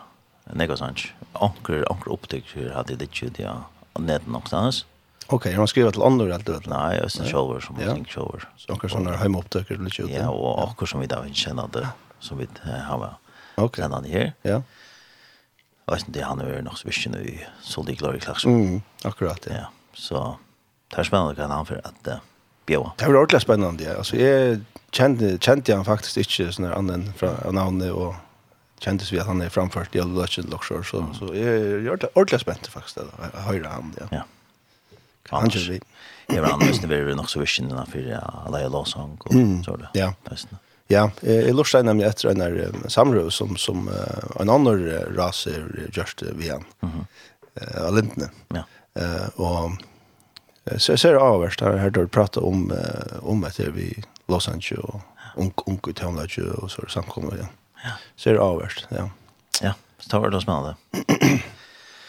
nekka 0.53 0.77
sant, 0.81 1.09
anker, 1.41 1.85
anker 1.91 2.15
opptøkker 2.15 2.73
hadde 2.77 2.99
det 3.01 3.11
ikke, 3.11 3.33
ja, 3.43 3.59
ned 3.99 4.29
nok 4.31 4.51
sanns. 4.53 4.85
Ok, 5.33 5.47
har 5.47 5.53
han 5.53 5.69
skrivit 5.69 5.95
till 5.95 6.03
andra 6.03 6.35
allt 6.35 6.49
vet. 6.49 6.67
Nej, 6.67 6.99
jag 6.99 7.11
syns 7.11 7.31
shower 7.31 7.61
som 7.61 7.77
jag 7.81 7.95
tänker 7.95 8.13
shower. 8.13 8.49
Så 8.57 8.73
anker 8.73 8.89
såna 8.89 9.17
hem 9.17 9.37
upptäcker 9.37 9.77
lite 9.77 10.03
ut. 10.03 10.11
Ja, 10.11 10.29
och 10.29 10.69
anker 10.69 10.87
som 10.87 11.01
vi 11.01 11.07
där 11.07 11.27
inte 11.27 11.39
känner 11.39 11.69
det 11.73 11.89
som 12.21 12.39
vi 12.39 12.47
har. 12.63 13.15
Okej. 13.55 13.65
Okay. 13.65 13.83
Sen 13.83 13.93
han 13.93 14.05
här. 14.05 14.33
Ja 14.43 14.63
vet 15.93 16.09
inte, 16.09 16.23
han 16.23 16.41
är 16.41 16.63
nog 16.63 16.79
så 16.79 16.89
visst 16.89 17.07
nu 17.09 17.39
så 17.61 17.83
det 17.83 17.95
Glory 17.95 18.21
Clarkson. 18.21 18.53
Mm, 18.53 18.83
akkurat, 19.05 19.47
ja. 19.51 19.57
ja. 19.57 19.71
Så 19.95 20.37
det 20.89 20.97
är 20.97 21.05
spännande 21.05 21.35
kan 21.35 21.51
han 21.51 21.67
för 21.67 21.81
att 21.85 22.09
uh, 22.09 22.15
bjöa. 22.67 22.93
Det 22.97 23.05
är 23.05 23.17
ordentligt 23.17 23.43
spännande, 23.43 23.85
ja. 23.85 23.97
Alltså, 23.97 24.17
jag 24.17 24.61
kände, 24.91 25.39
kände 25.39 25.75
han 25.75 25.85
faktiskt 25.85 26.17
inte 26.17 26.53
sån 26.53 26.65
här 26.65 26.73
annan 26.73 27.13
från 27.17 27.55
navnet 27.55 27.93
och 27.93 28.15
kändes 28.79 29.13
vi 29.13 29.21
att 29.21 29.27
han 29.27 29.41
är 29.43 29.49
framfört 29.49 29.95
i 29.95 29.99
Dutch 29.99 30.39
Lockshore. 30.39 30.85
Så, 30.85 30.99
mm. 30.99 31.15
så 31.15 31.25
jag 31.35 31.45
är 31.45 32.19
ordentligt 32.19 32.41
spännande 32.41 32.69
faktiskt 32.69 32.99
att 32.99 33.35
höra 33.35 33.69
han, 33.69 33.95
ja. 34.01 34.07
ja. 34.11 34.25
Han 35.29 35.51
känner 35.51 35.69
vi. 35.69 35.81
Jag 36.35 36.43
var 36.43 36.51
annars 36.51 36.81
det 36.81 37.05
var 37.05 37.15
nog 37.15 37.31
så 37.31 37.41
visst 37.41 37.59
innan 37.59 37.87
för 37.87 38.21
alla 38.47 38.61
jag 38.61 38.73
låsång 38.73 39.19
och 39.21 39.33
så 39.65 39.77
där. 39.77 39.91
Ja. 39.93 40.15
Fast. 40.25 40.49
Ja, 40.91 41.07
jeg 41.23 41.55
lort 41.55 41.71
seg 41.71 41.87
nemlig 41.87 42.09
etter 42.09 42.33
en 42.33 42.43
her 42.43 42.89
samrøv 42.93 43.31
som, 43.33 43.55
som 43.57 43.87
uh, 43.89 44.41
en 44.43 44.51
annen 44.53 44.83
ras 45.17 45.47
er 45.49 45.65
gjørst 45.95 46.25
uh, 46.27 46.35
ved 46.37 46.51
han, 46.51 46.67
mm 46.83 46.91
-hmm. 46.91 47.07
uh, 47.63 47.87
av 47.87 47.95
lintene. 47.97 48.29
Ja. 48.55 48.65
Uh, 48.99 49.29
og 49.41 49.79
så 50.79 50.93
jeg 50.93 50.99
ser 50.99 51.19
avverst, 51.19 51.61
her 51.61 51.77
har 51.77 51.91
du 51.91 52.07
pratet 52.07 52.43
om, 52.43 52.71
uh, 52.71 53.19
om 53.23 53.45
etter 53.45 53.71
vi 53.71 54.03
Los 54.29 54.49
Angeles 54.49 54.85
og 54.85 55.01
unke 55.37 55.63
un 55.67 55.81
i 55.89 55.93
Tøvnlage 55.93 56.45
og 56.63 56.71
så 56.71 56.83
er 56.83 56.85
det 56.85 56.93
samkommet 56.93 57.35
igjen. 57.35 57.49
Ja. 57.85 57.97
Så 58.17 58.31
er 58.31 58.35
det 58.35 58.43
avverst, 58.43 58.87
ja. 58.91 59.09
Ja, 59.63 59.73
så 59.99 60.09
tar 60.09 60.21
vi 60.21 60.31
det 60.31 60.37
og 60.37 60.43
smaller 60.43 60.75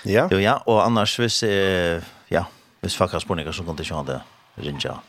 ja. 0.03 0.27
Jo, 0.31 0.39
ja, 0.39 0.57
og 0.67 0.83
annars 0.85 1.15
hvis, 1.19 1.43
eh, 1.43 2.03
ja, 2.31 2.45
hvis 2.81 2.95
folk 2.97 3.11
har 3.11 3.23
spørninger 3.23 3.51
så 3.51 3.63
kan 3.63 3.77
de 3.77 3.83
ikke 3.83 3.95
ha 3.95 4.03
det 4.07 4.19
rinja 4.63 4.99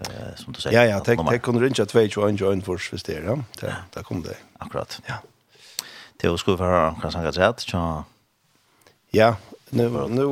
eh, 0.00 0.34
som 0.36 0.52
du 0.52 0.60
säger. 0.60 0.84
Ja, 0.84 0.90
ja, 0.90 1.00
tänk 1.04 1.28
tänk 1.28 1.42
kunde 1.42 1.60
ringa 1.60 1.74
221 1.74 2.40
en 2.40 2.62
först 2.62 2.90
för 2.90 3.00
det, 3.06 3.22
ja. 3.24 3.38
Där, 3.60 3.74
där 3.90 4.02
kom 4.02 4.22
det. 4.22 4.36
Akkurat. 4.58 5.00
Ja. 5.06 5.14
Det 6.16 6.38
skulle 6.38 6.56
vara 6.56 6.94
kan 7.02 7.12
säga 7.12 7.32
så 7.32 8.04
Ja, 9.10 9.36
nu 9.70 9.88
nu 10.08 10.24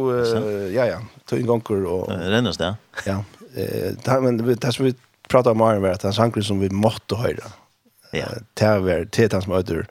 ja 0.74 0.86
ja, 0.86 1.00
två 1.24 1.36
gånger 1.36 1.86
och 1.86 2.12
Rennas 2.12 2.56
där. 2.56 2.74
Ja. 3.04 3.24
Eh, 3.54 3.92
där 4.04 4.20
men 4.20 4.56
det 4.56 4.72
som 4.72 4.84
vi 4.84 4.94
pratar 5.28 5.50
om 5.50 5.60
är 5.60 5.90
att 5.90 6.02
han 6.02 6.12
sankar 6.12 6.40
som 6.40 6.60
vi 6.60 6.70
måste 6.70 7.16
höra. 7.16 7.52
Ja. 8.12 8.26
Tärver, 8.54 9.04
som 9.04 9.46
mother. 9.46 9.86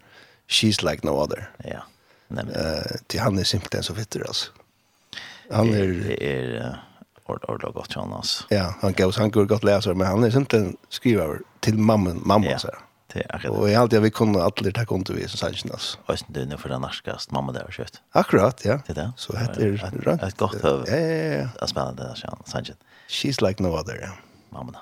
She's 0.48 0.92
like 0.92 1.08
no 1.08 1.10
other. 1.10 1.50
Ja. 1.58 1.84
Nej 2.28 2.46
men 2.46 2.56
eh 2.56 2.82
till 3.08 3.20
han 3.20 3.40
är 3.40 3.44
simpelt 3.44 3.86
så 3.86 3.96
fitter 3.96 4.20
alltså. 4.28 4.52
Han 5.52 5.74
är 5.74 6.22
är 6.24 6.80
ord 7.28 7.44
ord 7.50 7.64
ordentligt 7.64 7.76
gott 7.76 7.94
han 7.94 8.14
alltså. 8.14 8.44
Ja, 8.50 8.76
han 8.82 8.94
går 8.94 9.20
han 9.20 9.32
går 9.32 9.46
gott 9.46 9.64
läsare 9.64 9.94
men 9.94 10.08
han 10.08 10.24
är 10.24 10.38
inte 10.38 10.74
skriver 10.90 11.40
till 11.60 11.78
mamman 11.78 12.22
mamma 12.26 12.46
ja. 12.46 12.60
så. 12.60 12.70
Det 13.14 13.20
är 13.20 13.36
akkurat. 13.36 13.58
Och 13.58 13.70
jag 13.70 13.82
alltid 13.82 14.02
vi 14.02 14.12
kunde 14.12 14.44
alla 14.44 14.72
ta 14.72 14.86
konto 14.86 15.14
vi 15.14 15.28
som 15.28 15.38
sanns 15.38 15.66
alltså. 15.72 15.98
Och 16.06 16.20
sen 16.20 16.28
det 16.32 16.46
nu 16.46 16.58
för 16.58 16.70
den 16.70 16.82
narskast 16.82 17.32
mamma 17.32 17.52
där 17.52 17.72
köpt. 17.72 18.02
Akkurat, 18.12 18.66
ja. 18.66 18.80
Det 18.88 18.94
där. 18.94 19.12
Så 19.16 19.34
det 19.34 19.40
är 19.40 19.72
rätt. 19.72 20.24
Ett 20.24 20.38
gott 20.38 20.64
över. 20.64 20.86
Ja, 20.88 20.98
ja, 20.98 21.42
ja. 21.42 21.50
Att 21.62 21.70
spela 21.70 21.92
det 21.92 22.04
där 22.04 22.16
sanns. 22.16 22.74
She's 23.10 23.48
like 23.48 23.64
no 23.64 23.68
other. 23.68 24.12
Mamma. 24.50 24.78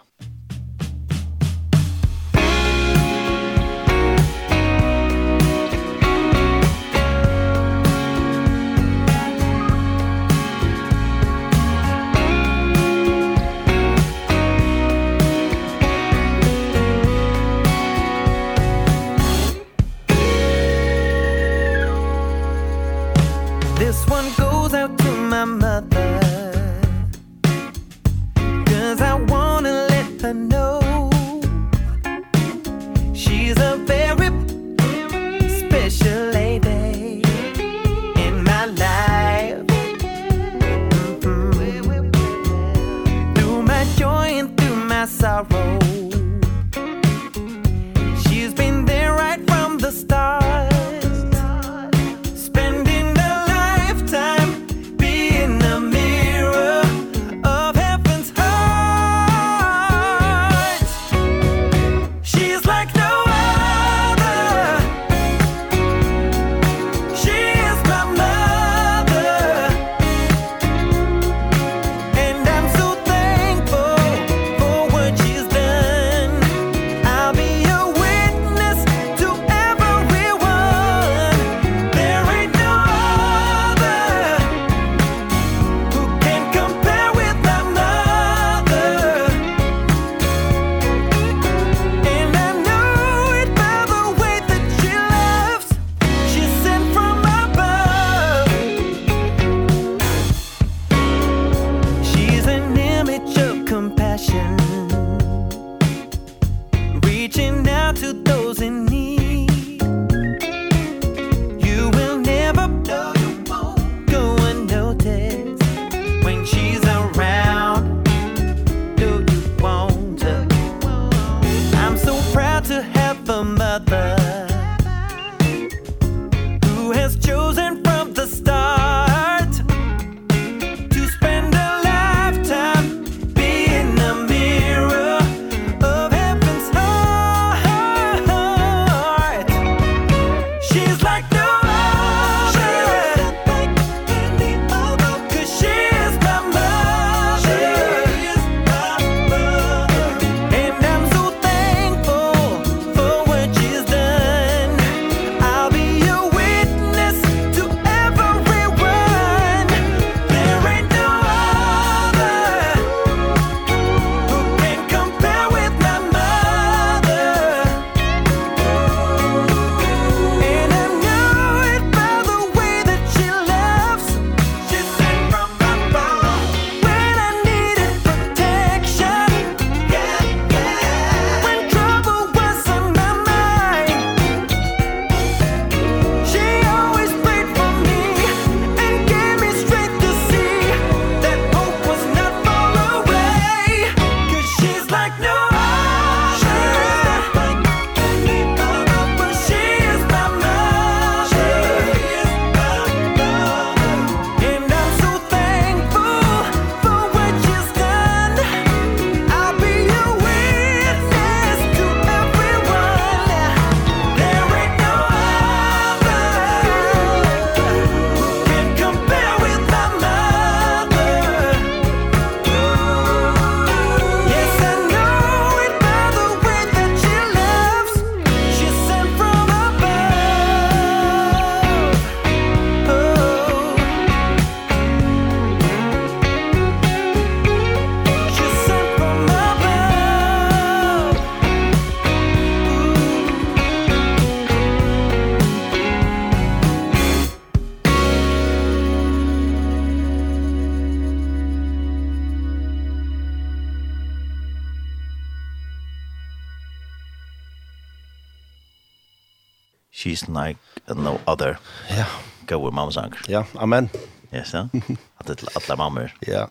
mammasanger. 262.85 263.21
Ja, 263.27 263.45
amen. 263.53 263.89
Yes, 264.31 264.53
ja. 264.53 264.69
Att 265.17 265.27
det 265.27 265.43
alla 265.55 265.75
mammor. 265.75 266.15
Ja. 266.19 266.49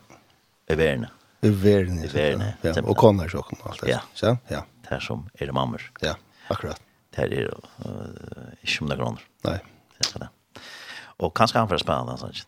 I 0.66 0.74
verden. 0.74 1.06
I 1.40 1.48
verden. 1.48 1.98
Är 1.98 2.08
verden. 2.08 2.52
Ja, 2.60 2.82
och 2.82 2.96
konar 2.96 3.28
så 3.28 3.42
kom 3.42 3.58
allt. 3.62 3.80
det. 3.80 4.00
Ja. 4.22 4.36
Ja. 4.48 4.64
Det 4.88 5.00
som 5.00 5.30
är 5.34 5.46
det 5.46 5.52
mammor. 5.52 5.92
Ja, 6.00 6.14
akkurat. 6.48 6.80
Det 7.16 7.22
är 7.22 7.42
uh, 7.42 7.50
ikke 8.62 8.80
om 8.80 8.88
det 8.88 8.96
kroner. 8.96 9.22
Nej. 9.44 9.58
Det 9.98 10.14
er 10.14 10.18
det. 10.18 10.28
Och 11.16 11.36
kanske 11.36 11.58
han 11.58 11.68
får 11.68 11.78
spennende, 11.78 12.16
sånn 12.18 12.30
ikke? 12.34 12.46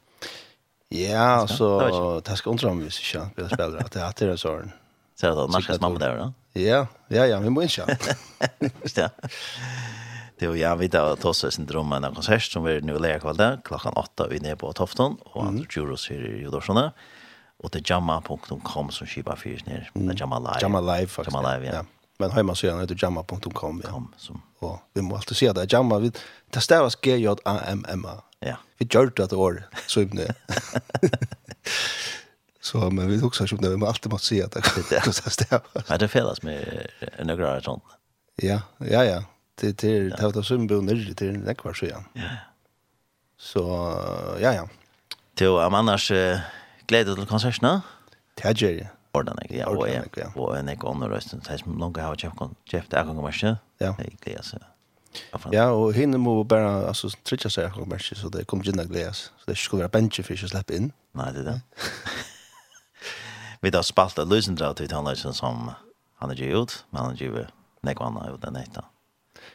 Ja, 0.89 1.26
altså, 1.43 2.20
det 2.26 2.37
ska 2.37 2.51
undra 2.51 2.70
om 2.70 2.80
vi 2.82 2.91
ska 2.91 3.28
spela 3.30 3.49
spelare 3.49 3.84
att 3.84 3.93
det 3.93 4.01
är 4.01 4.12
til 4.12 4.28
det 4.28 4.39
sånn. 4.39 4.72
Så 5.14 5.26
du 5.26 5.32
at 5.32 5.37
det 5.39 5.45
er 5.45 5.53
norskast 5.53 5.80
mamma 5.80 5.99
där 5.99 6.18
då. 6.18 6.32
Ja, 6.53 6.87
ja, 7.09 7.26
ja, 7.26 7.39
vi 7.41 7.51
må 7.51 7.62
ikke. 7.62 7.87
Just 8.82 8.97
det. 8.97 9.11
Det 10.39 10.49
och 10.49 10.57
jag 10.57 10.76
vet 10.76 10.95
att 10.95 11.20
Tossa 11.20 11.51
syndrom 11.51 11.93
är 11.93 12.07
en 12.07 12.14
konsert 12.14 12.43
som 12.43 12.64
vi 12.64 12.80
nu 12.80 12.99
lägger 12.99 13.18
kväll 13.18 13.37
där 13.37 13.61
klockan 13.64 13.93
8 13.93 14.26
vi 14.30 14.39
nere 14.41 14.57
på 14.57 14.72
Tofton 14.72 15.16
och 15.20 15.45
andra 15.45 15.64
juros 15.76 16.11
här 16.11 16.16
i 16.16 16.43
Jodorsona 16.43 16.93
och 17.57 17.70
det 17.70 17.91
jamma.com 17.91 18.91
som 18.91 19.07
skipa 19.07 19.37
fyrs 19.37 19.66
ner 19.66 19.91
det 19.95 20.20
jamma 20.20 20.39
live. 20.39 20.59
Jamma 20.61 20.80
live 20.80 21.07
faktiskt 21.07 21.34
jamma 21.34 21.55
live 21.55 21.66
ja, 21.66 21.72
ja. 21.74 21.84
men 22.18 22.30
hemma 22.30 22.55
så 22.55 22.66
gärna 22.66 22.87
det 22.87 23.03
jamma.com 23.03 23.82
ja. 23.84 23.91
Kom, 23.91 24.14
som 24.16 24.43
och 24.59 24.78
vi 24.93 25.03
måste 25.03 25.34
se 25.34 25.53
det 25.53 25.72
jamma. 25.72 25.99
Vi 25.99 26.12
det 26.51 26.61
stavas 26.61 26.97
g 26.97 27.16
j 27.16 27.28
a 27.45 27.61
m 27.66 27.84
m 27.89 28.05
a. 28.05 28.22
Ja. 28.39 28.57
Vi 28.78 28.89
gör 28.91 29.12
det 29.16 29.32
år 29.32 29.68
så 29.87 30.01
ibland 30.01 30.28
Så 32.61 32.91
men 32.91 33.11
vi 33.11 33.22
också 33.22 33.47
så 33.47 33.57
när 33.57 33.76
vi 33.76 33.87
alltid 33.87 34.12
måste 34.12 34.26
se 34.26 34.43
att 34.43 34.53
det 34.53 35.01
kostar 35.05 35.30
stavas. 35.30 35.84
Ja, 35.89 35.99
det 35.99 36.09
fällas 36.09 36.43
med 36.43 36.87
några 37.22 37.61
sånt. 37.61 37.82
Ja, 38.37 38.61
ja, 38.78 39.05
ja 39.05 39.22
det 39.61 39.79
det 39.79 40.09
det 40.09 40.21
har 40.21 40.43
som 40.43 40.67
bo 40.67 40.81
ner 40.81 41.15
till 41.15 41.33
den 41.33 41.45
där 41.45 41.55
kvar 41.55 41.77
Ja. 41.83 42.23
Så 43.39 43.61
ja 44.41 44.55
ja. 44.55 44.69
Till 45.35 45.49
am 45.49 45.75
annars 45.75 46.13
glädje 46.87 47.15
till 47.15 47.27
konserterna. 47.27 47.83
Tajer. 48.35 48.89
Ordan 49.13 49.39
jag. 49.49 49.59
Ja, 49.59 49.67
och 49.67 49.89
jag. 49.89 50.37
Och 50.37 50.59
en 50.59 50.69
jag 50.69 50.79
kommer 50.79 51.09
rösten 51.09 51.41
som 51.59 51.79
långa 51.79 52.03
har 52.03 52.17
jag 52.23 52.33
kon 52.37 52.55
Jeff 52.65 52.89
där 52.89 53.05
kommer 53.05 53.33
sig. 53.33 53.57
Ja. 53.79 53.97
Det 54.25 54.35
är 54.35 54.43
så. 54.43 54.59
Ja, 55.53 55.71
och 55.71 55.95
hinner 55.95 56.19
må 56.19 56.45
bara 56.45 56.89
alltså 56.89 57.09
trycka 57.11 57.51
sig 57.51 57.67
och 57.67 57.89
matcha 57.89 58.15
så 58.15 58.29
det 58.29 58.45
kommer 58.45 58.65
gynna 58.65 58.85
gläs. 58.85 59.33
Så 59.39 59.45
det 59.47 59.57
skulle 59.57 59.83
vara 59.83 59.89
bench 59.89 60.21
fish 60.25 60.45
och 60.45 60.51
släpp 60.51 60.71
in. 60.71 60.93
Nej, 61.13 61.33
det 61.33 61.43
där. 61.43 61.61
Vi 63.61 63.71
har 63.71 63.83
spalt 63.83 64.19
lösen 64.19 64.55
drar 64.55 64.75
till 64.75 64.93
han 64.93 65.17
som 65.17 65.71
han 66.17 66.29
har 66.29 66.37
gjort, 66.37 66.73
men 66.91 67.03
han 67.03 67.11
har 67.11 67.25
gjort 67.25 67.47
nekvanna 67.81 68.31
ut 68.35 68.43
den 68.43 68.53
nästa. 68.53 68.85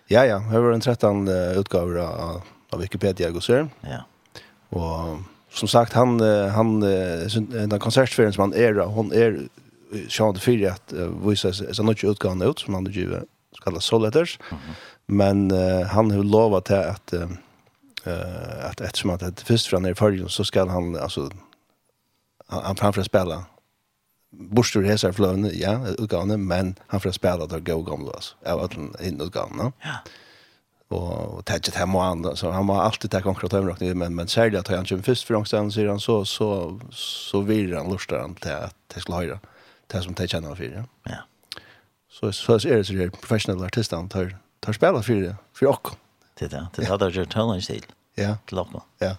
Ja, 0.09 0.25
ja. 0.25 0.39
Det 0.51 0.59
var 0.59 0.71
en 0.71 0.81
13 0.81 1.27
uh, 1.27 1.59
utgaver 1.59 2.01
av, 2.03 2.41
av 2.73 2.81
Wikipedia, 2.81 3.29
jeg 3.29 3.43
ser. 3.43 3.67
Ja. 3.87 4.03
Og 4.71 5.21
som 5.51 5.67
sagt, 5.67 5.93
han, 5.93 6.19
han, 6.55 6.77
den 6.81 7.79
konsertferien 7.83 8.31
som 8.31 8.45
han 8.45 8.55
er, 8.55 8.77
hon 8.87 9.11
er 9.11 9.41
sjående 10.11 10.39
fyrir 10.39 10.73
at 10.75 10.95
uh, 10.95 11.09
vise 11.25 11.51
seg 11.53 11.85
noe 11.85 12.11
utgavene 12.11 12.47
ut, 12.47 12.63
som 12.63 12.77
han 12.77 12.87
er 12.87 12.95
givet, 12.95 13.29
som 13.59 13.79
Soul 13.81 14.05
Letters. 14.05 14.37
Mm 14.49 14.57
-hmm. 14.57 14.75
Men 15.05 15.51
uh, 15.51 15.85
han 15.85 16.11
har 16.11 16.23
lovat 16.23 16.71
att 16.71 17.13
eh 17.13 17.27
uh, 18.07 18.65
att 18.65 18.81
eftersom 18.81 19.09
att 19.09 19.19
det 19.19 19.43
först 19.43 19.67
från 19.67 19.85
er 19.85 20.11
i 20.11 20.29
så 20.29 20.43
ska 20.43 20.65
han, 20.65 20.95
alltså 20.95 21.29
han, 22.47 22.63
han 22.65 22.75
framför 22.75 23.03
spela 23.03 23.45
borstur 24.31 24.85
hesar 24.87 25.13
fløvene, 25.15 25.51
ja, 25.57 25.75
utgavene, 25.99 26.37
men 26.39 26.75
han 26.91 27.03
får 27.03 27.17
spela 27.17 27.47
der 27.49 27.63
go 27.67 27.81
gamle, 27.83 28.13
altså, 28.15 28.37
av 28.47 28.63
alle 28.63 28.89
hinn 29.03 29.21
utgavene. 29.21 29.71
Ja. 29.85 30.01
Og 30.91 31.39
tætjet 31.47 31.77
hem 31.79 31.95
og 31.95 32.03
andre, 32.03 32.33
så 32.35 32.51
han 32.51 32.65
må 32.67 32.75
alltid 32.79 33.13
ta 33.13 33.21
konkret 33.23 33.53
tøymrockning, 33.53 33.93
men, 33.99 34.15
men 34.15 34.31
særlig 34.31 34.59
at 34.59 34.71
han 34.71 34.87
kommer 34.87 35.07
først 35.07 35.27
for 35.27 35.39
angstene, 35.39 35.71
sier 35.71 35.91
han, 35.91 36.03
så, 36.03 36.21
så, 36.27 36.49
så 36.95 37.43
virer 37.47 37.77
han 37.79 37.91
lustar 37.91 38.25
han 38.25 38.35
til 38.43 38.55
at 38.67 38.95
jeg 38.95 39.05
skal 39.05 39.19
høyre, 39.21 39.39
til 39.91 40.03
som 40.07 40.17
jeg 40.19 40.33
kjenner 40.33 40.51
han 40.51 40.59
for, 40.59 40.79
ja. 40.79 40.85
ja. 41.11 41.21
Så, 42.11 42.33
så 42.35 42.59
er 42.59 42.81
det 42.81 42.89
så 42.89 42.97
her 42.99 43.13
professionelle 43.15 43.67
artistene 43.71 44.11
tar, 44.11 44.33
tar 44.63 44.75
spela 44.75 45.03
for 45.05 45.23
det, 45.27 45.35
for. 45.55 45.95
Det 46.39 46.51
der 46.51 46.67
det, 46.75 46.83
det 46.83 46.89
er 46.89 46.97
det, 46.97 47.13
det 47.13 47.35
er 47.39 47.79
det, 47.79 47.95
ja 48.17 48.35
er 48.35 48.75
ja 48.99 49.15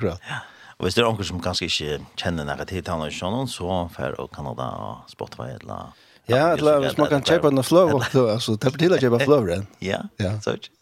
det 0.00 0.59
Og 0.80 0.86
hvis 0.86 0.94
det 0.96 1.02
er 1.02 1.10
noen 1.10 1.26
som 1.28 1.40
kanskje 1.44 1.66
ikke 1.68 1.96
kjenner 2.16 2.46
noe 2.48 2.64
til 2.64 2.86
han 2.88 3.02
sånn, 3.12 3.48
så 3.52 3.82
fer 3.92 4.14
og 4.22 4.30
Kanada 4.32 4.68
og 4.80 5.10
Spotify 5.12 5.50
eller... 5.58 5.90
Ja, 6.30 6.54
eller 6.54 6.78
hvis 6.80 6.94
man 6.96 7.10
kan 7.10 7.24
kjøpe 7.26 7.50
noen 7.52 7.66
fløv, 7.66 7.92
altså, 8.00 8.54
det 8.56 8.70
blir 8.72 8.86
til 8.86 8.94
å 8.96 9.00
kjøpe 9.02 9.18
fløv, 9.26 9.50
Ja, 9.84 9.98
ja, 10.22 10.30
så 10.40 10.54
ikke. 10.56 10.72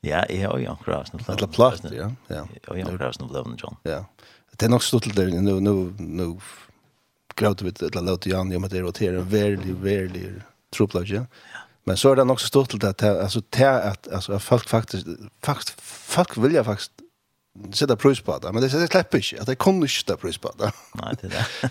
Ja, 0.00 0.22
jeg 0.32 0.46
har 0.46 0.56
jo 0.56 0.70
akkurat 0.72 1.10
sånn 1.10 1.20
fløv. 1.20 1.34
Eller 1.34 1.50
platt, 1.52 1.84
ja. 1.92 2.06
Ja, 2.32 2.46
jeg 2.48 2.64
har 2.64 2.78
jo 2.80 2.86
akkurat 2.94 3.18
sånn 3.18 3.28
fløv, 3.28 3.50
John. 3.60 3.76
Ja, 3.84 4.00
det 4.56 4.70
er 4.70 4.72
nok 4.72 4.88
stort 4.88 5.04
til 5.04 5.18
det, 5.18 5.28
nå, 5.36 5.58
nå, 5.60 5.74
nå, 6.00 6.30
gråter 7.36 7.68
vi 7.68 7.74
til 7.76 8.00
å 8.00 8.04
låte 8.06 8.32
Jan, 8.32 8.54
jo, 8.56 8.62
men 8.64 8.72
det 8.72 8.86
roterer 8.86 9.28
veldig, 9.36 9.76
veldig 9.84 10.24
troplav, 10.72 11.04
ja. 11.12 11.26
Ja. 11.52 11.66
Men 11.84 12.00
så 12.00 12.14
er 12.14 12.22
det 12.22 12.28
nok 12.30 12.40
stort 12.40 12.72
til 12.72 12.80
det, 12.80 12.96
altså, 13.04 13.44
det 13.52 13.68
at, 13.68 14.08
altså, 14.08 14.40
folk 14.40 14.68
faktisk, 14.72 15.12
faktisk, 15.44 15.84
folk 15.84 16.40
vilja 16.40 16.64
faktisk 16.64 17.04
sätta 17.72 17.96
pris 17.96 18.20
på 18.20 18.38
det, 18.38 18.52
men 18.52 18.62
det 18.62 18.70
släpper 18.70 19.18
inte. 19.18 19.40
Att 19.40 19.46
det 19.46 19.54
kommer 19.54 19.80
inte 19.80 19.94
sätta 19.94 20.16
pris 20.16 20.38
på 20.38 20.52
det. 20.58 20.72
Nej, 20.94 21.14
det 21.20 21.26
är 21.26 21.30
det. 21.30 21.70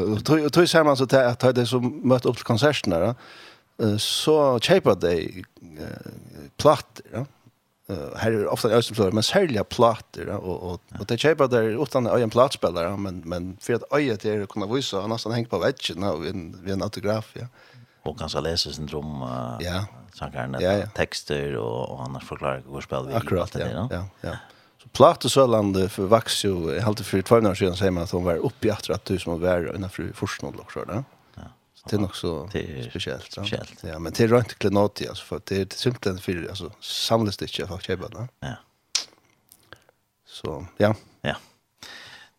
Och 0.00 0.50
då 0.50 0.66
ser 0.66 0.84
man 0.84 0.96
så 0.96 1.04
att 1.04 1.44
att 1.44 1.54
det 1.54 1.66
som 1.66 2.08
mött 2.08 2.26
upp 2.26 2.36
till 2.36 2.44
konserterna 2.44 3.14
så 3.98 4.60
köper 4.60 4.94
de 4.94 5.44
platt, 6.56 7.00
ja. 7.12 7.26
Här 8.16 8.32
är 8.32 8.46
ofta 8.46 8.68
östflöder, 8.68 9.12
men 9.12 9.22
särliga 9.22 9.64
plattor 9.64 10.28
och 10.28 10.72
och 10.72 10.80
och 11.00 11.06
det 11.06 11.18
köper 11.18 11.48
där 11.48 11.82
utan 11.82 12.06
en 12.06 12.30
plattspelare, 12.30 12.96
men 12.96 13.22
men 13.24 13.56
för 13.60 13.74
att 13.74 13.92
öjet 13.92 14.20
det 14.20 14.42
att 14.42 14.48
kunna 14.48 14.66
visa 14.66 15.06
nästan 15.06 15.32
hängt 15.32 15.50
på 15.50 15.58
väggen 15.58 16.02
och 16.02 16.26
en 16.26 16.68
en 16.68 16.82
autograf, 16.82 17.32
ja. 17.32 17.46
Och 18.02 18.18
kanske 18.18 18.40
läsa 18.40 18.72
sin 18.72 18.86
dröm. 18.86 19.20
Ja. 19.60 19.86
Sankar 20.14 20.88
texter 20.94 21.56
och 21.56 21.90
och 21.90 22.02
annars 22.02 22.24
förklara 22.24 22.62
hur 22.72 22.80
spel 22.80 23.06
vi 23.06 23.14
allt 23.14 23.52
det 23.52 23.58
där. 23.58 23.88
Ja, 23.90 24.06
ja. 24.20 24.36
Så 24.84 24.88
platesøland 24.92 25.90
för 25.90 26.06
vaks 26.06 26.44
ju 26.44 26.80
helt 26.80 27.00
för 27.00 27.22
två 27.22 27.36
år 27.36 27.54
sedan 27.54 27.76
säger 27.76 27.90
man 27.90 28.02
att 28.02 28.10
hon 28.10 28.24
var 28.24 28.36
uppe 28.36 28.68
i 28.68 28.70
att 28.70 29.04
du 29.04 29.18
som 29.18 29.40
var 29.40 29.76
innanför 29.76 30.12
forskning 30.14 30.54
och 30.54 30.72
så 30.72 30.84
där. 30.84 31.04
Ja. 31.34 31.42
Så 31.74 31.88
det 31.88 31.96
är 31.96 32.00
nog 32.00 32.16
så 32.16 32.48
speciellt. 32.90 33.32
Speciellt. 33.32 33.82
Ja, 33.82 33.98
men 33.98 34.12
det 34.12 34.24
är 34.24 34.28
rent 34.28 34.58
klenot 34.58 35.02
alltså 35.08 35.24
för 35.24 35.40
det 35.44 35.60
är 35.60 35.66
simpelthen 35.76 36.18
för 36.18 36.48
alltså 36.48 36.70
samlas 36.80 37.36
det 37.36 37.58
inte 37.58 37.66
faktiskt 37.66 38.00
bara. 38.00 38.28
Ja. 38.40 38.54
Så 40.26 40.66
ja. 40.76 40.94
Ja. 41.20 41.36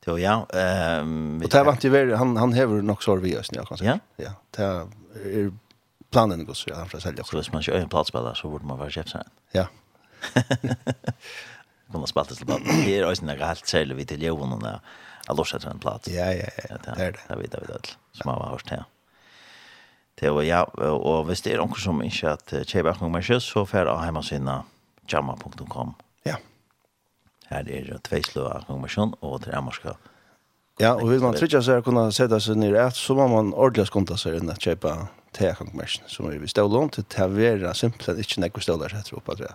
Jo 0.07 0.19
ja, 0.19 0.47
ehm 0.53 1.41
Och 1.43 1.49
där 1.49 1.63
vart 1.63 1.83
ju 1.83 1.89
väl 1.89 2.13
han 2.13 2.37
han 2.37 2.53
hever 2.53 2.81
nog 2.81 3.03
så 3.03 3.15
vi 3.15 3.33
just 3.33 3.51
nu 3.51 3.65
kan 3.65 3.77
säga. 3.77 3.99
Ja. 4.15 4.31
Ja, 4.57 4.87
det 5.21 5.31
är 5.31 5.51
planen 6.11 6.45
går 6.45 6.53
så 6.53 6.69
ja, 6.69 6.75
han 6.75 6.89
får 6.89 6.99
sälja. 6.99 7.23
Så 7.23 7.37
hvis 7.37 7.51
man 7.51 7.61
kör 7.61 7.79
en 7.79 7.89
platspiller, 7.89 8.33
så 8.33 8.49
burde 8.49 8.65
man 8.65 8.79
være 8.79 8.91
chef 8.91 9.09
sen. 9.09 9.23
Ja. 9.51 9.67
kunna 11.95 12.07
spalta 12.07 12.35
till 12.35 12.45
platta. 12.45 12.63
Det 12.63 12.99
är 12.99 13.15
ju 13.15 13.25
några 13.25 13.45
helt 13.45 13.67
sälj 13.67 13.93
vi 13.93 14.05
till 14.05 14.23
Johan 14.23 14.53
och 14.53 14.63
där. 14.63 14.79
Jag 15.27 15.37
lossar 15.37 15.69
en 15.69 15.79
plats. 15.79 16.07
Ja, 16.07 16.33
ja, 16.33 16.45
ja. 16.69 16.75
Det 16.95 17.03
är 17.03 17.11
det. 17.11 17.19
Jag 17.27 17.37
vet 17.37 17.51
det. 17.51 17.89
Som 18.11 18.31
har 18.31 18.49
hört 18.49 18.69
här. 18.69 18.83
Det 20.15 20.29
var 20.29 20.43
ja, 20.43 20.63
och 20.63 21.29
visst 21.29 21.47
är 21.47 21.51
det 21.51 21.57
någon 21.57 21.75
som 21.75 22.01
inte 22.01 22.31
att 22.31 22.67
köpa 22.67 22.97
någon 22.99 23.11
mer 23.11 23.39
så 23.39 23.65
för 23.65 23.85
att 23.85 24.05
hemma 24.05 24.23
sina 24.23 24.63
jamma.com. 25.07 25.93
Ja. 26.23 26.35
Här 27.45 27.69
är 27.69 27.85
det 27.85 27.99
två 27.99 28.21
slöa 28.23 28.63
konfirmation 28.67 29.13
och 29.19 29.41
det 29.41 29.51
är 29.51 29.61
morska. 29.61 29.95
Ja, 30.77 30.93
och 30.93 31.11
vill 31.11 31.19
man 31.19 31.33
twitcha 31.33 31.61
så 31.61 31.71
här 31.71 31.81
kunna 31.81 32.11
sätta 32.11 32.39
sig 32.39 32.55
ner 32.55 32.73
att 32.73 32.95
så 32.95 33.13
var 33.13 33.27
man 33.27 33.53
ordentligt 33.53 33.87
skonta 33.87 34.17
sig 34.17 34.37
in 34.37 34.49
att 34.49 34.61
köpa 34.61 35.07
te 35.31 35.53
konfirmation 35.53 36.03
som 36.07 36.39
vi 36.39 36.47
ställde 36.47 36.75
långt 36.75 36.93
till 36.93 37.03
tavera 37.03 37.73
simpelt 37.73 38.17
inte 38.17 38.41
några 38.41 38.61
stolar 38.61 38.89
så 38.89 39.01
tror 39.01 39.19
på 39.19 39.33
det. 39.33 39.53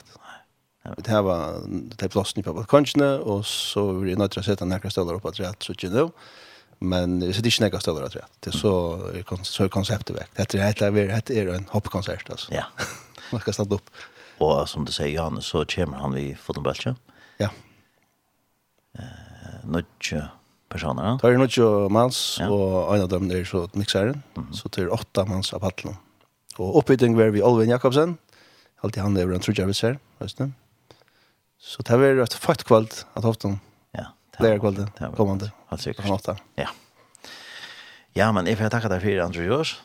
Det 0.83 1.09
här 1.09 1.23
var 1.23 1.63
det 1.69 2.09
plåsten 2.09 2.43
på 2.43 2.53
balkongerna 2.53 3.19
och 3.19 3.47
så 3.47 3.93
var 3.93 4.05
det 4.05 4.17
några 4.17 4.25
att 4.25 4.45
sätta 4.45 4.65
några 4.65 4.91
stolar 4.91 5.15
upp 5.15 5.25
att 5.25 5.41
rätt 5.41 5.63
så 5.63 5.75
tjena. 5.75 6.11
Men 6.79 7.21
vi 7.21 7.33
sitter 7.33 7.47
inte 7.47 7.65
några 7.65 7.81
stålar 7.81 8.03
att 8.03 8.17
rätt. 8.17 8.33
Det 8.41 8.53
så 8.53 9.01
så 9.43 9.69
konceptet 9.69 10.17
väck. 10.17 10.31
Det 10.37 10.55
är 10.55 10.63
helt 10.63 10.83
det 11.27 11.39
är 11.39 11.47
en 11.55 11.67
hoppkonsert 11.69 12.31
alltså. 12.31 12.55
Ja. 12.55 12.65
Man 13.33 13.41
ska 13.41 13.53
stanna 13.53 13.75
upp. 13.75 13.91
Och 14.39 14.69
som 14.69 14.85
du 14.85 14.93
sier, 14.93 15.09
Jan 15.09 15.43
så 15.43 15.65
kommer 15.65 15.97
han 15.97 16.13
vid 16.13 16.39
fotbollsbalken. 16.39 16.97
Ja. 17.37 17.49
Eh 18.99 19.31
nudge 19.65 20.15
personer. 20.69 21.19
Det 21.23 21.29
är 21.29 21.39
nudge 21.39 21.91
mans 21.91 22.37
ja. 22.41 22.49
och 22.49 22.97
en 22.97 23.03
av 23.03 23.09
dem 23.09 23.31
är 23.31 23.45
så 23.45 23.69
mixaren. 23.73 24.09
Mm 24.09 24.23
-hmm. 24.35 24.53
Så 24.53 24.69
det 24.69 24.83
är 24.83 24.93
åtta 24.93 25.25
mans 25.25 25.53
av 25.53 25.59
paddlen. 25.59 25.97
Och 26.57 26.79
uppbygging 26.79 27.17
var 27.17 27.25
vi 27.25 27.43
Olvin 27.43 27.71
Jakobsen. 27.71 28.17
Alltid 28.81 29.03
han 29.03 29.17
är 29.17 29.23
en 29.23 29.67
vi 29.67 29.75
ser 29.75 29.99
Just 30.21 30.39
det. 30.39 30.51
Så 31.63 31.83
det 31.83 31.97
var 31.97 32.23
ett 32.23 32.35
fett 32.35 32.65
kvalt 32.65 33.07
att 33.15 33.25
hafta. 33.25 33.59
Ja. 33.93 34.07
Lära 34.39 34.59
kvalt 34.59 34.79
kommande. 35.17 35.53
Helt 35.69 36.11
åtta. 36.11 36.37
Ja. 36.55 36.69
Ja, 38.13 38.33
men 38.33 38.47
jag 38.47 38.59
får 38.59 38.69
tacka 38.69 38.89
dig 38.89 39.01
för 39.01 39.09
det, 39.09 39.21
Andrew 39.21 39.57
Jors. 39.57 39.81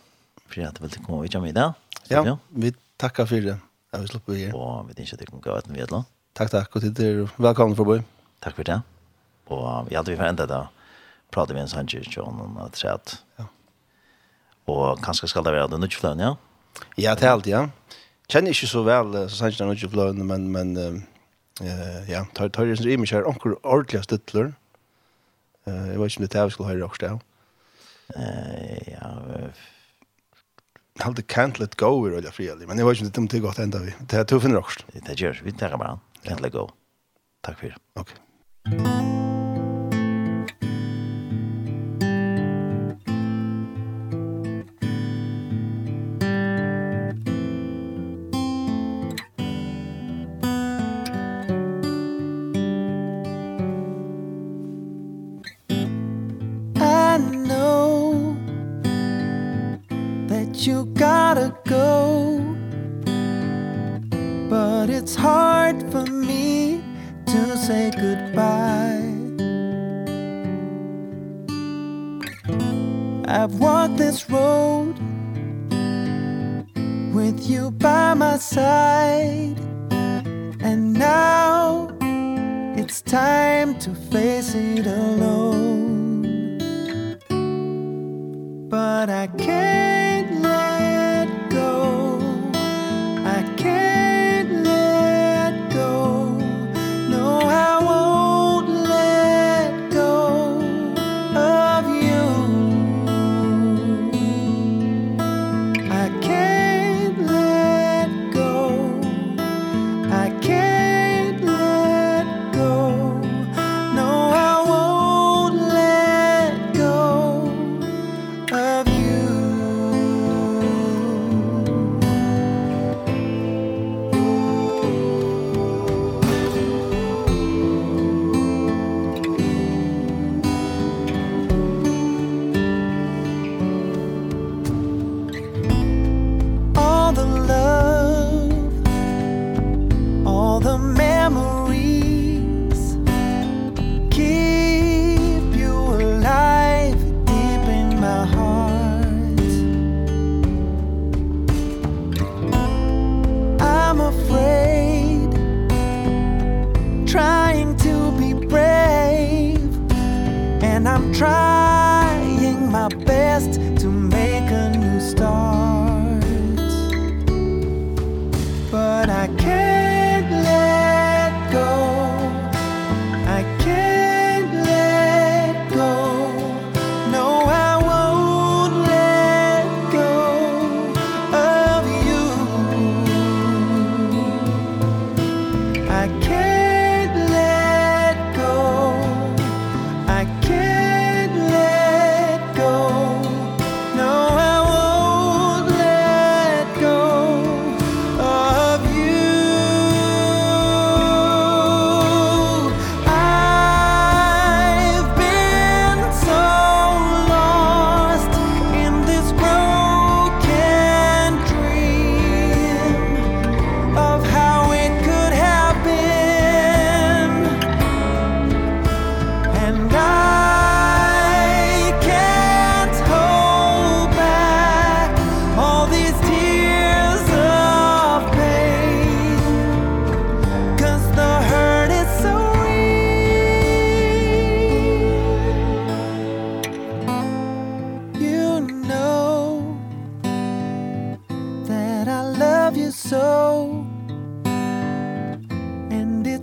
För 0.48 0.62
att 0.62 0.76
du 0.76 0.82
ville 0.82 1.04
komma 1.06 1.18
och 1.36 1.42
med 1.42 1.56
där. 1.56 1.74
Ja, 2.08 2.38
vi 2.48 2.74
tackar 2.98 3.26
för 3.26 3.42
det. 3.42 3.58
Jag 3.92 4.00
vill 4.00 4.08
slippa 4.08 4.32
här. 4.32 4.56
Och 4.56 4.90
vi 4.90 4.94
tänkte 4.94 5.16
att 5.16 5.20
det 5.20 5.26
kommer 5.26 5.42
gå 5.42 5.52
att 5.52 5.68
med 5.68 5.88
då. 5.88 6.04
Tack, 6.34 6.52
tack. 6.52 6.76
Och 6.76 6.82
till 6.82 7.02
er. 7.04 7.30
Välkommen 7.36 7.76
förbi. 7.76 8.04
Tack 8.40 8.56
för 8.56 8.64
det. 8.64 8.82
Och 9.46 9.92
vi 9.92 9.96
hade 9.96 10.12
vi 10.12 10.18
förändrat 10.18 10.50
det. 10.50 10.68
Prata 11.30 11.54
vi 11.54 11.60
en 11.60 11.68
sån 11.70 11.88
kyrkja 11.88 12.22
om 12.22 12.58
att 12.58 12.76
säga 12.76 12.94
att... 12.94 13.24
Ja. 13.36 13.46
Och 14.66 15.04
kanske 15.04 15.28
ska 15.28 15.42
det 15.42 15.52
vara 15.52 15.68
den 15.68 15.80
nutjeflöden, 15.80 16.20
ja? 16.20 16.38
Ja, 16.96 17.16
det 17.16 17.26
är 17.26 17.30
allt, 17.30 17.46
ja. 17.46 17.70
Känner 18.28 18.48
inte 18.48 18.68
så 18.68 18.82
väl 18.84 19.30
så 19.30 19.36
sanns 19.36 19.58
den 19.58 19.68
nutjeflöden, 19.68 20.28
men... 20.28 20.52
men 20.52 21.04
Eh 21.62 22.12
ja, 22.12 22.26
tar 22.34 22.50
tar 22.50 22.66
det 22.66 22.92
i 22.92 22.98
mig 22.98 23.08
här 23.12 23.28
onkel 23.28 23.54
ordliga 23.54 24.04
stuttlor. 24.04 24.54
Eh 25.66 25.74
jag 25.74 26.00
vet 26.00 26.20
inte 26.20 26.24
om 26.24 26.28
det 26.32 26.40
här 26.40 26.50
skulle 26.50 26.70
höra 26.70 26.86
också 26.86 27.08
där. 27.08 27.20
Eh 28.16 28.94
ja, 29.02 29.22
Hade 31.00 31.22
can't 31.22 31.60
let 31.60 31.76
go 31.76 32.10
i 32.10 32.18
alla 32.18 32.32
fall. 32.32 32.68
Men 32.68 32.78
jag 32.78 32.90
vet 32.90 33.02
inte 33.02 33.20
om 33.20 33.28
det 33.28 33.40
gott 33.40 33.60
ända 33.60 33.80
vi. 33.80 33.94
Det 34.00 34.16
här 34.16 34.24
tuffen 34.24 34.54
rockst. 34.54 34.86
Det 35.06 35.20
gör 35.20 35.42
vi 35.44 35.52
tar 35.52 35.78
bara. 35.78 36.00
Can't 36.24 36.42
let 36.42 36.52
go. 36.52 36.70
Tack 37.42 37.60
för 37.60 37.68
det. 37.68 37.76
Okej. 37.94 38.16
Okay. 38.66 39.25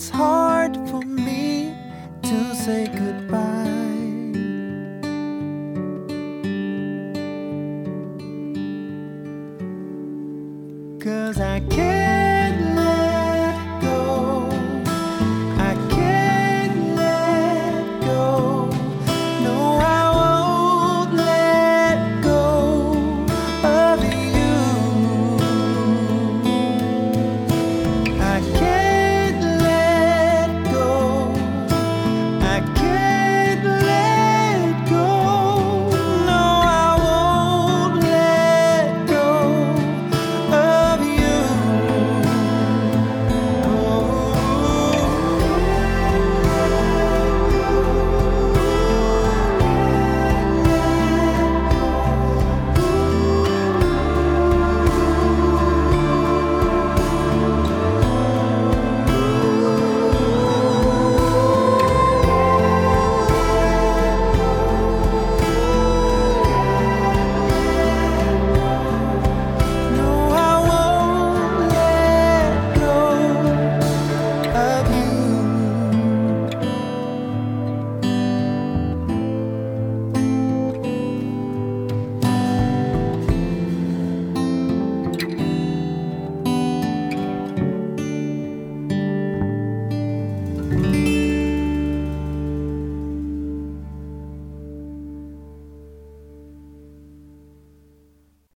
it's 0.03 0.11
hard 0.11 0.42